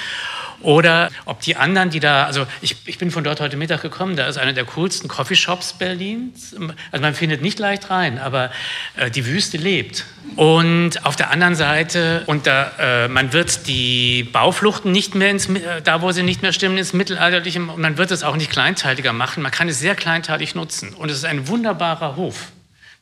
oder 0.60 1.10
ob 1.24 1.40
die 1.40 1.56
anderen, 1.56 1.90
die 1.90 2.00
da, 2.00 2.24
also 2.24 2.46
ich, 2.60 2.76
ich 2.86 2.98
bin 2.98 3.10
von 3.10 3.24
dort 3.24 3.40
heute 3.40 3.56
Mittag 3.56 3.82
gekommen, 3.82 4.16
da 4.16 4.26
ist 4.26 4.38
einer 4.38 4.52
der 4.52 4.64
coolsten 4.64 5.08
Coffeeshops 5.08 5.74
Berlins. 5.74 6.54
Also 6.90 7.02
man 7.02 7.14
findet 7.14 7.42
nicht 7.42 7.58
leicht 7.58 7.90
rein, 7.90 8.18
aber 8.18 8.50
äh, 8.96 9.10
die 9.10 9.26
Wüste 9.26 9.56
lebt. 9.56 10.04
Und 10.36 11.04
auf 11.06 11.16
der 11.16 11.30
anderen 11.30 11.54
Seite, 11.54 12.22
und 12.26 12.46
da, 12.46 12.72
äh, 12.78 13.08
man 13.08 13.32
wird 13.32 13.66
die 13.66 14.24
Baufluchten 14.24 14.90
nicht 14.90 15.14
mehr, 15.14 15.30
ins, 15.30 15.48
äh, 15.48 15.80
da 15.82 16.02
wo 16.02 16.12
sie 16.12 16.22
nicht 16.22 16.42
mehr 16.42 16.52
stimmen, 16.52 16.76
ins 16.76 16.92
Mittelalterliche, 16.92 17.60
und 17.60 17.78
man 17.78 17.96
wird 17.96 18.10
es 18.10 18.22
auch 18.22 18.36
nicht 18.36 18.50
kleinteiliger 18.50 19.12
machen. 19.12 19.42
Man 19.42 19.52
kann 19.52 19.68
es 19.68 19.78
sehr 19.78 19.94
kleinteilig 19.94 20.54
nutzen. 20.54 20.94
Und 20.94 21.10
es 21.10 21.18
ist 21.18 21.24
ein 21.24 21.48
wunderbarer 21.48 22.16
Hof 22.16 22.52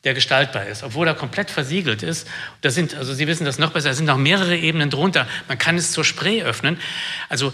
der 0.05 0.15
gestaltbar 0.15 0.67
ist, 0.67 0.83
obwohl 0.83 1.07
er 1.09 1.15
komplett 1.15 1.51
versiegelt 1.51 2.03
ist. 2.03 2.29
Da 2.61 2.71
sind, 2.71 2.95
also 2.95 3.13
Sie 3.13 3.27
wissen 3.27 3.45
das 3.45 3.59
noch 3.59 3.73
besser, 3.73 3.89
da 3.89 3.95
sind 3.95 4.07
noch 4.07 4.19
mehrere 4.19 4.57
Ebenen 4.57 4.91
drunter. 4.91 5.27
Man 5.49 5.59
kann 5.59 5.77
es 5.77 5.93
zur 5.93 6.05
Spree 6.05 6.43
öffnen. 6.43 6.79
Also 7.29 7.53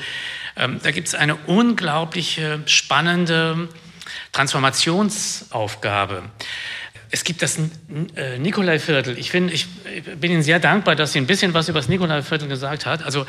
ähm, 0.57 0.80
da 0.82 0.90
gibt 0.90 1.09
es 1.09 1.14
eine 1.14 1.36
unglaubliche, 1.36 2.61
spannende 2.66 3.68
Transformationsaufgabe. 4.32 6.22
Es 7.14 7.24
gibt 7.24 7.42
das 7.42 7.58
äh, 8.16 8.38
Nikolaiviertel. 8.38 9.18
Ich, 9.18 9.34
ich 9.34 9.66
bin 10.18 10.32
Ihnen 10.32 10.42
sehr 10.42 10.58
dankbar, 10.58 10.96
dass 10.96 11.12
Sie 11.12 11.18
ein 11.18 11.26
bisschen 11.26 11.52
was 11.52 11.68
über 11.68 11.78
das 11.78 11.90
Nikolaiviertel 11.90 12.48
gesagt 12.48 12.86
hat. 12.86 13.02
Also 13.02 13.26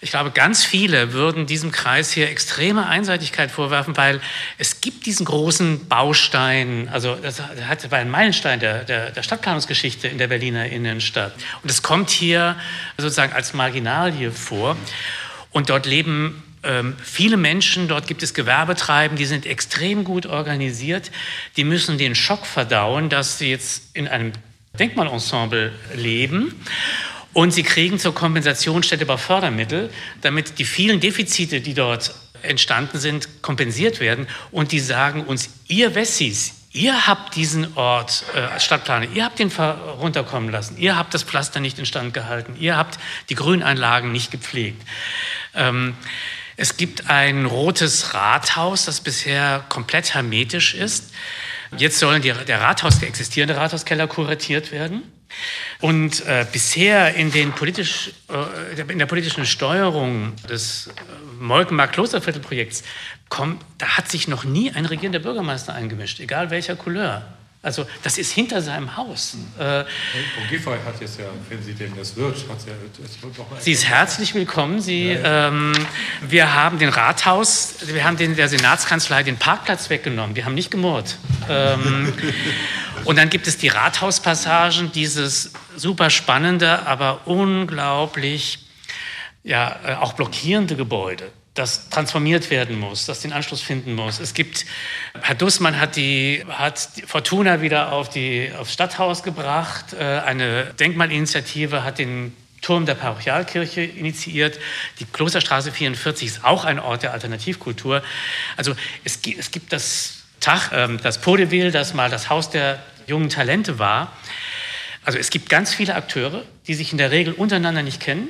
ich 0.00 0.10
glaube, 0.10 0.30
ganz 0.30 0.64
viele 0.64 1.12
würden 1.12 1.44
diesem 1.44 1.72
Kreis 1.72 2.12
hier 2.12 2.30
extreme 2.30 2.86
Einseitigkeit 2.86 3.50
vorwerfen, 3.50 3.96
weil 3.96 4.20
es 4.56 4.80
gibt 4.80 5.04
diesen 5.06 5.26
großen 5.26 5.88
Baustein, 5.88 6.88
also 6.92 7.16
das 7.16 7.42
hat 7.42 7.90
bei 7.90 7.98
einem 7.98 8.12
Meilenstein 8.12 8.60
der, 8.60 8.84
der, 8.84 9.10
der 9.10 9.22
Stadtplanungsgeschichte 9.24 10.06
in 10.06 10.18
der 10.18 10.28
Berliner 10.28 10.66
Innenstadt. 10.66 11.34
Und 11.64 11.70
es 11.72 11.82
kommt 11.82 12.10
hier 12.10 12.54
sozusagen 12.98 13.32
als 13.32 13.52
Marginalie 13.52 14.30
vor. 14.30 14.76
Und 15.50 15.70
dort 15.70 15.86
leben 15.86 16.43
ähm, 16.64 16.96
viele 17.02 17.36
Menschen, 17.36 17.88
dort 17.88 18.06
gibt 18.06 18.22
es 18.22 18.34
Gewerbetreiben, 18.34 19.16
die 19.16 19.26
sind 19.26 19.46
extrem 19.46 20.04
gut 20.04 20.26
organisiert. 20.26 21.10
Die 21.56 21.64
müssen 21.64 21.98
den 21.98 22.14
Schock 22.14 22.46
verdauen, 22.46 23.08
dass 23.08 23.38
sie 23.38 23.50
jetzt 23.50 23.94
in 23.94 24.08
einem 24.08 24.32
Denkmalensemble 24.78 25.72
leben. 25.94 26.54
Und 27.32 27.52
sie 27.52 27.64
kriegen 27.64 27.98
zur 27.98 28.14
Kompensation 28.14 28.82
Städtebau 28.82 29.16
Fördermittel, 29.16 29.90
damit 30.20 30.58
die 30.58 30.64
vielen 30.64 31.00
Defizite, 31.00 31.60
die 31.60 31.74
dort 31.74 32.14
entstanden 32.42 32.98
sind, 32.98 33.42
kompensiert 33.42 34.00
werden. 34.00 34.26
Und 34.50 34.72
die 34.72 34.80
sagen 34.80 35.24
uns, 35.24 35.50
ihr 35.66 35.94
Wessis, 35.94 36.54
ihr 36.72 37.06
habt 37.06 37.36
diesen 37.36 37.76
Ort 37.76 38.24
äh, 38.34 38.40
als 38.40 38.64
Stadtplaner, 38.64 39.06
ihr 39.14 39.24
habt 39.24 39.38
den 39.38 39.50
runterkommen 39.50 40.50
lassen, 40.50 40.76
ihr 40.78 40.96
habt 40.96 41.14
das 41.14 41.22
Pflaster 41.22 41.60
nicht 41.60 41.78
instand 41.78 42.14
gehalten, 42.14 42.56
ihr 42.58 42.76
habt 42.76 42.98
die 43.30 43.34
Grüneinlagen 43.34 44.12
nicht 44.12 44.30
gepflegt. 44.30 44.82
Ähm, 45.54 45.94
es 46.56 46.76
gibt 46.76 47.10
ein 47.10 47.46
rotes 47.46 48.14
Rathaus, 48.14 48.84
das 48.84 49.00
bisher 49.00 49.64
komplett 49.68 50.14
hermetisch 50.14 50.74
ist. 50.74 51.12
Jetzt 51.76 51.98
sollen 51.98 52.22
die, 52.22 52.32
der 52.32 52.60
Rathaus, 52.60 53.00
der 53.00 53.08
existierende 53.08 53.56
Rathauskeller 53.56 54.06
kuratiert 54.06 54.70
werden. 54.70 55.02
Und 55.80 56.24
äh, 56.26 56.46
bisher 56.52 57.14
in, 57.14 57.32
politisch, 57.52 58.12
äh, 58.28 58.80
in 58.92 59.00
der 59.00 59.06
politischen 59.06 59.46
Steuerung 59.46 60.34
des 60.48 60.86
äh, 60.86 61.42
Molkenmark-Klosterviertelprojekts 61.42 62.84
da 63.78 63.86
hat 63.96 64.08
sich 64.08 64.28
noch 64.28 64.44
nie 64.44 64.70
ein 64.70 64.86
regierender 64.86 65.18
Bürgermeister 65.18 65.74
eingemischt, 65.74 66.20
egal 66.20 66.50
welcher 66.50 66.76
Couleur. 66.76 67.24
Also 67.64 67.86
das 68.02 68.18
ist 68.18 68.30
hinter 68.32 68.60
seinem 68.60 68.96
Haus. 68.96 69.36
Äh, 69.58 69.84
Giffey 70.50 70.76
hat 70.84 71.00
jetzt 71.00 71.18
ja, 71.18 71.24
wenn 71.48 71.62
sie 71.62 71.72
denn 71.72 71.92
das 71.96 72.14
wird, 72.14 72.36
hat 72.48 72.60
sie 72.60 72.68
ja 72.68 72.76
Sie 73.58 73.72
ist 73.72 73.86
herzlich 73.86 74.34
willkommen. 74.34 74.80
Sie, 74.80 75.12
ja, 75.12 75.48
ähm, 75.48 75.72
wir 76.20 76.54
haben 76.54 76.78
den 76.78 76.90
Rathaus, 76.90 77.76
wir 77.86 78.04
haben 78.04 78.18
den, 78.18 78.36
der 78.36 78.48
Senatskanzlei 78.48 79.22
den 79.22 79.38
Parkplatz 79.38 79.88
weggenommen. 79.88 80.36
Wir 80.36 80.44
haben 80.44 80.54
nicht 80.54 80.70
gemurrt. 80.70 81.16
Ähm, 81.48 82.12
Und 83.04 83.16
dann 83.16 83.28
gibt 83.28 83.46
es 83.46 83.58
die 83.58 83.68
Rathauspassagen, 83.68 84.92
dieses 84.92 85.52
super 85.76 86.10
spannende, 86.10 86.86
aber 86.86 87.26
unglaublich 87.26 88.66
ja, 89.42 89.78
äh, 89.84 89.94
auch 89.94 90.14
blockierende 90.14 90.76
Gebäude 90.76 91.30
das 91.54 91.88
transformiert 91.88 92.50
werden 92.50 92.78
muss, 92.78 93.06
das 93.06 93.20
den 93.20 93.32
Anschluss 93.32 93.62
finden 93.62 93.94
muss. 93.94 94.18
Es 94.18 94.34
gibt, 94.34 94.66
Herr 95.22 95.36
Dussmann 95.36 95.80
hat 95.80 95.94
die, 95.94 96.44
hat 96.48 96.88
Fortuna 97.06 97.62
wieder 97.62 97.92
auf 97.92 98.08
die, 98.08 98.50
aufs 98.58 98.72
Stadthaus 98.72 99.22
gebracht. 99.22 99.92
Äh, 99.92 100.02
eine 100.02 100.64
Denkmalinitiative 100.74 101.84
hat 101.84 101.98
den 102.00 102.36
Turm 102.60 102.86
der 102.86 102.94
Parochialkirche 102.94 103.82
initiiert. 103.82 104.58
Die 104.98 105.04
Klosterstraße 105.04 105.70
44 105.70 106.26
ist 106.26 106.44
auch 106.44 106.64
ein 106.64 106.80
Ort 106.80 107.04
der 107.04 107.12
Alternativkultur. 107.12 108.02
Also 108.56 108.74
es, 109.04 109.20
es 109.38 109.50
gibt 109.52 109.72
das 109.72 110.24
Tag, 110.40 110.70
ähm, 110.72 110.98
das 111.02 111.20
Podeville, 111.20 111.70
das 111.70 111.94
mal 111.94 112.10
das 112.10 112.30
Haus 112.30 112.50
der 112.50 112.82
jungen 113.06 113.28
Talente 113.28 113.78
war. 113.78 114.16
Also 115.04 115.18
es 115.18 115.30
gibt 115.30 115.50
ganz 115.50 115.72
viele 115.72 115.94
Akteure, 115.94 116.42
die 116.66 116.74
sich 116.74 116.90
in 116.90 116.98
der 116.98 117.12
Regel 117.12 117.32
untereinander 117.32 117.82
nicht 117.82 118.00
kennen 118.00 118.28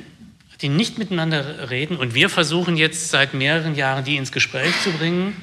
die 0.61 0.69
nicht 0.69 0.97
miteinander 0.97 1.69
reden. 1.69 1.97
Und 1.97 2.13
wir 2.13 2.29
versuchen 2.29 2.77
jetzt 2.77 3.09
seit 3.09 3.33
mehreren 3.33 3.75
Jahren, 3.75 4.03
die 4.03 4.17
ins 4.17 4.31
Gespräch 4.31 4.73
zu 4.81 4.91
bringen 4.91 5.35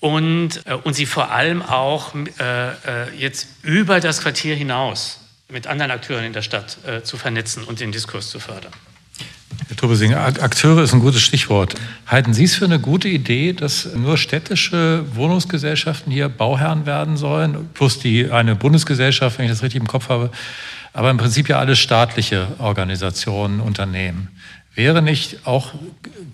und, 0.00 0.66
äh, 0.66 0.74
und 0.74 0.94
sie 0.94 1.06
vor 1.06 1.30
allem 1.30 1.62
auch 1.62 2.14
äh, 2.14 2.68
äh, 2.68 2.74
jetzt 3.16 3.48
über 3.62 4.00
das 4.00 4.20
Quartier 4.20 4.54
hinaus 4.54 5.20
mit 5.48 5.66
anderen 5.66 5.90
Akteuren 5.90 6.24
in 6.24 6.32
der 6.32 6.42
Stadt 6.42 6.78
äh, 6.86 7.02
zu 7.02 7.16
vernetzen 7.16 7.64
und 7.64 7.80
den 7.80 7.92
Diskurs 7.92 8.30
zu 8.30 8.40
fördern. 8.40 8.72
Herr 9.68 9.76
Tobesing, 9.76 10.12
Akteure 10.14 10.82
ist 10.82 10.92
ein 10.92 11.00
gutes 11.00 11.22
Stichwort. 11.22 11.74
Halten 12.06 12.34
Sie 12.34 12.44
es 12.44 12.54
für 12.54 12.66
eine 12.66 12.78
gute 12.78 13.08
Idee, 13.08 13.54
dass 13.54 13.94
nur 13.94 14.18
städtische 14.18 15.04
Wohnungsgesellschaften 15.14 16.12
hier 16.12 16.28
Bauherren 16.28 16.84
werden 16.84 17.16
sollen, 17.16 17.70
plus 17.72 17.98
die 17.98 18.30
eine 18.30 18.56
Bundesgesellschaft, 18.56 19.38
wenn 19.38 19.46
ich 19.46 19.52
das 19.52 19.62
richtig 19.62 19.80
im 19.80 19.86
Kopf 19.86 20.10
habe, 20.10 20.30
aber 20.94 21.10
im 21.10 21.18
Prinzip 21.18 21.48
ja 21.48 21.58
alles 21.58 21.80
staatliche 21.80 22.46
Organisationen, 22.58 23.60
Unternehmen. 23.60 24.28
Wäre 24.76 25.02
nicht 25.02 25.46
auch 25.46 25.72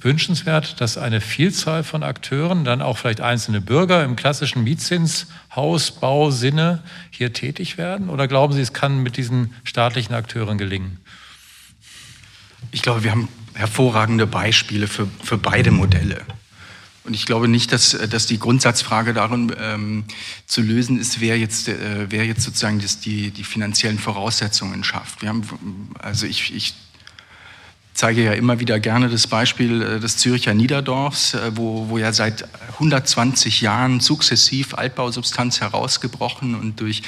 wünschenswert, 0.00 0.80
dass 0.80 0.96
eine 0.96 1.20
Vielzahl 1.20 1.82
von 1.82 2.02
Akteuren, 2.02 2.64
dann 2.64 2.80
auch 2.80 2.96
vielleicht 2.98 3.20
einzelne 3.20 3.60
Bürger 3.60 4.04
im 4.04 4.16
klassischen 4.16 4.64
Mietzinshausbau-Sinne 4.64 6.82
hier 7.10 7.32
tätig 7.32 7.76
werden? 7.76 8.08
Oder 8.08 8.28
glauben 8.28 8.52
Sie, 8.52 8.60
es 8.60 8.72
kann 8.72 9.02
mit 9.02 9.16
diesen 9.16 9.54
staatlichen 9.64 10.14
Akteuren 10.14 10.58
gelingen? 10.58 10.98
Ich 12.70 12.82
glaube, 12.82 13.02
wir 13.02 13.10
haben 13.10 13.28
hervorragende 13.54 14.26
Beispiele 14.26 14.86
für, 14.86 15.08
für 15.22 15.38
beide 15.38 15.70
Modelle. 15.70 16.20
Und 17.04 17.14
ich 17.14 17.24
glaube 17.24 17.48
nicht, 17.48 17.72
dass, 17.72 17.96
dass 18.10 18.26
die 18.26 18.38
Grundsatzfrage 18.38 19.14
darin 19.14 19.54
ähm, 19.58 20.04
zu 20.46 20.60
lösen 20.60 21.00
ist, 21.00 21.20
wer 21.20 21.38
jetzt, 21.38 21.68
äh, 21.68 22.10
wer 22.10 22.26
jetzt 22.26 22.42
sozusagen 22.42 22.80
das, 22.80 23.00
die, 23.00 23.30
die 23.30 23.44
finanziellen 23.44 23.98
Voraussetzungen 23.98 24.84
schafft. 24.84 25.22
Wir 25.22 25.30
haben, 25.30 25.94
also 25.98 26.26
ich, 26.26 26.54
ich 26.54 26.74
zeige 27.94 28.22
ja 28.22 28.32
immer 28.32 28.60
wieder 28.60 28.80
gerne 28.80 29.08
das 29.08 29.26
Beispiel 29.26 29.82
äh, 29.82 30.00
des 30.00 30.18
Züricher 30.18 30.54
Niederdorfs, 30.54 31.34
äh, 31.34 31.52
wo, 31.54 31.88
wo 31.88 31.98
ja 31.98 32.12
seit 32.12 32.48
120 32.74 33.62
Jahren 33.62 34.00
sukzessiv 34.00 34.74
Altbausubstanz 34.74 35.60
herausgebrochen 35.60 36.54
und 36.54 36.80
durch 36.80 37.02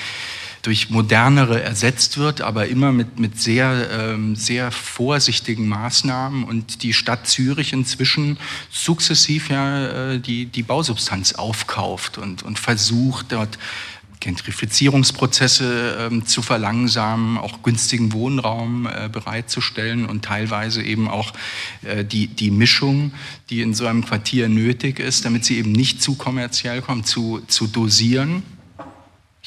durch 0.63 0.91
modernere 0.91 1.61
ersetzt 1.61 2.19
wird, 2.19 2.41
aber 2.41 2.69
immer 2.69 2.93
mit, 2.93 3.19
mit 3.19 3.41
sehr, 3.41 3.89
ähm, 3.91 4.37
sehr 4.37 4.71
vorsichtigen 4.71 5.67
Maßnahmen 5.67 6.45
und 6.45 6.85
die 6.85 6.93
Stadt 6.93 7.27
Zürich 7.27 7.73
inzwischen 7.73 8.39
sukzessiv 8.71 9.51
ja 9.51 10.13
äh, 10.13 10.21
die, 10.21 10.47
die 10.47 10.63
Bausubstanz 10.63 11.33
aufkauft 11.33 12.17
und, 12.17 12.45
und 12.45 12.61
versucht 12.61 13.33
dort 13.33 13.59
Gentrifizierungsprozesse 14.21 15.97
ähm, 15.99 16.27
zu 16.27 16.43
verlangsamen, 16.43 17.39
auch 17.39 17.65
günstigen 17.65 18.13
Wohnraum 18.13 18.87
äh, 18.87 19.09
bereitzustellen 19.09 20.07
und 20.07 20.25
teilweise 20.25 20.81
eben 20.81 21.09
auch 21.09 21.33
äh, 21.83 22.05
die, 22.05 22.29
die 22.29 22.53
Mischung, 22.53 23.13
die 23.51 23.63
in 23.63 23.75
so 23.75 23.85
einem 23.85 24.05
Quartier 24.05 24.49
nötig 24.49 25.01
ist, 25.01 25.25
damit 25.25 25.45
sie 25.45 25.59
eben 25.59 25.73
nicht 25.73 26.01
zu 26.01 26.15
kommerziell 26.15 26.83
kommt, 26.83 27.09
zu, 27.09 27.43
zu 27.49 27.67
dosieren 27.67 28.45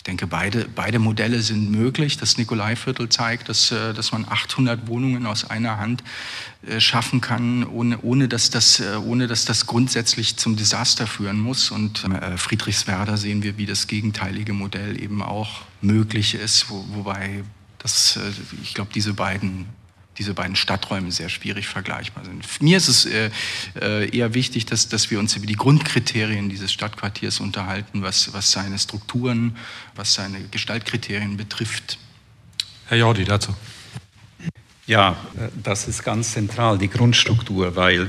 denke, 0.07 0.27
beide, 0.27 0.67
beide 0.73 0.99
Modelle 0.99 1.41
sind 1.41 1.71
möglich. 1.71 2.17
Das 2.17 2.37
Nikolaiviertel 2.37 3.09
zeigt, 3.09 3.49
dass, 3.49 3.71
äh, 3.71 3.93
dass 3.93 4.11
man 4.11 4.25
800 4.25 4.87
Wohnungen 4.87 5.25
aus 5.25 5.49
einer 5.49 5.77
Hand 5.77 6.03
äh, 6.67 6.79
schaffen 6.79 7.21
kann, 7.21 7.65
ohne, 7.65 7.99
ohne, 8.01 8.27
dass 8.27 8.49
das, 8.49 8.79
äh, 8.79 8.95
ohne 8.95 9.27
dass 9.27 9.45
das 9.45 9.65
grundsätzlich 9.65 10.37
zum 10.37 10.55
Desaster 10.55 11.07
führen 11.07 11.39
muss. 11.39 11.71
Und 11.71 12.05
Friedrichswerder 12.37 13.17
sehen 13.17 13.43
wir, 13.43 13.57
wie 13.57 13.65
das 13.65 13.87
gegenteilige 13.87 14.53
Modell 14.53 15.01
eben 15.01 15.21
auch 15.21 15.61
möglich 15.81 16.35
ist, 16.35 16.69
wo, 16.69 16.85
wobei 16.89 17.43
das, 17.79 18.19
ich 18.61 18.73
glaube, 18.73 18.91
diese 18.93 19.13
beiden 19.13 19.67
diese 20.17 20.33
beiden 20.33 20.55
Stadträume 20.55 21.11
sehr 21.11 21.29
schwierig 21.29 21.67
vergleichbar 21.67 22.23
sind. 22.25 22.45
Mir 22.61 22.77
ist 22.77 22.87
es 22.87 23.05
äh, 23.05 23.29
äh, 23.79 24.09
eher 24.15 24.33
wichtig, 24.33 24.65
dass, 24.65 24.87
dass 24.87 25.11
wir 25.11 25.19
uns 25.19 25.35
über 25.35 25.45
die 25.45 25.55
Grundkriterien 25.55 26.49
dieses 26.49 26.71
Stadtquartiers 26.71 27.39
unterhalten, 27.39 28.01
was, 28.01 28.33
was 28.33 28.51
seine 28.51 28.79
Strukturen, 28.79 29.57
was 29.95 30.13
seine 30.13 30.41
Gestaltkriterien 30.49 31.37
betrifft. 31.37 31.97
Herr 32.87 32.97
Jordi, 32.97 33.25
dazu. 33.25 33.53
Ja, 34.87 35.17
das 35.63 35.87
ist 35.87 36.03
ganz 36.03 36.33
zentral, 36.33 36.77
die 36.77 36.89
Grundstruktur, 36.89 37.75
weil 37.75 38.07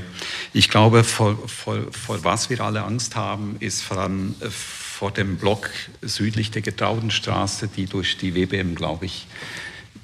ich 0.53 0.69
glaube, 0.69 1.03
vor, 1.03 1.35
vor, 1.47 1.91
vor 1.91 2.23
was 2.23 2.51
wir 2.51 2.61
alle 2.61 2.83
Angst 2.83 3.15
haben, 3.15 3.55
ist 3.59 3.81
vor 3.81 3.97
allem 3.97 4.35
äh, 4.41 4.49
vor 4.97 5.11
dem 5.11 5.37
Block 5.37 5.69
südlich 6.01 6.51
der 6.51 6.61
Getraudenstraße, 6.61 7.67
die 7.67 7.85
durch 7.85 8.17
die 8.17 8.35
WBM, 8.35 8.75
glaube 8.75 9.05
ich, 9.05 9.27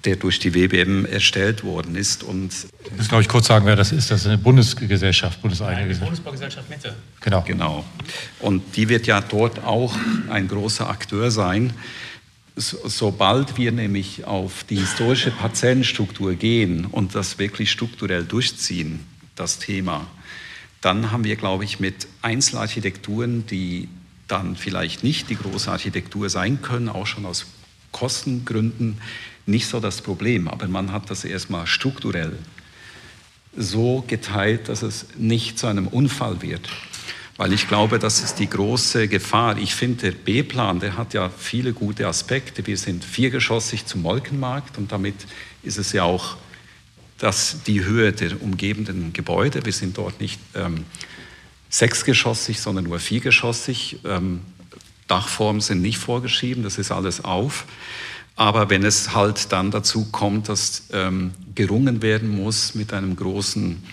der 0.05 0.17
durch 0.17 0.39
die 0.39 0.53
WBM 0.53 1.05
erstellt 1.05 1.63
worden 1.63 1.95
ist. 1.95 2.23
Und 2.23 2.51
ich 2.85 2.97
muss, 2.97 3.07
glaube 3.07 3.21
ich, 3.21 3.29
kurz 3.29 3.47
sagen, 3.47 3.65
wer 3.65 3.75
das 3.75 3.91
ist. 3.91 4.11
Das 4.11 4.21
ist 4.21 4.27
eine 4.27 4.37
Bundesgesellschaft, 4.37 5.41
bundeseigene 5.41 5.87
Gesellschaft. 5.87 6.05
Bundesbaugesellschaft 6.05 6.69
Mitte. 6.69 6.95
Genau. 7.21 7.41
genau. 7.41 7.85
Und 8.39 8.75
die 8.75 8.89
wird 8.89 9.07
ja 9.07 9.21
dort 9.21 9.63
auch 9.63 9.95
ein 10.29 10.47
großer 10.47 10.89
Akteur 10.89 11.31
sein. 11.31 11.73
sobald 12.55 13.57
wir 13.57 13.71
nämlich 13.71 14.25
auf 14.25 14.63
die 14.65 14.75
historische 14.75 15.31
Parzellenstruktur 15.31 16.35
gehen 16.35 16.85
und 16.85 17.15
das 17.15 17.39
wirklich 17.39 17.71
strukturell 17.71 18.25
durchziehen, 18.25 18.99
das 19.35 19.57
Thema, 19.57 20.05
dann 20.81 21.11
haben 21.11 21.23
wir, 21.23 21.37
glaube 21.37 21.63
ich, 21.63 21.79
mit 21.79 22.07
Einzelarchitekturen, 22.21 23.47
die 23.47 23.87
dann 24.27 24.55
vielleicht 24.55 25.03
nicht 25.03 25.29
die 25.29 25.35
große 25.35 25.71
Architektur 25.71 26.29
sein 26.29 26.61
können, 26.61 26.89
auch 26.89 27.07
schon 27.07 27.25
aus 27.25 27.45
Kostengründen, 27.91 28.97
nicht 29.45 29.67
so 29.67 29.79
das 29.79 30.01
Problem, 30.01 30.47
aber 30.47 30.67
man 30.67 30.91
hat 30.91 31.09
das 31.09 31.25
erstmal 31.25 31.67
strukturell 31.67 32.37
so 33.55 34.03
geteilt, 34.07 34.69
dass 34.69 34.81
es 34.81 35.05
nicht 35.17 35.59
zu 35.59 35.67
einem 35.67 35.87
Unfall 35.87 36.41
wird. 36.41 36.69
Weil 37.37 37.51
ich 37.51 37.67
glaube, 37.67 37.97
das 37.99 38.23
ist 38.23 38.35
die 38.35 38.49
große 38.49 39.07
Gefahr. 39.07 39.57
Ich 39.57 39.73
finde, 39.73 40.11
der 40.11 40.11
B-Plan, 40.11 40.79
der 40.79 40.97
hat 40.97 41.13
ja 41.13 41.29
viele 41.29 41.73
gute 41.73 42.07
Aspekte. 42.07 42.65
Wir 42.67 42.77
sind 42.77 43.03
viergeschossig 43.03 43.85
zum 43.85 44.03
Molkenmarkt 44.03 44.77
und 44.77 44.91
damit 44.91 45.15
ist 45.63 45.77
es 45.77 45.93
ja 45.93 46.03
auch 46.03 46.37
das, 47.17 47.63
die 47.65 47.83
Höhe 47.83 48.11
der 48.11 48.41
umgebenden 48.41 49.13
Gebäude. 49.13 49.65
Wir 49.65 49.73
sind 49.73 49.97
dort 49.97 50.21
nicht 50.21 50.39
ähm, 50.55 50.85
sechsgeschossig, 51.69 52.59
sondern 52.59 52.85
nur 52.85 52.99
viergeschossig. 52.99 53.99
Ähm, 54.05 54.41
Dachformen 55.07 55.61
sind 55.61 55.81
nicht 55.81 55.97
vorgeschrieben, 55.97 56.63
das 56.63 56.77
ist 56.77 56.91
alles 56.91 57.23
auf. 57.23 57.65
Aber 58.35 58.69
wenn 58.69 58.83
es 58.83 59.13
halt 59.13 59.51
dann 59.51 59.71
dazu 59.71 60.05
kommt, 60.11 60.49
dass 60.49 60.83
ähm, 60.91 61.31
gerungen 61.53 62.01
werden 62.01 62.29
muss 62.29 62.73
mit 62.73 62.93
einem 62.93 63.15
großen 63.15 63.83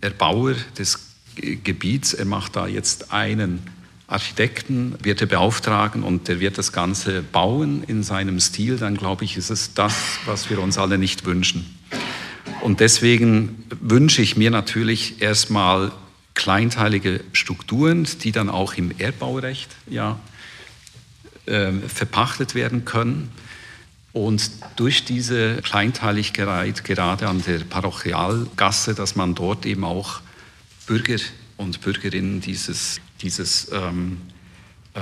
Erbauer 0.00 0.54
des 0.78 0.98
Gebiets, 1.36 2.14
er 2.14 2.24
macht 2.24 2.56
da 2.56 2.66
jetzt 2.66 3.12
einen 3.12 3.60
Architekten, 4.06 4.94
wird 5.02 5.20
er 5.20 5.26
beauftragen 5.26 6.02
und 6.02 6.28
der 6.28 6.40
wird 6.40 6.58
das 6.58 6.72
Ganze 6.72 7.22
bauen 7.22 7.82
in 7.86 8.02
seinem 8.02 8.40
Stil, 8.40 8.76
dann 8.76 8.96
glaube 8.96 9.24
ich, 9.24 9.36
ist 9.36 9.50
es 9.50 9.74
das, 9.74 9.94
was 10.26 10.50
wir 10.50 10.60
uns 10.60 10.78
alle 10.78 10.98
nicht 10.98 11.24
wünschen. 11.24 11.78
Und 12.60 12.80
deswegen 12.80 13.64
wünsche 13.80 14.22
ich 14.22 14.36
mir 14.36 14.50
natürlich 14.50 15.20
erstmal 15.22 15.92
kleinteilige 16.34 17.20
Strukturen, 17.32 18.06
die 18.22 18.32
dann 18.32 18.48
auch 18.48 18.74
im 18.74 18.92
Erdbaurecht 18.96 19.70
ja, 19.86 20.18
äh, 21.46 21.72
verpachtet 21.72 22.54
werden 22.54 22.84
können 22.84 23.30
und 24.12 24.50
durch 24.76 25.04
diese 25.04 25.56
Kleinteiligkeit, 25.62 26.84
gerade 26.84 27.28
an 27.28 27.42
der 27.42 27.60
Parochialgasse, 27.60 28.94
dass 28.94 29.16
man 29.16 29.34
dort 29.34 29.64
eben 29.64 29.84
auch 29.84 30.20
Bürger 30.86 31.16
und 31.56 31.80
Bürgerinnen 31.80 32.40
dieses, 32.40 33.00
dieses 33.22 33.70
ähm, 33.72 34.20
äh, 34.94 35.00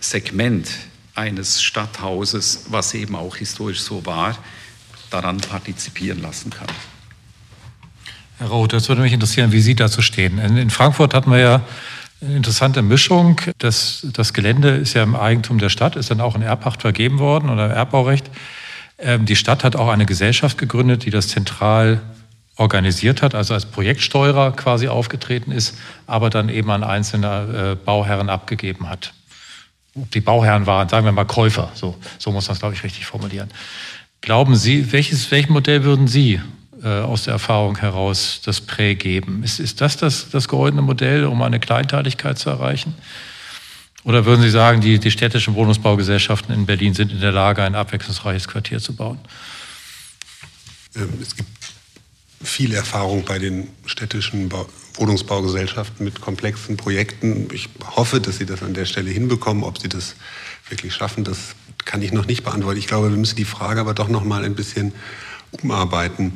Segment 0.00 0.68
eines 1.14 1.62
Stadthauses, 1.62 2.66
was 2.68 2.94
eben 2.94 3.14
auch 3.14 3.36
historisch 3.36 3.80
so 3.80 4.04
war, 4.06 4.36
daran 5.10 5.38
partizipieren 5.38 6.20
lassen 6.20 6.50
kann. 6.50 6.68
Herr 8.38 8.48
Roth, 8.48 8.72
das 8.72 8.88
würde 8.88 9.02
mich 9.02 9.12
interessieren, 9.12 9.52
wie 9.52 9.60
Sie 9.60 9.74
dazu 9.74 10.02
stehen. 10.02 10.38
In, 10.38 10.56
in 10.56 10.70
Frankfurt 10.70 11.14
hatten 11.14 11.30
wir 11.30 11.38
ja 11.38 11.62
Eine 12.20 12.36
interessante 12.36 12.82
Mischung. 12.82 13.40
Das, 13.58 14.06
das 14.12 14.32
Gelände 14.32 14.70
ist 14.70 14.94
ja 14.94 15.04
im 15.04 15.14
Eigentum 15.14 15.58
der 15.58 15.68
Stadt, 15.68 15.94
ist 15.94 16.10
dann 16.10 16.20
auch 16.20 16.34
in 16.34 16.42
Erbpacht 16.42 16.82
vergeben 16.82 17.20
worden 17.20 17.48
oder 17.48 17.68
Erbbaurecht. 17.68 18.28
Ähm, 18.98 19.24
die 19.24 19.36
Stadt 19.36 19.62
hat 19.62 19.76
auch 19.76 19.88
eine 19.88 20.04
Gesellschaft 20.04 20.58
gegründet, 20.58 21.04
die 21.04 21.10
das 21.10 21.28
zentral 21.28 22.00
organisiert 22.56 23.22
hat, 23.22 23.36
also 23.36 23.54
als 23.54 23.66
Projektsteuerer 23.66 24.50
quasi 24.50 24.88
aufgetreten 24.88 25.52
ist, 25.52 25.78
aber 26.08 26.28
dann 26.28 26.48
eben 26.48 26.70
an 26.72 26.82
einzelne 26.82 27.76
äh, 27.78 27.84
Bauherren 27.84 28.28
abgegeben 28.28 28.88
hat. 28.88 29.12
Die 29.94 30.20
Bauherren 30.20 30.66
waren, 30.66 30.88
sagen 30.88 31.04
wir 31.04 31.12
mal, 31.12 31.24
Käufer, 31.24 31.70
so, 31.74 31.96
so 32.18 32.32
muss 32.32 32.48
man 32.48 32.54
es, 32.54 32.58
glaube 32.58 32.74
ich, 32.74 32.82
richtig 32.82 33.06
formulieren. 33.06 33.48
Glauben 34.22 34.56
Sie, 34.56 34.90
welches, 34.90 35.30
welches 35.30 35.50
Modell 35.50 35.84
würden 35.84 36.08
Sie 36.08 36.40
äh, 36.82 37.00
aus 37.00 37.24
der 37.24 37.32
Erfahrung 37.32 37.78
heraus 37.78 38.40
das 38.44 38.60
Prä 38.60 38.94
geben? 38.94 39.42
Ist, 39.42 39.60
ist 39.60 39.80
das, 39.80 39.96
das 39.96 40.30
das 40.30 40.48
goldene 40.48 40.82
Modell, 40.82 41.24
um 41.24 41.42
eine 41.42 41.60
Kleinteiligkeit 41.60 42.38
zu 42.38 42.50
erreichen? 42.50 42.94
Oder 44.04 44.24
würden 44.24 44.42
Sie 44.42 44.50
sagen, 44.50 44.80
die, 44.80 44.98
die 44.98 45.10
städtischen 45.10 45.54
Wohnungsbaugesellschaften 45.54 46.54
in 46.54 46.66
Berlin 46.66 46.94
sind 46.94 47.12
in 47.12 47.20
der 47.20 47.32
Lage, 47.32 47.62
ein 47.62 47.74
abwechslungsreiches 47.74 48.48
Quartier 48.48 48.80
zu 48.80 48.94
bauen? 48.94 49.18
Ähm, 50.94 51.08
es 51.20 51.36
gibt 51.36 51.50
viel 52.42 52.72
Erfahrung 52.74 53.24
bei 53.24 53.38
den 53.38 53.68
städtischen 53.84 54.50
Wohnungsbaugesellschaften 54.94 56.04
mit 56.04 56.20
komplexen 56.20 56.76
Projekten. 56.76 57.48
Ich 57.52 57.68
hoffe, 57.96 58.20
dass 58.20 58.38
sie 58.38 58.46
das 58.46 58.62
an 58.62 58.74
der 58.74 58.84
Stelle 58.84 59.10
hinbekommen. 59.10 59.64
Ob 59.64 59.78
sie 59.78 59.88
das 59.88 60.14
wirklich 60.68 60.94
schaffen, 60.94 61.24
das 61.24 61.56
kann 61.84 62.00
ich 62.02 62.12
noch 62.12 62.26
nicht 62.26 62.44
beantworten. 62.44 62.78
Ich 62.78 62.86
glaube, 62.86 63.10
wir 63.10 63.16
müssen 63.16 63.36
die 63.36 63.44
Frage 63.44 63.80
aber 63.80 63.94
doch 63.94 64.08
noch 64.08 64.24
mal 64.24 64.44
ein 64.44 64.54
bisschen 64.54 64.92
umarbeiten. 65.62 66.32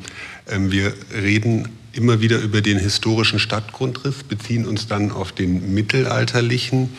Ähm, 0.48 0.70
wir 0.70 0.92
reden 1.12 1.68
immer 1.92 2.20
wieder 2.20 2.38
über 2.38 2.60
den 2.60 2.78
historischen 2.78 3.38
Stadtgrundriss, 3.38 4.22
beziehen 4.24 4.66
uns 4.66 4.86
dann 4.86 5.10
auf 5.10 5.32
den 5.32 5.74
mittelalterlichen. 5.74 6.90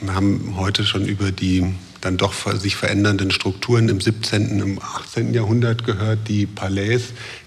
Wir 0.00 0.14
haben 0.14 0.54
heute 0.56 0.84
schon 0.86 1.06
über 1.06 1.30
die 1.30 1.74
dann 2.00 2.16
doch 2.16 2.32
sich 2.54 2.76
verändernden 2.76 3.30
Strukturen 3.30 3.90
im 3.90 4.00
17., 4.00 4.60
im 4.60 4.80
18. 4.80 5.34
Jahrhundert 5.34 5.84
gehört, 5.84 6.20
die 6.28 6.46
Palais, 6.46 7.00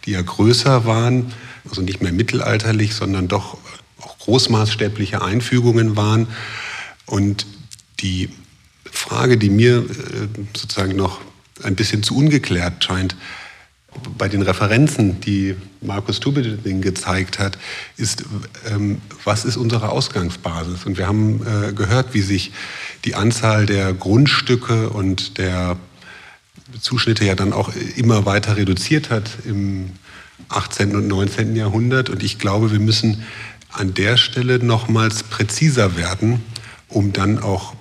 die 0.05 0.11
ja 0.11 0.21
größer 0.21 0.85
waren, 0.85 1.33
also 1.67 1.81
nicht 1.81 2.03
mehr 2.03 2.11
mittelalterlich, 2.11 2.93
sondern 2.93 3.27
doch 3.27 3.57
auch 3.99 4.17
großmaßstäbliche 4.19 5.23
Einfügungen 5.23 5.95
waren. 5.95 6.27
Und 7.07 7.47
die 8.01 8.29
Frage, 8.85 9.37
die 9.37 9.49
mir 9.49 9.77
äh, 9.77 9.83
sozusagen 10.55 10.95
noch 10.95 11.19
ein 11.63 11.75
bisschen 11.75 12.03
zu 12.03 12.15
ungeklärt 12.15 12.83
scheint, 12.83 13.15
bei 14.17 14.27
den 14.27 14.41
Referenzen, 14.41 15.21
die 15.21 15.55
Markus 15.81 16.19
Tubeding 16.19 16.81
gezeigt 16.81 17.39
hat, 17.39 17.57
ist, 17.97 18.23
ähm, 18.69 19.01
was 19.23 19.45
ist 19.45 19.57
unsere 19.57 19.89
Ausgangsbasis? 19.89 20.85
Und 20.85 20.97
wir 20.97 21.07
haben 21.07 21.41
äh, 21.45 21.73
gehört, 21.73 22.13
wie 22.13 22.21
sich 22.21 22.51
die 23.05 23.15
Anzahl 23.15 23.65
der 23.65 23.93
Grundstücke 23.93 24.89
und 24.89 25.37
der 25.37 25.77
Zuschnitte 26.79 27.25
ja 27.25 27.35
dann 27.35 27.53
auch 27.53 27.71
immer 27.95 28.25
weiter 28.25 28.57
reduziert 28.57 29.09
hat 29.09 29.29
im 29.45 29.91
18. 30.49 30.95
und 30.95 31.07
19. 31.07 31.55
Jahrhundert. 31.55 32.09
Und 32.09 32.23
ich 32.23 32.39
glaube, 32.39 32.71
wir 32.71 32.79
müssen 32.79 33.23
an 33.71 33.93
der 33.93 34.17
Stelle 34.17 34.63
nochmals 34.63 35.23
präziser 35.23 35.95
werden, 35.95 36.41
um 36.87 37.13
dann 37.13 37.39
auch 37.39 37.75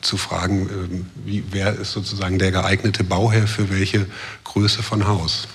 zu 0.00 0.16
fragen, 0.16 0.68
ähm, 0.70 1.06
wie, 1.24 1.44
wer 1.50 1.74
ist 1.74 1.92
sozusagen 1.92 2.38
der 2.38 2.50
geeignete 2.50 3.04
Bauherr 3.04 3.46
für 3.46 3.70
welche 3.70 4.06
Größe 4.44 4.82
von 4.82 5.06
Haus. 5.06 5.48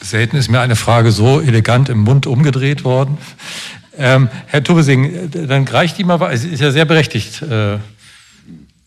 Selten 0.00 0.36
ist 0.36 0.50
mir 0.50 0.60
eine 0.60 0.76
Frage 0.76 1.12
so 1.12 1.40
elegant 1.40 1.88
im 1.88 1.98
Mund 1.98 2.26
umgedreht 2.26 2.84
worden. 2.84 3.18
Ähm, 3.96 4.28
Herr 4.46 4.64
Tubesing, 4.64 5.30
dann 5.30 5.68
reicht 5.68 5.98
die 5.98 6.04
mal, 6.04 6.20
es 6.32 6.44
ist 6.44 6.60
ja 6.60 6.70
sehr 6.70 6.86
berechtigt, 6.86 7.42
äh, 7.42 7.78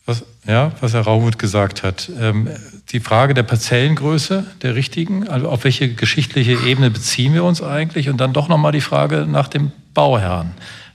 was, 0.06 0.24
ja, 0.46 0.72
was 0.80 0.92
Herr 0.92 1.02
Raumuth 1.02 1.38
gesagt 1.38 1.82
hat. 1.82 2.10
Ähm, 2.20 2.48
die 2.90 3.00
Frage 3.00 3.32
der 3.32 3.44
Parzellengröße, 3.44 4.44
der 4.62 4.74
richtigen, 4.74 5.28
also 5.28 5.48
auf 5.48 5.64
welche 5.64 5.94
geschichtliche 5.94 6.52
Ebene 6.66 6.90
beziehen 6.90 7.32
wir 7.32 7.44
uns 7.44 7.62
eigentlich? 7.62 8.08
Und 8.08 8.18
dann 8.18 8.32
doch 8.32 8.48
nochmal 8.48 8.72
die 8.72 8.80
Frage 8.80 9.26
nach 9.26 9.48
dem 9.48 9.72
Bauherrn. 9.94 10.52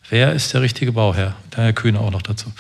Wer 0.09 0.33
ist 0.33 0.53
der 0.53 0.61
richtige 0.61 0.91
Bauherr? 0.91 1.35
Der 1.55 1.65
Herr 1.65 1.73
Kühne 1.73 1.99
auch 1.99 2.11
noch 2.11 2.23
dazu. 2.23 2.51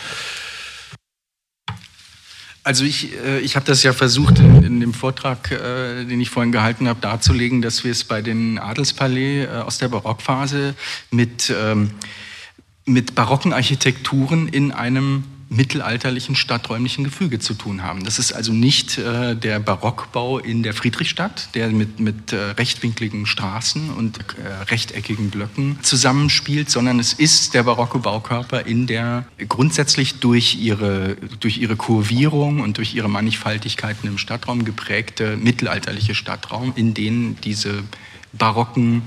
Also 2.63 2.83
ich, 2.83 3.15
äh, 3.25 3.39
ich 3.39 3.55
habe 3.55 3.65
das 3.65 3.81
ja 3.81 3.93
versucht 3.93 4.37
in, 4.37 4.63
in 4.63 4.79
dem 4.79 4.93
Vortrag, 4.93 5.49
äh, 5.49 6.05
den 6.05 6.21
ich 6.21 6.29
vorhin 6.29 6.51
gehalten 6.51 6.87
habe, 6.87 7.01
darzulegen, 7.01 7.63
dass 7.63 7.83
wir 7.83 7.91
es 7.91 8.03
bei 8.03 8.21
den 8.21 8.59
Adelspalais 8.59 9.45
äh, 9.45 9.47
aus 9.47 9.79
der 9.79 9.87
Barockphase 9.87 10.75
mit, 11.09 11.51
ähm, 11.57 11.91
mit 12.85 13.15
barocken 13.15 13.53
Architekturen 13.53 14.47
in 14.47 14.71
einem 14.71 15.23
mittelalterlichen 15.49 16.35
stadträumlichen 16.35 17.03
Gefüge 17.03 17.39
zu 17.39 17.55
tun 17.55 17.81
haben. 17.81 18.03
Das 18.03 18.19
ist 18.19 18.33
also 18.33 18.53
nicht 18.53 18.99
äh, 18.99 19.35
der 19.35 19.59
Barockbau 19.59 20.37
in 20.37 20.61
der 20.61 20.75
Friedrichstadt, 20.75 21.49
der 21.55 21.69
mit, 21.69 21.99
mit 21.99 22.31
äh, 22.31 22.37
rechtwinkligen 22.51 23.25
Straßen 23.25 23.89
und 23.89 24.19
äh, 24.19 24.63
rechteckigen 24.69 25.31
Blöcken 25.31 25.79
zusammenspielt, 25.81 26.69
sondern 26.69 26.99
es 26.99 27.13
ist 27.13 27.55
der 27.55 27.63
barocke 27.63 27.97
Baukörper 27.97 28.67
in 28.67 28.85
der 28.85 29.25
grundsätzlich 29.47 30.19
durch 30.19 30.55
ihre, 30.55 31.17
durch 31.39 31.57
ihre 31.57 31.75
Kurvierung 31.75 32.61
und 32.61 32.77
durch 32.77 32.93
ihre 32.93 33.09
Mannigfaltigkeiten 33.09 34.07
im 34.07 34.19
Stadtraum 34.19 34.65
geprägte 34.65 35.35
mittelalterliche 35.35 36.13
Stadtraum, 36.13 36.73
in 36.75 36.93
den 36.93 37.37
diese 37.41 37.83
barocken 38.33 39.01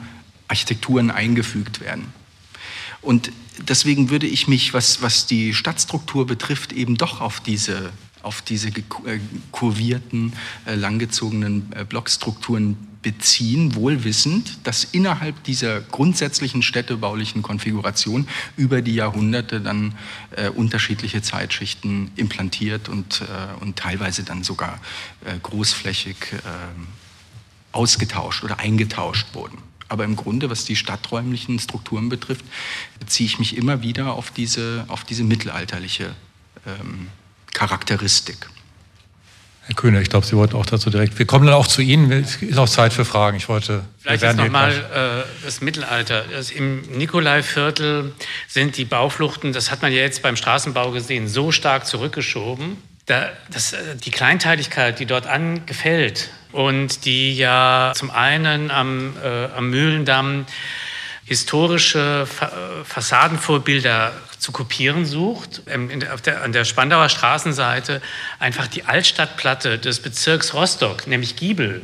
Architekturen 0.48 1.12
eingefügt 1.12 1.80
werden. 1.80 2.12
Und 3.00 3.32
deswegen 3.58 4.10
würde 4.10 4.26
ich 4.26 4.48
mich, 4.48 4.74
was, 4.74 5.02
was 5.02 5.26
die 5.26 5.54
Stadtstruktur 5.54 6.26
betrifft, 6.26 6.72
eben 6.72 6.96
doch 6.96 7.20
auf 7.20 7.40
diese, 7.40 7.92
auf 8.22 8.42
diese 8.42 8.68
äh, 8.68 9.18
kurvierten, 9.50 10.32
äh, 10.66 10.74
langgezogenen 10.74 11.72
äh, 11.74 11.84
Blockstrukturen 11.84 12.76
beziehen, 13.02 13.74
wohl 13.74 14.04
wissend, 14.04 14.58
dass 14.64 14.84
innerhalb 14.84 15.42
dieser 15.44 15.80
grundsätzlichen 15.80 16.62
städtebaulichen 16.62 17.42
Konfiguration 17.42 18.28
über 18.56 18.80
die 18.80 18.94
Jahrhunderte 18.94 19.60
dann 19.60 19.94
äh, 20.36 20.48
unterschiedliche 20.48 21.20
Zeitschichten 21.20 22.12
implantiert 22.16 22.88
und, 22.88 23.22
äh, 23.22 23.60
und 23.60 23.76
teilweise 23.76 24.22
dann 24.22 24.44
sogar 24.44 24.80
äh, 25.24 25.36
großflächig 25.42 26.16
ausgetauscht 27.72 28.44
oder 28.44 28.58
eingetauscht 28.58 29.34
wurden. 29.34 29.58
Aber 29.92 30.04
im 30.04 30.16
Grunde, 30.16 30.48
was 30.48 30.64
die 30.64 30.74
stadträumlichen 30.74 31.58
Strukturen 31.58 32.08
betrifft, 32.08 32.46
beziehe 32.98 33.26
ich 33.26 33.38
mich 33.38 33.58
immer 33.58 33.82
wieder 33.82 34.14
auf 34.14 34.30
diese, 34.30 34.86
auf 34.88 35.04
diese 35.04 35.22
mittelalterliche 35.22 36.14
ähm, 36.66 37.08
Charakteristik. 37.52 38.48
Herr 39.66 39.74
Kühne, 39.74 40.00
ich 40.00 40.08
glaube, 40.08 40.24
Sie 40.24 40.34
wollten 40.34 40.56
auch 40.56 40.64
dazu 40.64 40.88
direkt. 40.88 41.18
Wir 41.18 41.26
kommen 41.26 41.44
dann 41.44 41.54
auch 41.54 41.66
zu 41.66 41.82
Ihnen. 41.82 42.10
Es 42.10 42.36
ist 42.36 42.56
auch 42.56 42.70
Zeit 42.70 42.94
für 42.94 43.04
Fragen. 43.04 43.36
Ich 43.36 43.50
wollte. 43.50 43.84
Vielleicht 43.98 44.22
jetzt 44.22 44.38
nochmal 44.38 45.26
äh, 45.28 45.44
das 45.44 45.60
Mittelalter. 45.60 46.24
Das 46.32 46.50
Im 46.50 46.80
Nikolaiviertel 46.96 48.14
sind 48.48 48.78
die 48.78 48.86
Baufluchten, 48.86 49.52
das 49.52 49.70
hat 49.70 49.82
man 49.82 49.92
ja 49.92 49.98
jetzt 49.98 50.22
beim 50.22 50.36
Straßenbau 50.36 50.92
gesehen, 50.92 51.28
so 51.28 51.52
stark 51.52 51.86
zurückgeschoben. 51.86 52.78
Da, 53.04 53.30
das, 53.50 53.74
äh, 53.74 53.94
die 54.02 54.10
Kleinteiligkeit, 54.10 54.98
die 55.00 55.06
dort 55.06 55.26
angefällt, 55.26 56.30
und 56.52 57.04
die 57.04 57.34
ja 57.34 57.92
zum 57.94 58.10
einen 58.10 58.70
am, 58.70 59.16
äh, 59.22 59.46
am 59.56 59.70
Mühlendamm 59.70 60.46
historische 61.24 62.26
Fa 62.26 62.52
Fassadenvorbilder 62.84 64.12
zu 64.38 64.52
kopieren 64.52 65.06
sucht. 65.06 65.62
Ähm, 65.66 66.00
der, 66.00 66.42
an 66.42 66.52
der 66.52 66.64
Spandauer 66.64 67.08
Straßenseite 67.08 68.02
einfach 68.38 68.66
die 68.66 68.84
Altstadtplatte 68.84 69.78
des 69.78 70.00
Bezirks 70.00 70.52
Rostock, 70.52 71.06
nämlich 71.06 71.36
Giebel, 71.36 71.82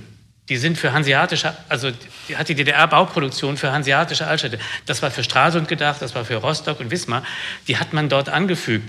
die 0.49 0.57
sind 0.57 0.79
für 0.79 0.93
hanseatische, 0.93 1.55
also 1.69 1.91
die 2.29 2.37
hat 2.37 2.49
die 2.49 2.55
DDR-Bauproduktion 2.55 3.57
für 3.57 3.73
hanseatische 3.73 4.27
Altstädte. 4.27 4.59
Das 4.87 5.03
war 5.03 5.11
für 5.11 5.23
Stralsund 5.23 5.69
gedacht, 5.69 6.01
das 6.01 6.15
war 6.15 6.25
für 6.25 6.37
Rostock 6.37 6.81
und 6.81 6.91
Wismar. 6.91 7.23
Die 7.69 7.77
hat 7.77 7.93
man 7.93 8.09
dort 8.09 8.29
angefügt. 8.29 8.89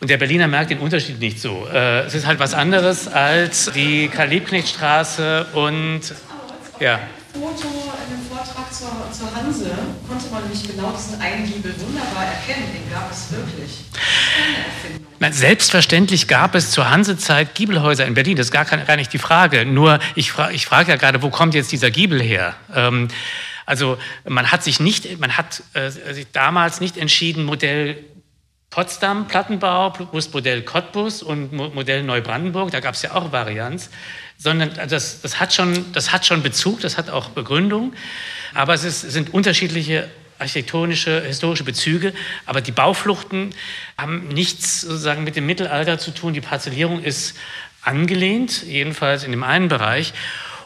Und 0.00 0.10
der 0.10 0.16
Berliner 0.16 0.48
merkt 0.48 0.70
den 0.70 0.78
Unterschied 0.78 1.18
nicht 1.18 1.40
so. 1.40 1.66
Äh, 1.72 2.00
es 2.00 2.14
ist 2.14 2.26
halt 2.26 2.38
was 2.38 2.54
anderes 2.54 3.08
als 3.08 3.70
die 3.72 4.08
Karl-Liebknecht-Straße 4.08 5.46
und 5.52 6.00
ja. 6.78 7.00
Foto 7.32 7.91
zur, 8.82 9.12
zur 9.12 9.34
Hanse 9.34 9.70
konnte 10.08 10.28
man 10.30 10.42
nämlich 10.42 10.66
genau 10.66 10.92
diesen 10.92 11.20
Eingiebel 11.20 11.74
wunderbar 11.80 12.24
erkennen. 12.24 12.66
Den 12.74 12.90
gab 12.92 13.10
es 13.10 13.30
wirklich. 13.30 13.84
Selbstverständlich 15.30 16.26
gab 16.26 16.54
es 16.56 16.72
zur 16.72 16.90
Hansezeit 16.90 17.54
Giebelhäuser 17.54 18.06
in 18.06 18.14
Berlin. 18.14 18.36
Das 18.36 18.46
ist 18.46 18.52
gar, 18.52 18.64
gar 18.64 18.96
nicht 18.96 19.12
die 19.12 19.18
Frage. 19.18 19.64
Nur 19.64 20.00
ich, 20.16 20.32
fra 20.32 20.50
ich 20.50 20.66
frage 20.66 20.90
ja 20.90 20.96
gerade, 20.96 21.22
wo 21.22 21.30
kommt 21.30 21.54
jetzt 21.54 21.70
dieser 21.70 21.90
Giebel 21.90 22.20
her? 22.20 22.54
Ähm, 22.74 23.08
also 23.66 23.98
man 24.28 24.50
hat 24.50 24.64
sich 24.64 24.80
nicht, 24.80 25.20
man 25.20 25.36
hat 25.36 25.62
äh, 25.74 25.90
sich 25.90 26.26
damals 26.32 26.80
nicht 26.80 26.96
entschieden, 26.96 27.44
Modell 27.44 28.04
Potsdam 28.70 29.28
Plattenbau 29.28 29.90
plus 29.90 30.32
Modell 30.32 30.62
Cottbus 30.62 31.22
und 31.22 31.52
Modell 31.52 32.02
Neubrandenburg, 32.02 32.70
da 32.70 32.80
gab 32.80 32.94
es 32.94 33.02
ja 33.02 33.14
auch 33.14 33.30
Varianz, 33.30 33.90
sondern 34.42 34.72
das, 34.88 35.20
das, 35.20 35.38
hat 35.38 35.54
schon, 35.54 35.92
das 35.92 36.12
hat 36.12 36.26
schon 36.26 36.42
Bezug, 36.42 36.80
das 36.80 36.98
hat 36.98 37.10
auch 37.10 37.28
Begründung, 37.30 37.92
aber 38.54 38.74
es 38.74 38.82
ist, 38.82 39.02
sind 39.02 39.32
unterschiedliche 39.32 40.10
architektonische, 40.38 41.22
historische 41.24 41.62
Bezüge, 41.62 42.12
aber 42.44 42.60
die 42.60 42.72
Baufluchten 42.72 43.54
haben 43.96 44.26
nichts 44.28 44.80
sozusagen 44.80 45.22
mit 45.22 45.36
dem 45.36 45.46
Mittelalter 45.46 45.98
zu 45.98 46.10
tun. 46.10 46.32
Die 46.32 46.40
Parzellierung 46.40 47.02
ist 47.04 47.36
angelehnt, 47.82 48.64
jedenfalls 48.64 49.22
in 49.22 49.30
dem 49.30 49.44
einen 49.44 49.68
Bereich. 49.68 50.12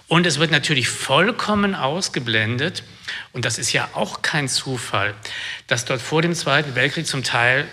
Und 0.09 0.27
es 0.27 0.39
wird 0.39 0.51
natürlich 0.51 0.89
vollkommen 0.89 1.75
ausgeblendet, 1.75 2.85
und 3.33 3.45
das 3.45 3.59
ist 3.59 3.73
ja 3.73 3.89
auch 3.93 4.23
kein 4.23 4.49
Zufall, 4.49 5.15
dass 5.67 5.85
dort 5.85 6.01
vor 6.01 6.23
dem 6.23 6.35
Zweiten 6.35 6.75
Weltkrieg 6.75 7.07
zum 7.07 7.23
Teil 7.23 7.67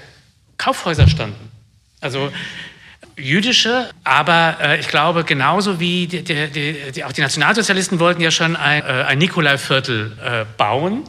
Kaufhäuser 0.58 1.08
standen. 1.08 1.52
Also 2.02 2.32
jüdische, 3.18 3.90
aber 4.04 4.58
äh, 4.62 4.80
ich 4.80 4.88
glaube, 4.88 5.24
genauso 5.24 5.80
wie 5.80 6.08
die, 6.08 6.24
die, 6.24 6.92
die, 6.92 7.04
auch 7.04 7.12
die 7.12 7.22
Nationalsozialisten 7.22 8.00
wollten 8.00 8.22
ja 8.22 8.32
schon 8.32 8.56
ein, 8.56 8.82
äh, 8.82 8.86
ein 8.86 9.18
Nikolaiviertel 9.18 10.18
äh, 10.22 10.46
bauen. 10.58 11.04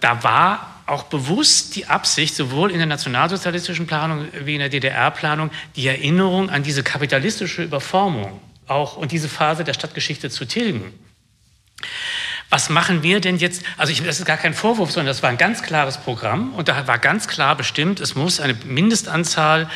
Da 0.00 0.22
war 0.22 0.82
auch 0.86 1.04
bewusst 1.04 1.76
die 1.76 1.86
Absicht, 1.86 2.34
sowohl 2.34 2.70
in 2.70 2.78
der 2.78 2.86
nationalsozialistischen 2.86 3.86
Planung 3.86 4.26
wie 4.44 4.54
in 4.54 4.60
der 4.60 4.68
DDR-Planung, 4.68 5.50
die 5.76 5.86
Erinnerung 5.86 6.50
an 6.50 6.62
diese 6.62 6.82
kapitalistische 6.82 7.62
Überformung 7.62 8.40
auch 8.66 8.96
und 8.96 9.12
diese 9.12 9.28
Phase 9.28 9.64
der 9.64 9.74
Stadtgeschichte 9.74 10.30
zu 10.30 10.46
tilgen. 10.46 10.92
Was 12.50 12.68
machen 12.68 13.04
wir 13.04 13.20
denn 13.20 13.36
jetzt? 13.36 13.62
Also 13.76 13.92
ich, 13.92 14.02
das 14.02 14.18
ist 14.18 14.26
gar 14.26 14.36
kein 14.36 14.54
Vorwurf, 14.54 14.90
sondern 14.90 15.06
das 15.06 15.22
war 15.22 15.30
ein 15.30 15.38
ganz 15.38 15.62
klares 15.62 15.98
Programm 15.98 16.52
und 16.54 16.68
da 16.68 16.86
war 16.88 16.98
ganz 16.98 17.28
klar 17.28 17.54
bestimmt, 17.54 18.00
es 18.00 18.16
muss 18.16 18.40
eine 18.40 18.54
Mindestanzahl 18.64 19.70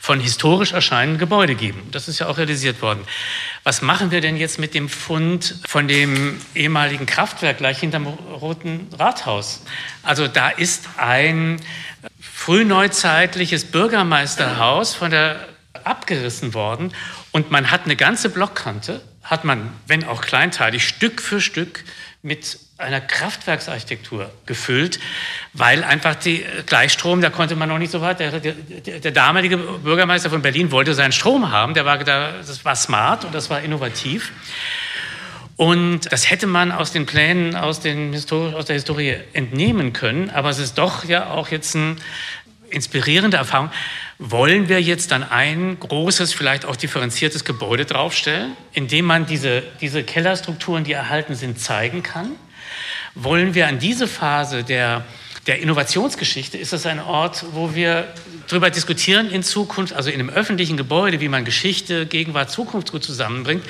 von 0.00 0.18
historisch 0.18 0.72
erscheinenden 0.72 1.18
Gebäuden 1.18 1.56
geben. 1.56 1.88
Das 1.92 2.08
ist 2.08 2.18
ja 2.18 2.26
auch 2.26 2.36
realisiert 2.36 2.82
worden. 2.82 3.00
Was 3.62 3.80
machen 3.80 4.10
wir 4.10 4.20
denn 4.20 4.36
jetzt 4.36 4.58
mit 4.58 4.74
dem 4.74 4.88
Fund 4.88 5.54
von 5.68 5.86
dem 5.86 6.40
ehemaligen 6.56 7.06
Kraftwerk 7.06 7.58
gleich 7.58 7.78
hinterm 7.78 8.06
Roten 8.06 8.88
Rathaus? 8.98 9.62
Also 10.02 10.26
da 10.26 10.48
ist 10.48 10.88
ein 10.96 11.60
frühneuzeitliches 12.20 13.66
Bürgermeisterhaus 13.66 14.94
von 14.94 15.12
der 15.12 15.48
abgerissen 15.84 16.54
worden 16.54 16.92
und 17.30 17.52
man 17.52 17.70
hat 17.70 17.84
eine 17.84 17.96
ganze 17.96 18.30
Blockkante, 18.30 19.02
hat 19.22 19.44
man, 19.44 19.72
wenn 19.86 20.04
auch 20.04 20.20
kleinteilig, 20.20 20.86
Stück 20.86 21.20
für 21.20 21.40
Stück 21.40 21.84
mit 22.26 22.58
einer 22.76 23.00
Kraftwerksarchitektur 23.00 24.32
gefüllt, 24.46 24.98
weil 25.52 25.84
einfach 25.84 26.16
die 26.16 26.44
Gleichstrom, 26.66 27.20
da 27.20 27.30
konnte 27.30 27.54
man 27.54 27.68
noch 27.68 27.78
nicht 27.78 27.92
so 27.92 28.00
weit. 28.00 28.18
Der, 28.18 28.40
der, 28.40 28.54
der, 28.98 29.12
damalige 29.12 29.56
Bürgermeister 29.56 30.28
von 30.28 30.42
Berlin 30.42 30.72
wollte 30.72 30.92
seinen 30.92 31.12
Strom 31.12 31.52
haben, 31.52 31.74
der 31.74 31.84
war, 31.84 31.98
das 31.98 32.64
war 32.64 32.74
smart 32.74 33.24
und 33.24 33.32
das 33.32 33.48
war 33.48 33.60
innovativ. 33.60 34.32
Und 35.54 36.10
das 36.10 36.28
hätte 36.28 36.48
man 36.48 36.72
aus 36.72 36.90
den 36.90 37.06
Plänen 37.06 37.54
aus, 37.54 37.78
den 37.78 38.12
aus 38.12 38.64
der 38.64 38.74
Historie 38.74 39.16
entnehmen 39.32 39.92
können, 39.92 40.28
aber 40.30 40.50
es 40.50 40.58
ist 40.58 40.78
doch 40.78 41.04
ja 41.04 41.30
auch 41.30 41.48
jetzt 41.48 41.76
eine 41.76 41.94
inspirierende 42.70 43.36
Erfahrung. 43.36 43.70
Wollen 44.18 44.68
wir 44.68 44.80
jetzt 44.80 45.10
dann 45.10 45.22
ein 45.22 45.78
großes, 45.78 46.32
vielleicht 46.32 46.64
auch 46.64 46.76
differenziertes 46.76 47.44
Gebäude 47.44 47.84
draufstellen, 47.84 48.56
in 48.72 48.88
dem 48.88 49.04
man 49.04 49.26
diese, 49.26 49.62
diese 49.80 50.02
Kellerstrukturen, 50.02 50.84
die 50.84 50.92
erhalten 50.92 51.34
sind, 51.34 51.60
zeigen 51.60 52.02
kann? 52.02 52.36
wollen 53.16 53.54
wir 53.54 53.66
an 53.66 53.78
diese 53.78 54.06
Phase 54.06 54.62
der, 54.62 55.04
der 55.46 55.58
Innovationsgeschichte, 55.60 56.58
ist 56.58 56.72
das 56.72 56.86
ein 56.86 57.00
Ort, 57.00 57.44
wo 57.52 57.74
wir 57.74 58.06
darüber 58.46 58.70
diskutieren 58.70 59.30
in 59.30 59.42
Zukunft, 59.42 59.94
also 59.94 60.10
in 60.10 60.20
einem 60.20 60.30
öffentlichen 60.30 60.76
Gebäude, 60.76 61.20
wie 61.20 61.28
man 61.28 61.44
Geschichte, 61.44 62.06
Gegenwart, 62.06 62.50
Zukunft 62.50 62.92
gut 62.92 63.02
zusammenbringt. 63.02 63.64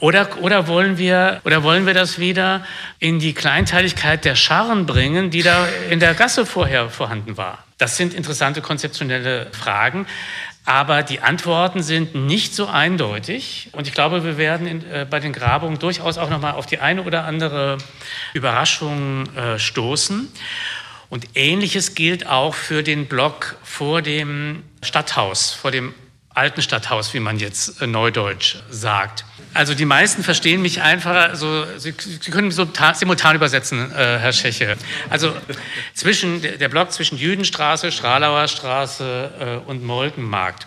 Oder, 0.00 0.42
oder, 0.42 0.66
wollen 0.66 0.98
wir, 0.98 1.40
oder 1.44 1.62
wollen 1.62 1.86
wir 1.86 1.94
das 1.94 2.18
wieder 2.18 2.66
in 2.98 3.20
die 3.20 3.34
Kleinteiligkeit 3.34 4.24
der 4.24 4.34
Scharren 4.34 4.84
bringen, 4.84 5.30
die 5.30 5.42
da 5.42 5.68
in 5.90 6.00
der 6.00 6.14
Gasse 6.14 6.44
vorher 6.44 6.90
vorhanden 6.90 7.36
war? 7.36 7.64
Das 7.82 7.96
sind 7.96 8.14
interessante 8.14 8.62
konzeptionelle 8.62 9.48
Fragen. 9.50 10.06
Aber 10.64 11.02
die 11.02 11.18
Antworten 11.18 11.82
sind 11.82 12.14
nicht 12.14 12.54
so 12.54 12.68
eindeutig. 12.68 13.70
Und 13.72 13.88
ich 13.88 13.92
glaube, 13.92 14.22
wir 14.22 14.38
werden 14.38 14.68
in, 14.68 14.88
äh, 14.88 15.04
bei 15.04 15.18
den 15.18 15.32
Grabungen 15.32 15.80
durchaus 15.80 16.16
auch 16.16 16.30
noch 16.30 16.40
mal 16.40 16.52
auf 16.52 16.66
die 16.66 16.78
eine 16.78 17.02
oder 17.02 17.24
andere 17.24 17.78
Überraschung 18.34 19.26
äh, 19.34 19.58
stoßen. 19.58 20.28
Und 21.10 21.26
Ähnliches 21.34 21.96
gilt 21.96 22.28
auch 22.28 22.54
für 22.54 22.84
den 22.84 23.06
Block 23.06 23.56
vor 23.64 24.00
dem 24.00 24.62
Stadthaus, 24.80 25.52
vor 25.52 25.72
dem 25.72 25.92
alten 26.34 26.62
Stadthaus, 26.62 27.14
wie 27.14 27.20
man 27.20 27.38
jetzt 27.38 27.82
äh, 27.82 27.86
neudeutsch 27.86 28.56
sagt. 28.70 29.24
Also 29.54 29.74
die 29.74 29.84
meisten 29.84 30.22
verstehen 30.22 30.62
mich 30.62 30.80
einfach, 30.80 31.14
also 31.14 31.66
Sie, 31.76 31.92
können 31.92 32.50
so 32.50 32.66
simultan 32.94 33.36
übersetzen, 33.36 33.92
äh, 33.92 34.18
Herr 34.18 34.32
Scheche. 34.32 34.76
Also 35.10 35.34
zwischen 35.94 36.40
der 36.40 36.68
Block 36.68 36.90
zwischen 36.92 37.18
Jüdenstraße, 37.18 37.92
Stralauer 37.92 38.48
Straße 38.48 39.60
äh, 39.66 39.70
und 39.70 39.84
Molkenmarkt. 39.84 40.66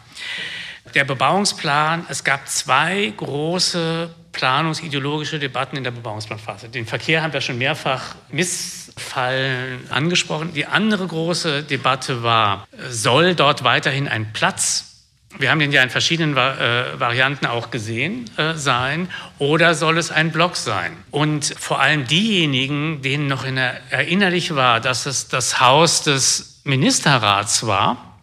Der 0.93 1.03
Bebauungsplan, 1.03 2.05
es 2.09 2.23
gab 2.23 2.47
zwei 2.47 3.11
große 3.17 4.09
planungsideologische 4.31 5.39
Debatten 5.39 5.77
in 5.77 5.83
der 5.83 5.91
Bebauungsplanphase. 5.91 6.69
Den 6.69 6.85
Verkehr 6.85 7.23
haben 7.23 7.33
wir 7.33 7.41
schon 7.41 7.57
mehrfach 7.57 8.15
missfallen 8.29 9.89
angesprochen. 9.89 10.53
Die 10.53 10.65
andere 10.65 11.07
große 11.07 11.63
Debatte 11.63 12.21
war, 12.21 12.67
soll 12.89 13.33
dort 13.33 13.63
weiterhin 13.63 14.07
ein 14.07 14.31
Platz 14.31 14.94
wir 15.37 15.51
haben 15.51 15.59
den 15.59 15.71
ja 15.71 15.83
in 15.83 15.89
verschiedenen 15.89 16.35
äh, 16.35 16.99
Varianten 16.99 17.45
auch 17.45 17.71
gesehen 17.71 18.29
äh, 18.37 18.53
sein, 18.53 19.09
oder 19.37 19.75
soll 19.75 19.97
es 19.97 20.11
ein 20.11 20.31
Block 20.31 20.55
sein? 20.55 20.95
Und 21.11 21.53
vor 21.57 21.81
allem 21.81 22.07
diejenigen, 22.07 23.01
denen 23.01 23.27
noch 23.27 23.45
in 23.45 23.55
der, 23.55 23.81
erinnerlich 23.91 24.55
war, 24.55 24.79
dass 24.79 25.05
es 25.05 25.27
das 25.27 25.59
Haus 25.59 26.03
des 26.03 26.61
Ministerrats 26.63 27.65
war, 27.65 28.19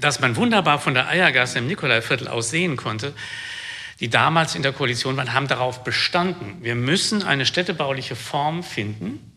das 0.00 0.20
man 0.20 0.36
wunderbar 0.36 0.78
von 0.78 0.94
der 0.94 1.08
Eiergasse 1.08 1.58
im 1.58 1.66
Nikolaiviertel 1.66 2.28
aus 2.28 2.50
sehen 2.50 2.76
konnte, 2.76 3.14
die 4.00 4.08
damals 4.08 4.54
in 4.54 4.62
der 4.62 4.72
Koalition 4.72 5.16
waren, 5.16 5.32
haben 5.32 5.48
darauf 5.48 5.84
bestanden, 5.84 6.58
wir 6.62 6.74
müssen 6.74 7.22
eine 7.22 7.46
städtebauliche 7.46 8.16
Form 8.16 8.62
finden, 8.62 9.32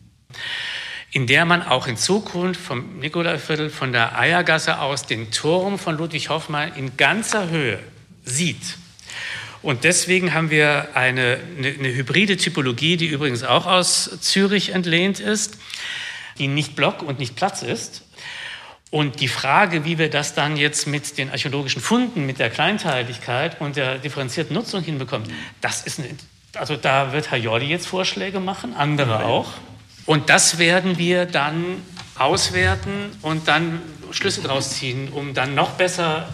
in 1.10 1.26
der 1.26 1.44
man 1.44 1.62
auch 1.62 1.86
in 1.86 1.96
Zukunft 1.96 2.60
vom 2.60 2.98
Nikolaiviertel, 2.98 3.70
von 3.70 3.92
der 3.92 4.18
Eiergasse 4.18 4.80
aus 4.80 5.06
den 5.06 5.30
Turm 5.30 5.78
von 5.78 5.96
Ludwig 5.96 6.28
Hoffmann 6.28 6.74
in 6.74 6.96
ganzer 6.96 7.48
Höhe 7.48 7.78
sieht. 8.24 8.76
Und 9.62 9.84
deswegen 9.84 10.34
haben 10.34 10.50
wir 10.50 10.88
eine, 10.94 11.38
eine, 11.56 11.68
eine 11.68 11.94
hybride 11.94 12.36
Typologie, 12.36 12.96
die 12.96 13.06
übrigens 13.06 13.42
auch 13.42 13.66
aus 13.66 14.20
Zürich 14.20 14.70
entlehnt 14.70 15.18
ist, 15.18 15.58
die 16.38 16.46
nicht 16.46 16.76
Block 16.76 17.02
und 17.02 17.18
nicht 17.18 17.34
Platz 17.36 17.62
ist. 17.62 18.04
Und 18.90 19.20
die 19.20 19.28
Frage, 19.28 19.84
wie 19.84 19.98
wir 19.98 20.08
das 20.08 20.34
dann 20.34 20.56
jetzt 20.56 20.86
mit 20.86 21.18
den 21.18 21.30
archäologischen 21.30 21.82
Funden, 21.82 22.24
mit 22.24 22.38
der 22.38 22.48
Kleinteiligkeit 22.48 23.60
und 23.60 23.76
der 23.76 23.98
differenzierten 23.98 24.54
Nutzung 24.54 24.82
hinbekommen, 24.82 25.30
das 25.60 25.82
ist 25.82 25.98
eine, 25.98 26.08
also 26.54 26.76
da 26.76 27.12
wird 27.12 27.30
Herr 27.30 27.38
Jordi 27.38 27.66
jetzt 27.66 27.86
Vorschläge 27.86 28.40
machen, 28.40 28.74
andere 28.74 29.24
auch. 29.24 29.52
Und 30.08 30.30
das 30.30 30.56
werden 30.56 30.96
wir 30.96 31.26
dann 31.26 31.82
auswerten 32.16 33.10
und 33.20 33.46
dann 33.46 33.82
Schlüsse 34.10 34.40
daraus 34.40 34.70
ziehen, 34.70 35.10
um 35.10 35.34
dann 35.34 35.54
noch 35.54 35.72
besser 35.72 36.26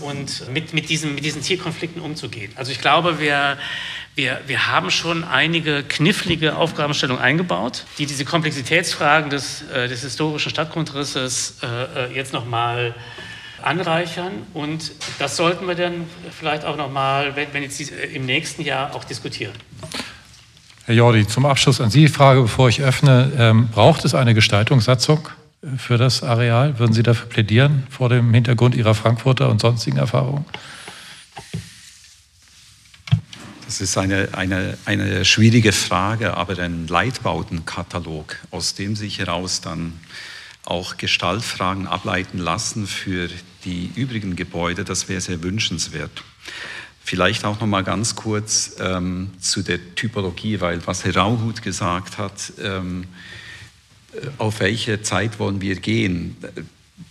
äh, 0.00 0.02
und 0.02 0.48
mit, 0.50 0.72
mit, 0.72 0.88
diesen, 0.88 1.14
mit 1.14 1.26
diesen 1.26 1.42
Zielkonflikten 1.42 2.00
umzugehen. 2.00 2.50
Also 2.56 2.72
ich 2.72 2.80
glaube, 2.80 3.20
wir, 3.20 3.58
wir, 4.14 4.40
wir 4.46 4.68
haben 4.68 4.90
schon 4.90 5.24
einige 5.24 5.82
knifflige 5.82 6.56
Aufgabenstellungen 6.56 7.22
eingebaut, 7.22 7.84
die 7.98 8.06
diese 8.06 8.24
Komplexitätsfragen 8.24 9.28
des, 9.28 9.60
äh, 9.72 9.88
des 9.88 10.00
historischen 10.00 10.48
Stadtgrundrisses 10.48 11.58
äh, 11.62 12.06
äh 12.06 12.14
jetzt 12.14 12.32
nochmal 12.32 12.94
anreichern. 13.60 14.46
Und 14.54 14.92
das 15.18 15.36
sollten 15.36 15.68
wir 15.68 15.74
dann 15.74 16.06
vielleicht 16.34 16.64
auch 16.64 16.78
nochmal, 16.78 17.36
wenn, 17.36 17.52
wenn 17.52 17.62
jetzt 17.62 17.78
äh, 17.78 18.06
im 18.06 18.24
nächsten 18.24 18.62
Jahr 18.62 18.94
auch 18.94 19.04
diskutieren. 19.04 19.52
Herr 20.88 20.94
Jordi, 20.94 21.26
zum 21.26 21.44
Abschluss 21.44 21.82
an 21.82 21.90
Sie 21.90 22.06
die 22.06 22.08
Frage, 22.08 22.40
bevor 22.40 22.70
ich 22.70 22.80
öffne. 22.80 23.30
Ähm, 23.36 23.68
braucht 23.68 24.06
es 24.06 24.14
eine 24.14 24.32
Gestaltungssatzung 24.32 25.28
für 25.76 25.98
das 25.98 26.22
Areal? 26.22 26.78
Würden 26.78 26.94
Sie 26.94 27.02
dafür 27.02 27.28
plädieren 27.28 27.86
vor 27.90 28.08
dem 28.08 28.32
Hintergrund 28.32 28.74
Ihrer 28.74 28.94
Frankfurter 28.94 29.50
und 29.50 29.60
sonstigen 29.60 29.98
Erfahrungen? 29.98 30.46
Das 33.66 33.82
ist 33.82 33.98
eine, 33.98 34.30
eine, 34.32 34.78
eine 34.86 35.26
schwierige 35.26 35.72
Frage, 35.72 36.34
aber 36.38 36.58
ein 36.58 36.86
Leitbautenkatalog, 36.86 38.36
aus 38.50 38.72
dem 38.72 38.96
sich 38.96 39.18
heraus 39.18 39.60
dann 39.60 39.92
auch 40.64 40.96
Gestaltfragen 40.96 41.86
ableiten 41.86 42.38
lassen 42.38 42.86
für 42.86 43.28
die 43.66 43.92
übrigen 43.94 44.36
Gebäude, 44.36 44.84
das 44.84 45.06
wäre 45.10 45.20
sehr 45.20 45.42
wünschenswert. 45.42 46.24
Vielleicht 47.08 47.46
auch 47.46 47.58
noch 47.58 47.66
mal 47.66 47.84
ganz 47.84 48.16
kurz 48.16 48.76
ähm, 48.80 49.30
zu 49.40 49.62
der 49.62 49.78
Typologie, 49.94 50.60
weil 50.60 50.86
was 50.86 51.06
Herr 51.06 51.16
Rauhut 51.16 51.62
gesagt 51.62 52.18
hat, 52.18 52.52
ähm, 52.62 53.06
äh, 54.12 54.26
auf 54.36 54.60
welche 54.60 55.00
Zeit 55.00 55.38
wollen 55.38 55.62
wir 55.62 55.76
gehen? 55.76 56.36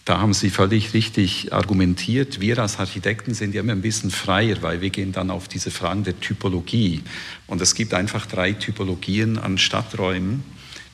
Da 0.06 0.20
haben 0.20 0.36
Sie 0.36 0.52
völlig 0.52 0.94
richtig 0.94 1.52
argumentiert. 1.52 2.40
Wir 2.40 2.60
als 2.60 2.78
Architekten 2.78 3.34
sind 3.34 3.56
ja 3.56 3.62
immer 3.62 3.72
ein 3.72 3.82
bisschen 3.82 4.12
freier, 4.12 4.62
weil 4.62 4.82
wir 4.82 4.92
gehen 4.92 5.14
dann 5.14 5.32
auf 5.32 5.48
diese 5.48 5.72
Fragen 5.72 6.04
der 6.04 6.20
Typologie. 6.20 7.02
Und 7.48 7.60
es 7.60 7.74
gibt 7.74 7.96
einfach 7.96 8.28
drei 8.28 8.54
Typologien 8.54 9.40
an 9.40 9.58
Stadträumen, 9.58 10.44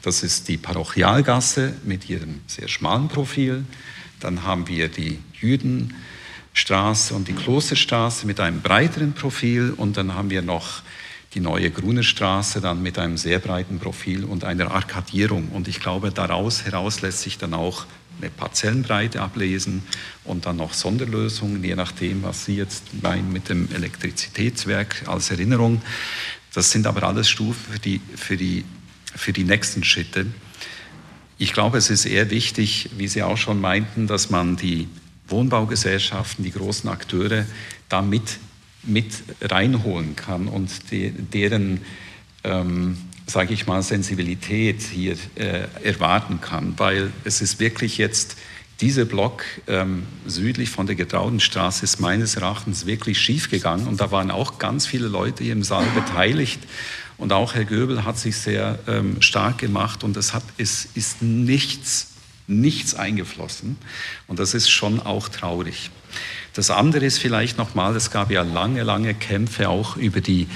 Das 0.02 0.24
ist 0.24 0.48
die 0.48 0.56
Parochialgasse 0.56 1.74
mit 1.84 2.10
ihrem 2.10 2.40
sehr 2.48 2.70
schmalen 2.70 3.10
Profil. 3.10 3.66
Dann 4.22 4.44
haben 4.44 4.70
wir 4.70 4.88
die 4.88 5.20
Jüdenstraße 6.54 7.16
und 7.16 7.28
die 7.28 7.34
Klosterstraße 7.34 8.28
mit 8.28 8.40
einem 8.40 8.62
breiteren 8.62 9.14
Profil. 9.14 9.74
Und 9.76 9.98
dann 9.98 10.14
haben 10.14 10.30
wir 10.30 10.44
noch 10.44 10.84
die 11.34 11.40
neue 11.40 11.72
Grunerstraße 11.72 12.62
dann 12.62 12.84
mit 12.84 13.00
einem 13.00 13.18
sehr 13.18 13.40
breiten 13.40 13.80
Profil 13.80 14.24
und 14.24 14.44
einer 14.44 14.72
Arkadierung. 14.72 15.50
Und 15.50 15.68
ich 15.68 15.80
glaube, 15.80 16.12
daraus 16.12 16.64
heraus 16.64 17.02
lässt 17.02 17.22
sich 17.22 17.40
dann 17.40 17.56
auch 17.56 17.86
eine 18.22 18.30
Parzellenbreite 18.30 19.20
ablesen 19.20 19.82
und 20.24 20.46
dann 20.46 20.58
noch 20.58 20.76
Sonderlösungen, 20.76 21.64
je 21.64 21.76
nachdem, 21.76 22.22
was 22.22 22.46
Sie 22.46 22.56
jetzt 22.56 23.02
meinen 23.02 23.34
mit 23.34 23.50
dem 23.50 23.68
Elektrizitätswerk 23.74 25.04
als 25.08 25.32
Erinnerung. 25.32 25.82
Das 26.54 26.70
sind 26.70 26.86
aber 26.86 27.02
alles 27.04 27.28
Stufen 27.28 27.74
für 27.74 27.80
die, 27.80 28.00
für 28.16 28.38
die, 28.38 28.64
für 29.16 29.34
die 29.34 29.44
nächsten 29.44 29.84
Schritte. 29.84 30.28
Ich 31.40 31.52
glaube, 31.52 31.80
es 31.80 31.90
ist 31.90 32.06
eher 32.06 32.30
wichtig, 32.30 32.92
wie 32.96 33.08
Sie 33.08 33.24
auch 33.24 33.38
schon 33.38 33.60
meinten, 33.60 34.06
dass 34.06 34.30
man 34.30 34.56
die 34.56 34.88
Wohnbaugesellschaften, 35.28 36.44
die 36.44 36.52
großen 36.52 36.90
Akteure 36.90 37.46
da 37.90 38.02
mit, 38.02 38.40
reinholen 39.42 40.16
kann 40.16 40.48
und 40.48 40.92
die, 40.92 41.12
deren 41.12 41.82
ähm, 42.44 42.98
sage 43.26 43.54
ich 43.54 43.68
mal, 43.68 43.82
Sensibilität 43.82 44.82
hier 44.82 45.16
äh, 45.36 45.68
erwarten 45.84 46.42
kann, 46.42 46.74
weil 46.78 47.12
es 47.24 47.42
ist 47.42 47.60
wirklich 47.60 47.98
jetzt, 47.98 48.36
dieser 48.82 49.06
Block 49.06 49.46
ähm, 49.68 50.04
südlich 50.26 50.70
von 50.70 50.88
der 50.88 50.96
Getraudenstraße 50.96 51.86
ist 51.86 52.02
meines 52.02 52.36
Erachtens 52.36 52.86
wirklich 52.86 53.20
schief 53.20 53.50
gegangen 53.50 53.88
und 53.88 54.02
da 54.02 54.12
waren 54.12 54.32
auch 54.32 54.58
ganz 54.58 54.86
viele 54.86 55.08
Leute 55.08 55.44
hier 55.44 55.54
im 55.54 55.64
Saal 55.64 55.86
beteiligt. 55.96 56.60
Und 57.18 57.32
auch 57.32 57.54
Herr 57.54 57.66
Göbel 57.66 58.04
hat 58.04 58.18
sich 58.18 58.36
sehr 58.36 58.80
ähm, 58.88 59.22
stark 59.22 59.60
gemacht. 59.60 60.04
Und 60.04 60.18
es, 60.18 60.34
hat, 60.34 60.44
es 60.58 60.90
ist 60.96 61.22
nichts, 61.22 62.08
nichts 62.48 62.96
eingeflossen 62.96 63.78
und 64.28 64.40
das 64.40 64.54
ist 64.54 64.70
schon 64.70 65.00
auch 65.00 65.30
traurig. 65.30 65.90
Das 66.54 66.70
andere 66.70 67.06
ist 67.06 67.18
vielleicht 67.18 67.58
nochmal, 67.58 67.96
es 67.96 68.12
gab 68.12 68.30
ja 68.30 68.44
lange, 68.44 68.84
lange 68.84 69.14
Kämpfe 69.14 69.70
auch 69.70 69.98
über 69.98 70.22
die 70.22 70.48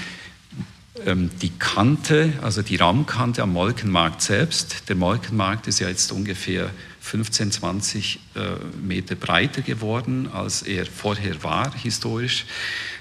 ähm, 1.06 1.30
die 1.40 1.50
Kante, 1.50 2.32
also 2.42 2.62
die 2.62 2.76
Raumkante 2.76 3.42
am 3.42 3.52
Molkenmarkt 3.52 4.22
selbst. 4.22 4.88
Der 4.88 4.96
Molkenmarkt 4.96 5.66
ist 5.66 5.78
ja 5.78 5.88
jetzt 5.88 6.10
ungefähr 6.12 6.70
15, 7.00 7.52
20 7.52 8.20
äh, 8.34 8.40
Meter 8.82 9.14
breiter 9.14 9.62
geworden, 9.62 10.28
als 10.32 10.62
er 10.62 10.86
vorher 10.86 11.42
war, 11.42 11.72
historisch. 11.74 12.46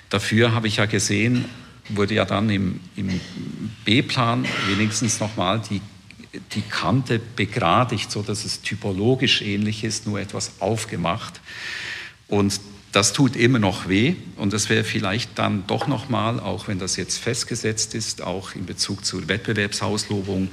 Dafür 0.09 0.53
habe 0.53 0.67
ich 0.67 0.77
ja 0.77 0.85
gesehen, 0.85 1.45
wurde 1.89 2.13
ja 2.13 2.25
dann 2.25 2.49
im, 2.49 2.79
im 2.95 3.19
B-Plan 3.83 4.45
wenigstens 4.67 5.19
nochmal 5.19 5.61
die, 5.69 5.81
die 6.53 6.61
Kante 6.61 7.19
begradigt, 7.35 8.11
sodass 8.11 8.45
es 8.45 8.61
typologisch 8.61 9.41
ähnlich 9.41 9.83
ist, 9.83 10.07
nur 10.07 10.19
etwas 10.19 10.53
aufgemacht. 10.59 11.41
Und 12.27 12.59
das 12.91 13.13
tut 13.13 13.35
immer 13.35 13.59
noch 13.59 13.89
weh 13.89 14.15
und 14.37 14.53
das 14.53 14.69
wäre 14.69 14.83
vielleicht 14.83 15.37
dann 15.37 15.67
doch 15.67 15.87
nochmal, 15.87 16.39
auch 16.39 16.67
wenn 16.67 16.79
das 16.79 16.95
jetzt 16.95 17.17
festgesetzt 17.17 17.93
ist, 17.95 18.21
auch 18.21 18.55
in 18.55 18.65
Bezug 18.65 19.05
zur 19.05 19.27
Wettbewerbsauslobung, 19.27 20.49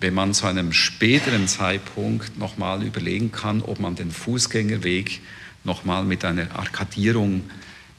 wenn 0.00 0.14
man 0.14 0.32
zu 0.32 0.46
einem 0.46 0.72
späteren 0.72 1.48
Zeitpunkt 1.48 2.38
nochmal 2.38 2.84
überlegen 2.84 3.32
kann, 3.32 3.62
ob 3.62 3.80
man 3.80 3.96
den 3.96 4.12
Fußgängerweg 4.12 5.20
nochmal 5.64 6.04
mit 6.04 6.24
einer 6.24 6.56
Arkadierung 6.56 7.42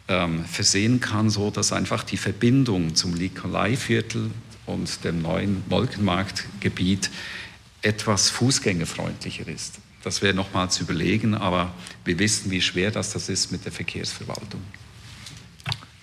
ähm, 0.07 0.45
versehen 0.45 1.01
kann, 1.01 1.29
so 1.29 1.51
dass 1.51 1.73
einfach 1.73 2.03
die 2.03 2.17
Verbindung 2.17 2.95
zum 2.95 3.13
Nikolai-Viertel 3.13 4.31
und 4.69 5.03
dem 5.03 5.21
neuen 5.21 5.63
Wolkenmarktgebiet 5.69 7.09
etwas 7.81 8.29
fußgängerfreundlicher 8.29 9.47
ist. 9.47 9.79
Das 10.03 10.21
wäre 10.21 10.33
nochmal 10.33 10.69
zu 10.69 10.83
überlegen, 10.83 11.35
aber 11.35 11.73
wir 12.05 12.19
wissen, 12.19 12.51
wie 12.51 12.61
schwer 12.61 12.91
das, 12.91 13.11
das 13.11 13.27
ist 13.29 13.51
mit 13.51 13.65
der 13.65 13.71
Verkehrsverwaltung. 13.71 14.61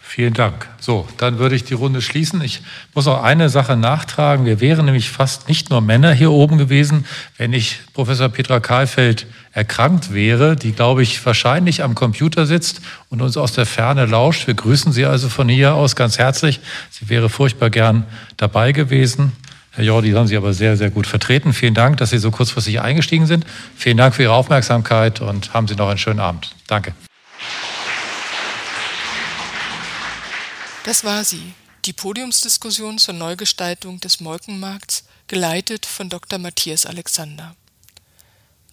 Vielen 0.09 0.35
Dank. 0.35 0.69
So, 0.79 1.07
dann 1.19 1.39
würde 1.39 1.57
ich 1.57 1.65
die 1.65 1.75
Runde 1.75 2.01
schließen. 2.01 2.41
Ich 2.41 2.63
muss 2.95 3.09
auch 3.09 3.23
eine 3.23 3.49
Sache 3.49 3.77
nachtragen. 3.77 4.47
Wir 4.47 4.61
wären 4.61 4.87
nämlich 4.87 5.11
fast 5.11 5.49
nicht 5.49 5.69
nur 5.69 5.81
Männer 5.81 6.13
hier 6.13 6.31
oben 6.31 6.59
gewesen, 6.59 7.05
wenn 7.37 7.51
nicht 7.51 7.93
Professor 7.93 8.29
Petra 8.29 8.61
Kahlfeld 8.61 9.27
erkrankt 9.53 10.15
wäre, 10.15 10.55
die, 10.55 10.73
glaube 10.73 11.03
ich, 11.03 11.27
wahrscheinlich 11.27 11.83
am 11.83 11.95
Computer 11.97 12.47
sitzt 12.47 12.81
und 13.11 13.21
uns 13.21 13.37
aus 13.37 13.53
der 13.53 13.67
Ferne 13.67 14.07
lauscht. 14.07 14.47
Wir 14.47 14.55
grüßen 14.55 14.93
Sie 14.93 15.05
also 15.05 15.29
von 15.29 15.49
hier 15.49 15.75
aus 15.75 15.97
ganz 15.97 16.19
herzlich. 16.19 16.61
Sie 16.89 17.09
wäre 17.09 17.29
furchtbar 17.29 17.69
gern 17.69 18.05
dabei 18.37 18.73
gewesen. 18.73 19.33
Herr 19.73 19.85
Jordi, 19.85 20.13
haben 20.13 20.29
Sie 20.29 20.37
aber 20.37 20.55
sehr, 20.55 20.77
sehr 20.77 20.91
gut 20.91 21.07
vertreten. 21.07 21.53
Vielen 21.53 21.75
Dank, 21.75 21.99
dass 21.99 22.11
Sie 22.11 22.19
so 22.19 22.31
kurzfristig 22.31 22.81
eingestiegen 22.81 23.27
sind. 23.27 23.45
Vielen 23.77 23.97
Dank 23.97 24.15
für 24.15 24.23
Ihre 24.23 24.33
Aufmerksamkeit 24.33 25.21
und 25.21 25.53
haben 25.53 25.67
Sie 25.69 25.75
noch 25.75 25.89
einen 25.89 25.99
schönen 25.99 26.21
Abend. 26.21 26.55
Danke. 26.69 26.95
Das 30.87 31.03
war 31.03 31.25
sie, 31.25 31.53
die 31.85 31.93
Podiumsdiskussion 31.93 32.99
zur 32.99 33.15
Neugestaltung 33.15 33.99
des 33.99 34.21
Molkenmarkts, 34.21 35.03
geleitet 35.27 35.85
von 35.85 36.09
Dr. 36.09 36.39
Matthias 36.39 36.87
Alexander. 36.87 37.57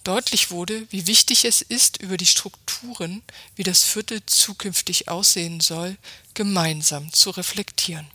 Deutlich 0.04 0.52
wurde, 0.52 0.86
wie 0.92 1.08
wichtig 1.08 1.44
es 1.44 1.60
ist, 1.60 2.00
über 2.00 2.16
die 2.16 2.26
Strukturen, 2.26 3.24
wie 3.56 3.64
das 3.64 3.82
Viertel 3.82 4.24
zukünftig 4.26 5.08
aussehen 5.08 5.58
soll, 5.58 5.96
gemeinsam 6.34 7.12
zu 7.12 7.30
reflektieren. 7.30 8.06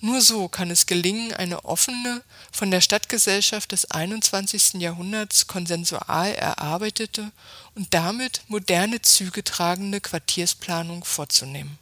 Nur 0.00 0.20
so 0.20 0.48
kann 0.48 0.72
es 0.72 0.86
gelingen, 0.86 1.32
eine 1.32 1.64
offene, 1.64 2.24
von 2.50 2.72
der 2.72 2.80
Stadtgesellschaft 2.80 3.70
des 3.70 3.92
21. 3.92 4.80
Jahrhunderts 4.80 5.46
konsensual 5.46 6.34
erarbeitete 6.34 7.30
und 7.76 7.94
damit 7.94 8.42
moderne 8.48 9.00
Züge 9.02 9.44
tragende 9.44 10.00
Quartiersplanung 10.00 11.04
vorzunehmen. 11.04 11.78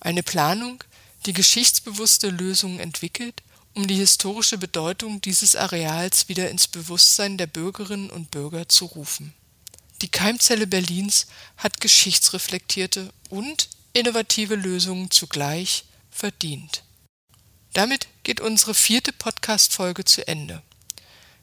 Eine 0.00 0.22
Planung, 0.22 0.82
die 1.26 1.32
geschichtsbewusste 1.32 2.30
Lösungen 2.30 2.80
entwickelt, 2.80 3.42
um 3.74 3.86
die 3.86 3.96
historische 3.96 4.58
Bedeutung 4.58 5.20
dieses 5.20 5.54
Areals 5.54 6.28
wieder 6.28 6.50
ins 6.50 6.66
Bewusstsein 6.66 7.38
der 7.38 7.46
Bürgerinnen 7.46 8.10
und 8.10 8.30
Bürger 8.30 8.68
zu 8.68 8.86
rufen. 8.86 9.34
Die 10.02 10.08
Keimzelle 10.08 10.66
Berlins 10.66 11.26
hat 11.56 11.80
geschichtsreflektierte 11.80 13.12
und 13.28 13.68
innovative 13.92 14.54
Lösungen 14.54 15.10
zugleich 15.10 15.84
verdient. 16.10 16.84
Damit 17.74 18.08
geht 18.22 18.40
unsere 18.40 18.74
vierte 18.74 19.12
Podcast-Folge 19.12 20.04
zu 20.04 20.26
Ende. 20.26 20.62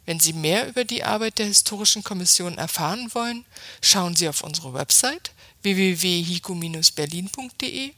Wenn 0.05 0.20
Sie 0.20 0.34
mehr 0.34 0.68
über 0.68 0.86
die 0.86 1.03
Arbeit 1.03 1.38
der 1.38 1.45
Historischen 1.45 2.03
Kommission 2.03 2.58
erfahren 2.58 3.14
wollen, 3.14 3.45
schauen 3.82 4.16
Sie 4.16 4.28
auf 4.28 4.41
unsere 4.41 4.74
Website 4.74 5.32
www.hico-berlin.de 5.62 7.93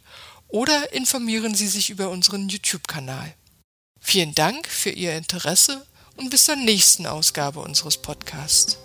oder 0.49 0.91
informieren 0.93 1.55
Sie 1.55 1.67
sich 1.67 1.89
über 1.89 2.09
unseren 2.09 2.49
YouTube-Kanal. 2.49 3.33
Vielen 4.01 4.35
Dank 4.35 4.67
für 4.67 4.89
Ihr 4.89 5.15
Interesse 5.15 5.85
und 6.17 6.29
bis 6.29 6.45
zur 6.45 6.55
nächsten 6.55 7.05
Ausgabe 7.05 7.59
unseres 7.61 7.97
Podcasts. 7.97 8.77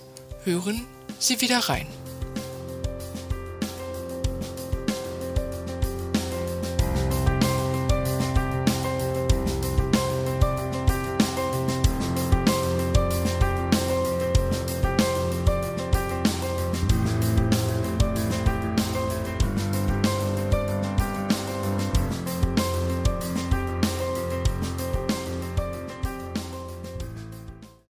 Hören 0.45 0.87
Sie 1.19 1.41
wieder 1.41 1.59
rein. 1.59 1.87